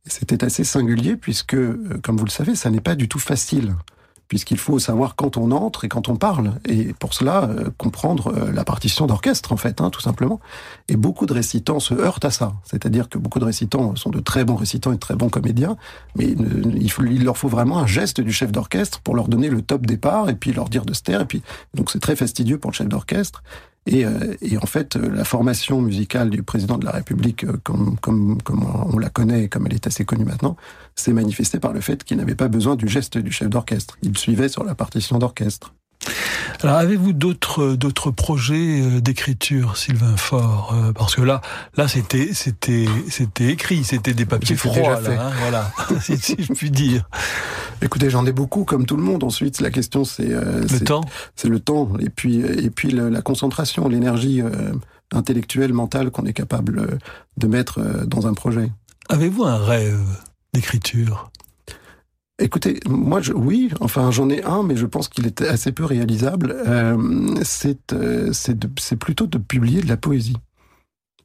C'était 0.06 0.46
assez 0.46 0.64
singulier 0.64 1.18
puisque, 1.18 1.58
comme 2.04 2.16
vous 2.16 2.24
le 2.24 2.30
savez, 2.30 2.56
ça 2.56 2.70
n'est 2.70 2.80
pas 2.80 2.96
du 2.96 3.10
tout 3.10 3.20
facile. 3.20 3.76
Puisqu'il 4.28 4.58
faut 4.58 4.80
savoir 4.80 5.16
quand 5.16 5.38
on 5.38 5.52
entre 5.52 5.86
et 5.86 5.90
quand 5.90 6.10
on 6.10 6.16
parle. 6.16 6.54
Et 6.68 6.94
pour 6.94 7.14
cela, 7.14 7.44
euh, 7.44 7.70
comprendre 7.78 8.34
euh, 8.36 8.52
la 8.52 8.64
partition 8.64 9.06
d'orchestre, 9.06 9.52
en 9.52 9.58
fait, 9.58 9.82
hein, 9.82 9.90
tout 9.90 10.02
simplement. 10.02 10.40
Et 10.88 10.96
beaucoup 10.96 11.26
de 11.26 11.34
récitants 11.34 11.80
se 11.80 11.94
heurtent 11.94 12.26
à 12.26 12.32
ça. 12.32 12.54
C'est-à-dire 12.64 13.10
que 13.10 13.18
beaucoup 13.18 13.40
de 13.40 13.46
récitants 13.46 13.96
sont 13.96 14.10
de 14.10 14.20
très 14.20 14.44
bons 14.44 14.56
récitants 14.56 14.92
et 14.92 14.96
de 14.96 15.00
très 15.00 15.16
bons 15.16 15.30
comédiens, 15.30 15.78
mais 16.16 16.26
il, 16.26 16.92
il 17.12 17.24
leur 17.24 17.38
faut 17.38 17.50
vraiment 17.50 17.78
un 17.80 17.88
geste 17.88 18.22
du 18.22 18.32
chef 18.32 18.52
d'orchestre 18.52 19.00
pour 19.02 19.16
leur 19.16 19.28
donner 19.28 19.50
le 19.50 19.62
top 19.62 19.86
départ 19.86 20.30
et 20.30 20.36
puis 20.36 20.54
leur 20.54 20.70
dire 20.70 20.86
de 20.86 20.94
se 20.94 21.02
taire. 21.02 21.22
Et 21.22 21.26
puis, 21.26 21.42
donc 21.74 21.92
c'est 21.92 22.00
très 22.00 22.16
fastidieux 22.16 22.58
pour 22.58 22.72
le 22.72 22.76
chef 22.76 22.88
d'orchestre. 22.88 23.44
Et, 23.88 24.06
euh, 24.06 24.36
et 24.42 24.58
en 24.58 24.66
fait, 24.66 24.96
euh, 24.96 25.10
la 25.10 25.24
formation 25.24 25.82
musicale 25.82 26.32
du 26.32 26.42
président 26.42 26.78
de 26.78 26.86
la 26.86 26.92
République, 26.92 27.44
euh, 27.44 27.60
comme, 27.64 27.98
comme, 28.00 28.42
comme 28.42 28.66
on 28.92 28.98
la 28.98 29.10
connaît 29.10 29.44
et 29.44 29.50
comme 29.50 29.68
elle 29.68 29.76
est 29.76 29.86
assez 29.86 30.06
connue 30.06 30.26
maintenant, 30.26 30.56
s'est 30.96 31.14
manifestée 31.14 31.60
par 31.60 31.72
le 31.72 31.82
fait 31.82 32.04
qu'il 32.04 32.18
n'avait 32.18 32.36
pas 32.36 32.48
besoin 32.48 32.76
du 32.76 32.88
geste 32.88 33.18
du 33.18 33.32
chef 33.32 33.50
d'orchestre. 33.50 33.98
Il 34.02 34.18
suivait 34.18 34.50
sur 34.50 34.64
la 34.64 34.74
partition 34.74 35.20
d'orchestre. 35.20 35.74
Alors 36.62 36.78
avez-vous 36.78 37.14
d'autres 37.14 37.76
d'autres 37.76 38.12
projets 38.12 38.82
euh, 38.82 39.02
d'écriture, 39.02 39.78
Sylvain 39.78 40.16
Faure 40.18 40.74
Euh, 40.74 40.94
Parce 40.94 41.16
que 41.16 41.22
là, 41.22 41.42
là 41.78 41.88
c'était 41.88 42.34
c'était 42.34 42.86
c'était 43.10 43.50
écrit, 43.50 43.84
c'était 43.84 44.14
des 44.14 44.26
papiers 44.26 44.56
froids, 44.56 45.00
là, 45.02 45.28
hein, 45.28 45.32
voilà, 45.42 45.72
si, 46.02 46.18
si 46.18 46.36
je 46.40 46.54
puis 46.54 46.72
dire. 46.72 47.08
Écoutez, 47.82 48.10
j'en 48.10 48.26
ai 48.26 48.32
beaucoup, 48.32 48.64
comme 48.64 48.86
tout 48.86 48.96
le 48.96 49.04
monde. 49.04 49.24
Ensuite, 49.24 49.60
la 49.60 49.70
question, 49.70 50.06
c'est 50.06 50.32
euh, 50.32 50.66
Le 50.72 50.80
temps. 50.80 51.02
c'est 51.36 51.50
le 51.50 51.60
temps, 51.60 51.90
et 52.00 52.10
puis 52.10 52.40
et 52.40 52.70
puis 52.70 52.90
la 52.92 53.22
concentration, 53.22 53.88
l'énergie 53.90 54.42
euh, 54.42 54.72
intellectuelle, 55.14 55.74
mentale 55.74 56.10
qu'on 56.10 56.26
est 56.26 56.34
capable 56.34 56.80
euh, 56.80 56.98
de 57.38 57.48
mettre 57.48 57.80
euh, 57.80 58.06
dans 58.06 58.28
un 58.28 58.34
projet. 58.34 58.72
Avez-vous 59.10 59.44
un 59.44 59.58
rêve 59.58 60.00
d'écriture? 60.54 61.30
Écoutez, 62.38 62.82
moi, 62.86 63.22
je, 63.22 63.32
oui, 63.32 63.72
enfin, 63.80 64.12
j'en 64.12 64.30
ai 64.30 64.44
un, 64.44 64.62
mais 64.62 64.76
je 64.76 64.86
pense 64.86 65.08
qu'il 65.08 65.26
est 65.26 65.42
assez 65.42 65.72
peu 65.72 65.86
réalisable. 65.86 66.54
Euh, 66.68 67.34
c'est 67.44 67.94
euh, 67.94 68.34
c'est 68.34 68.98
plutôt 68.98 69.26
de 69.26 69.38
publier 69.38 69.82
de 69.82 69.88
la 69.88 69.96
poésie. 69.96 70.36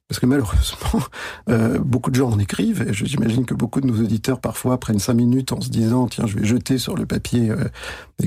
Parce 0.06 0.20
que 0.20 0.26
malheureusement, 0.26 1.00
euh, 1.48 1.80
beaucoup 1.80 2.12
de 2.12 2.14
gens 2.14 2.30
en 2.30 2.38
écrivent, 2.38 2.82
et 2.82 2.92
j'imagine 2.92 3.44
que 3.44 3.54
beaucoup 3.54 3.80
de 3.80 3.88
nos 3.88 4.00
auditeurs 4.00 4.40
parfois 4.40 4.78
prennent 4.78 5.00
cinq 5.00 5.14
minutes 5.14 5.52
en 5.52 5.60
se 5.60 5.68
disant 5.68 6.06
tiens, 6.06 6.26
je 6.28 6.38
vais 6.38 6.44
jeter 6.44 6.78
sur 6.78 6.94
le 6.94 7.06
papier 7.06 7.52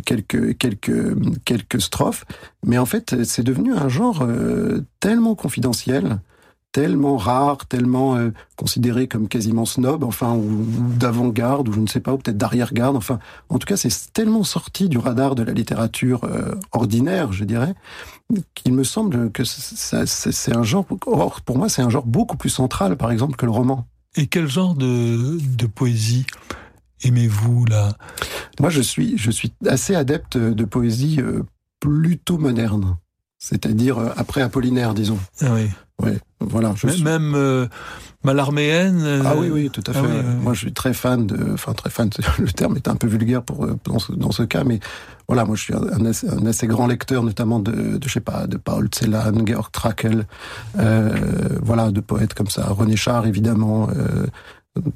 quelques 0.06 0.58
quelques 0.58 1.16
quelques 1.46 1.82
strophes. 1.82 2.26
Mais 2.66 2.78
en 2.78 2.86
fait, 2.86 3.24
c'est 3.24 3.44
devenu 3.44 3.74
un 3.74 3.88
genre 3.88 4.28
tellement 5.00 5.36
confidentiel, 5.36 6.20
tellement 6.74 7.15
rare, 7.17 7.65
tellement 7.67 8.17
euh, 8.17 8.32
considéré 8.57 9.07
comme 9.07 9.30
quasiment 9.30 9.63
snob, 9.63 10.03
enfin, 10.03 10.34
ou, 10.34 10.65
d'avant-garde, 10.97 11.69
ou 11.69 11.74
je 11.74 11.80
ne 11.80 11.88
sais 11.88 12.01
pas, 12.01 12.13
ou 12.13 12.17
peut-être 12.17 12.38
d'arrière-garde. 12.38 12.97
Enfin, 12.97 13.19
en 13.47 13.59
tout 13.59 13.67
cas, 13.67 13.78
c'est 13.78 14.11
tellement 14.11 14.43
sorti 14.43 14.89
du 14.89 14.97
radar 14.97 15.36
de 15.36 15.43
la 15.43 15.53
littérature 15.53 16.26
euh, 16.26 16.55
ordinaire, 16.74 17.32
je 17.32 17.45
dirais, 17.45 17.76
qu'il 18.55 18.74
me 18.74 18.84
semble 18.84 19.32
que 19.32 19.43
c'est 19.45 20.55
un 20.55 20.63
genre. 20.63 20.86
Or, 21.05 21.41
pour 21.41 21.57
moi, 21.57 21.69
c'est 21.69 21.84
un 21.84 21.89
genre 21.89 22.05
beaucoup 22.05 22.36
plus 22.36 22.49
central, 22.49 22.97
par 22.97 23.11
exemple, 23.11 23.38
que 23.38 23.45
le 23.45 23.51
roman. 23.51 23.88
Et 24.15 24.28
quel 24.28 24.47
genre 24.47 24.74
de, 24.74 25.38
de 25.39 25.65
poésie 25.67 26.26
aimez-vous 27.03 27.65
là? 27.65 27.95
Moi, 28.59 28.69
je 28.69 28.82
suis, 28.82 29.17
je 29.17 29.30
suis 29.30 29.53
assez 29.67 29.93
adepte 29.93 30.38
de 30.38 30.65
poésie 30.65 31.21
euh, 31.21 31.43
plutôt 31.80 32.39
moderne. 32.39 32.97
C'est-à-dire 33.46 33.98
euh, 33.98 34.10
après 34.16 34.41
Apollinaire, 34.41 34.94
disons. 34.94 35.20
Ah 35.41 35.48
oui. 35.54 35.68
Ouais, 36.02 36.18
voilà. 36.39 36.74
Je 36.78 36.88
M- 36.88 36.94
suis- 36.94 37.04
Même 37.04 37.34
euh, 37.36 37.68
Mallarméenne 38.24 39.02
euh, 39.04 39.22
Ah 39.26 39.34
oui, 39.38 39.50
oui, 39.52 39.70
tout 39.70 39.84
à 39.86 39.91
fait. 39.91 40.00
ah 40.00 40.02
oui, 40.02 40.08
ouais. 40.12 40.20
oui, 40.20 40.26
oui. 40.38 40.44
Moi, 40.44 40.54
je 40.54 40.60
suis 40.60 40.72
très 40.72 40.94
fan 40.94 41.28
de, 41.28 41.52
enfin 41.54 41.74
très 41.74 41.89
fan. 41.89 42.10
Le 42.39 42.52
terme 42.54 42.78
est 42.78 42.88
un 42.88 42.96
peu 42.96 43.08
vulgaire 43.08 43.44
pour 43.44 43.66
euh, 43.66 43.78
dans 43.84 44.00
ce, 44.00 44.14
dans 44.14 44.32
ce 44.32 44.44
cas, 44.44 44.64
mais 44.64 44.80
voilà, 45.28 45.44
moi, 45.44 45.58
je 45.58 45.62
suis 45.64 45.74
un, 45.74 46.06
assez, 46.06 46.30
un 46.30 46.46
assez 46.46 46.68
grand 46.68 46.88
lecteur, 46.88 47.22
notamment 47.22 47.60
de, 47.60 47.98
de, 47.98 48.08
je 48.08 48.14
sais 48.14 48.22
pas, 48.22 48.48
de 48.48 48.56
Paul 48.56 48.88
Celan, 48.96 49.46
Georg 49.46 49.70
Trakl, 49.74 50.26
euh, 50.80 51.10
voilà, 51.62 51.91
de 51.91 52.00
poètes 52.00 52.34
comme 52.36 52.50
ça, 52.50 52.66
René 52.70 52.96
Char, 52.96 53.28
évidemment. 53.28 53.89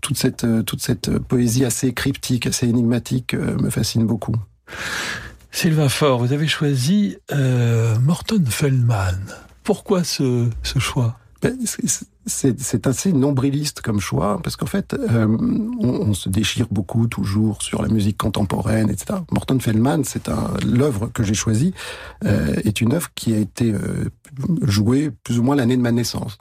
Toute 0.02 0.18
cette, 0.18 0.48
toute 0.66 0.82
cette 0.82 1.20
poésie 1.20 1.64
assez 1.66 1.94
cryptique, 1.94 2.48
assez 2.48 2.68
énigmatique, 2.68 3.34
me 3.36 3.70
fascine 3.70 4.06
beaucoup. 4.08 4.34
Sylvain 5.52 5.90
Faure, 5.90 6.20
vous 6.20 6.34
avez 6.34 6.48
choisi 6.48 7.18
euh, 7.32 7.98
Morton 8.00 8.44
Feldman. 8.48 9.20
Pourquoi 9.64 10.04
ce, 10.04 10.50
ce 10.64 10.80
choix? 10.80 11.18
Ben, 11.42 11.56
c'est- 12.26 12.88
assez 12.88 13.14
nombriliste 13.14 13.82
comme 13.82 14.00
choix, 14.00 14.40
parce 14.44 14.56
qu'en 14.56 14.66
fait, 14.66 14.94
euh, 14.94 15.28
on, 15.80 16.14
se 16.14 16.30
déchire 16.30 16.68
beaucoup 16.72 17.08
toujours 17.08 17.62
sur 17.62 17.82
la 17.82 17.88
musique 17.88 18.18
contemporaine, 18.18 18.90
etc. 18.90 19.20
Morton 19.32 19.60
Feldman, 19.60 20.04
c'est 20.04 20.30
l'œuvre 20.66 21.08
que 21.14 21.24
j'ai 21.24 21.34
choisie 21.36 21.74
euh, 22.26 22.56
est 22.64 22.82
une 22.82 22.94
œuvre 22.94 23.10
qui 23.16 23.34
a 23.34 23.38
été 23.38 23.74
jouée 24.64 25.12
plus 25.24 25.40
ou 25.40 25.44
moins 25.44 25.56
l'année 25.56 25.78
de 25.78 25.82
ma 25.82 25.92
naissance. 25.92 26.38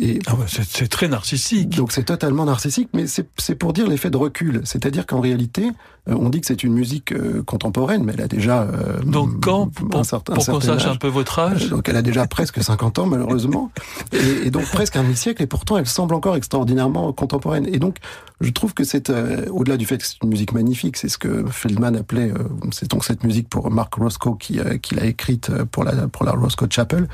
Et 0.00 0.18
ah 0.26 0.34
ouais, 0.34 0.46
c'est, 0.48 0.88
très 0.88 1.08
narcissique. 1.08 1.76
donc 1.76 1.92
c'est 1.92 2.04
totalement 2.04 2.46
narcissique, 2.46 2.88
mais 2.94 3.06
c'est 3.06 3.28
c'est 3.36 3.54
pour 3.54 3.74
dire 3.74 3.86
l'effet 3.86 4.10
de 4.10 4.16
recul. 4.16 4.62
C'est-à-dire 4.64 5.06
qu'en 5.06 5.20
réalité, 5.20 5.70
euh, 6.08 6.14
on 6.18 6.30
dit 6.30 6.40
que 6.40 6.46
c'est 6.46 6.64
une 6.64 6.72
musique 6.72 7.12
euh, 7.12 7.42
contemporaine, 7.42 8.02
mais 8.04 8.14
elle 8.14 8.22
a 8.22 8.28
déjà 8.28 8.62
euh, 8.62 8.98
Donc 9.04 9.44
quand, 9.44 9.66
un 9.78 10.18
pour, 10.18 10.46
qu'on 10.46 10.60
sache 10.60 10.68
âge. 10.68 10.86
un 10.86 10.96
peu 10.96 11.08
votre 11.08 11.38
âge, 11.38 11.68
Donc 11.68 11.88
elle 11.88 11.96
a 11.96 12.02
déjà 12.02 12.26
presque 12.26 12.62
50 12.62 12.98
ans 12.98 13.06
malheureusement, 13.06 13.70
et, 14.12 14.46
et 14.46 14.50
donc 14.50 14.64
presque 14.70 14.96
un 14.96 15.02
demi-siècle, 15.02 15.42
et 15.42 15.46
pourtant 15.46 15.76
elle 15.76 15.86
semble 15.86 16.14
encore 16.14 16.36
extraordinairement 16.36 17.12
contemporaine. 17.12 17.66
Et 17.70 17.78
donc 17.78 17.98
je 18.40 18.50
trouve 18.50 18.72
que 18.72 18.84
c'est, 18.84 19.10
euh, 19.10 19.46
au-delà 19.50 19.76
du 19.76 19.84
fait 19.84 19.98
que 19.98 20.06
c'est 20.06 20.22
une 20.22 20.30
musique 20.30 20.52
magnifique, 20.52 20.96
c'est 20.96 21.08
ce 21.08 21.18
que 21.18 21.44
Feldman 21.50 21.94
appelait, 21.94 22.30
euh, 22.30 22.48
c'est 22.72 22.90
donc 22.90 23.04
cette 23.04 23.22
musique 23.22 23.48
pour 23.48 23.70
Mark 23.70 23.94
Roscoe 23.94 24.38
qui, 24.38 24.58
euh, 24.60 24.78
qui 24.78 24.94
l'a 24.94 25.04
écrite 25.04 25.50
euh, 25.50 25.66
pour 25.66 25.84
la, 25.84 26.08
pour 26.08 26.24
la 26.24 26.32
Roscoe 26.32 26.70
Chapel, 26.70 27.06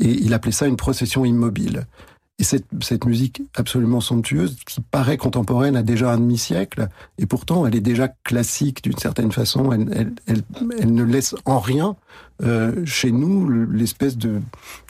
et 0.00 0.08
il 0.08 0.34
appelait 0.34 0.52
ça 0.52 0.66
une 0.66 0.76
procession 0.76 1.24
immobile. 1.24 1.86
Et 2.42 2.44
cette, 2.44 3.04
musique 3.04 3.40
absolument 3.54 4.00
somptueuse, 4.00 4.56
qui 4.66 4.80
paraît 4.80 5.16
contemporaine, 5.16 5.76
a 5.76 5.84
déjà 5.84 6.12
un 6.12 6.18
demi-siècle, 6.18 6.88
et 7.18 7.26
pourtant 7.26 7.66
elle 7.66 7.76
est 7.76 7.80
déjà 7.80 8.08
classique 8.08 8.82
d'une 8.82 8.98
certaine 8.98 9.30
façon. 9.30 9.70
Elle 9.70 10.92
ne 10.92 11.04
laisse 11.04 11.36
en 11.44 11.60
rien 11.60 11.94
euh, 12.42 12.84
chez 12.84 13.12
nous 13.12 13.48
l'espèce 13.48 14.16
de, 14.16 14.40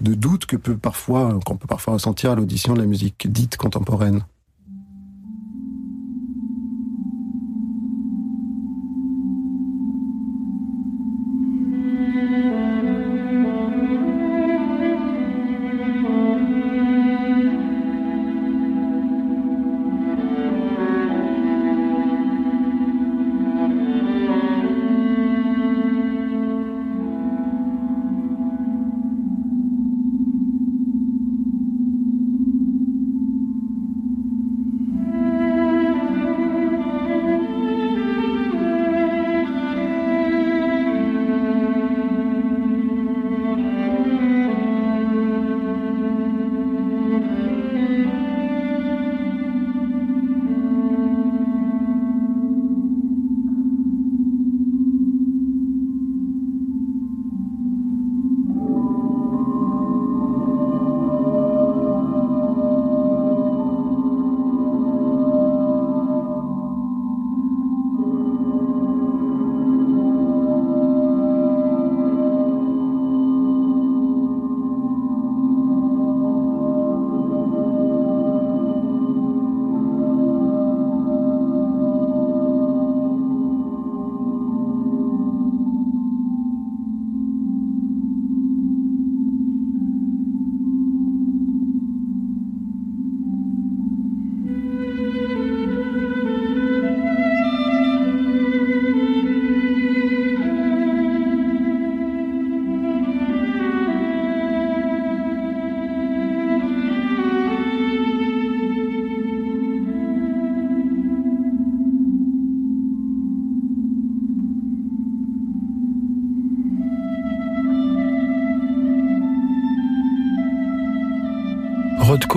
de 0.01 0.15
doute 0.15 0.47
que 0.47 0.57
peut 0.57 0.79
parfois, 0.79 1.39
qu'on 1.45 1.59
peut 1.59 1.67
parfois 1.67 1.93
ressentir 1.93 2.31
à 2.31 2.37
l'audition 2.37 2.73
de 2.73 2.81
la 2.81 2.87
musique 2.87 3.31
dite 3.31 3.59
contemporaine. 3.59 4.25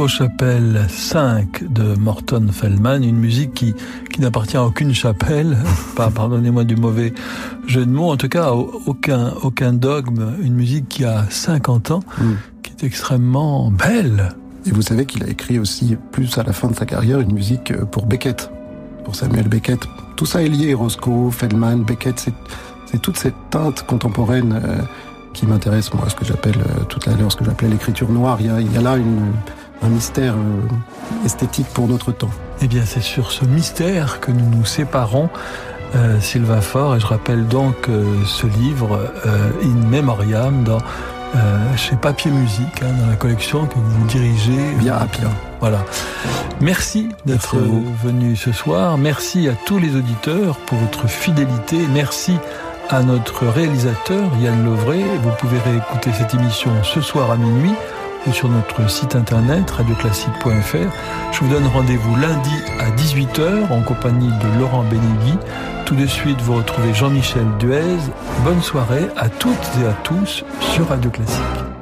Chapelle 0.08 0.86
5 0.90 1.72
de 1.72 1.96
Morton 1.96 2.50
Feldman, 2.52 3.02
une 3.02 3.16
musique 3.16 3.54
qui, 3.54 3.74
qui 4.12 4.20
n'appartient 4.20 4.58
à 4.58 4.66
aucune 4.66 4.94
chapelle, 4.94 5.58
pardonnez-moi 5.96 6.66
du 6.66 6.76
mauvais 6.76 7.14
jeu 7.66 7.86
de 7.86 7.92
mots, 7.92 8.12
en 8.12 8.18
tout 8.18 8.28
cas 8.28 8.52
aucun, 8.52 9.34
aucun 9.42 9.72
dogme, 9.72 10.34
une 10.44 10.54
musique 10.54 10.90
qui 10.90 11.06
a 11.06 11.26
50 11.30 11.92
ans, 11.92 12.02
mm. 12.20 12.24
qui 12.62 12.72
est 12.74 12.86
extrêmement 12.86 13.72
belle. 13.72 14.36
Et 14.66 14.72
vous 14.72 14.82
savez 14.82 15.06
qu'il 15.06 15.24
a 15.24 15.28
écrit 15.28 15.60
aussi, 15.60 15.98
plus 16.12 16.38
à 16.38 16.44
la 16.44 16.52
fin 16.52 16.68
de 16.68 16.76
sa 16.76 16.86
carrière, 16.86 17.22
une 17.22 17.34
musique 17.34 17.72
euh, 17.72 17.86
pour 17.86 18.06
Beckett, 18.06 18.52
pour 19.06 19.16
Samuel 19.16 19.48
Beckett. 19.48 19.80
Tout 20.18 20.26
ça 20.26 20.44
est 20.44 20.50
lié, 20.50 20.74
Roscoe, 20.74 21.32
Feldman, 21.32 21.84
Beckett, 21.84 22.20
c'est 22.86 23.02
toute 23.02 23.18
cette 23.18 23.50
teinte 23.50 23.84
contemporaine 23.88 24.62
euh, 24.62 24.82
qui 25.34 25.46
m'intéresse, 25.46 25.94
moi, 25.94 26.10
ce 26.10 26.16
que 26.16 26.26
j'appelle 26.26 26.58
euh, 26.60 26.84
tout 26.84 27.00
à 27.10 27.16
l'heure, 27.16 27.32
ce 27.32 27.38
que 27.38 27.46
j'appelais 27.46 27.70
l'écriture 27.70 28.10
noire. 28.10 28.38
Il 28.42 28.48
y 28.48 28.50
a, 28.50 28.60
il 28.60 28.72
y 28.72 28.78
a 28.78 28.82
là 28.82 28.98
une, 28.98 29.32
un 29.82 29.90
mystère 29.90 30.36
esthétique 31.26 31.68
pour 31.74 31.88
notre 31.88 32.12
temps. 32.12 32.32
Eh 32.62 32.68
bien, 32.68 32.84
c'est 32.86 33.02
sur 33.02 33.32
ce 33.32 33.46
mystère 33.46 34.20
que 34.20 34.32
nous 34.32 34.50
nous 34.50 34.66
séparons. 34.66 35.30
Euh, 35.96 36.20
Sylvain 36.20 36.62
Faure, 36.62 36.96
et 36.96 37.00
je 37.00 37.06
rappelle 37.06 37.48
donc 37.48 37.90
ce 38.26 38.48
livre 38.48 39.14
In 39.64 39.88
Memoriam 39.88 40.64
dans 40.64 40.80
euh, 41.36 41.76
chez 41.76 41.96
Papier 41.98 42.32
Musique, 42.32 42.82
hein, 42.82 42.94
dans 43.02 43.10
la 43.10 43.16
collection 43.16 43.66
que 43.66 43.76
vous 43.76 44.06
dirigez. 44.08 44.72
Bien 44.80 44.96
Appia. 44.96 45.28
Voilà. 45.60 45.84
Merci 46.62 47.10
d'être 47.26 47.58
venu 48.04 48.36
ce 48.36 48.54
soir. 48.54 48.98
Merci 48.98 49.50
à 49.50 49.54
tous 49.66 49.78
les 49.78 49.96
auditeurs 49.96 50.56
pour 50.58 50.78
votre 50.78 51.10
fidélité. 51.10 51.78
Merci 51.94 52.38
à 52.90 53.04
notre 53.04 53.48
réalisateur 53.48 54.30
Yann 54.42 54.64
Lovray. 54.64 55.04
Vous 55.24 55.32
pouvez 55.38 55.60
réécouter 55.60 56.12
cette 56.18 56.34
émission 56.34 56.72
ce 56.84 57.02
soir 57.02 57.32
à 57.32 57.38
minuit 57.38 57.74
sur 58.34 58.50
notre 58.50 58.90
site 58.90 59.16
internet 59.16 59.70
radioclassique.fr. 59.70 61.32
Je 61.32 61.40
vous 61.40 61.50
donne 61.50 61.68
rendez-vous 61.68 62.16
lundi 62.16 62.56
à 62.80 62.90
18h 62.92 63.72
en 63.72 63.82
compagnie 63.82 64.30
de 64.30 64.60
Laurent 64.60 64.84
Benegui. 64.84 65.38
Tout 65.86 65.96
de 65.96 66.06
suite, 66.06 66.42
vous 66.42 66.56
retrouvez 66.56 66.94
Jean-Michel 66.94 67.46
Duez. 67.60 67.98
Bonne 68.44 68.62
soirée 68.62 69.08
à 69.16 69.30
toutes 69.30 69.70
et 69.82 69.86
à 69.86 69.94
tous 70.04 70.44
sur 70.60 70.88
Radio 70.88 71.12
Classique. 71.12 71.75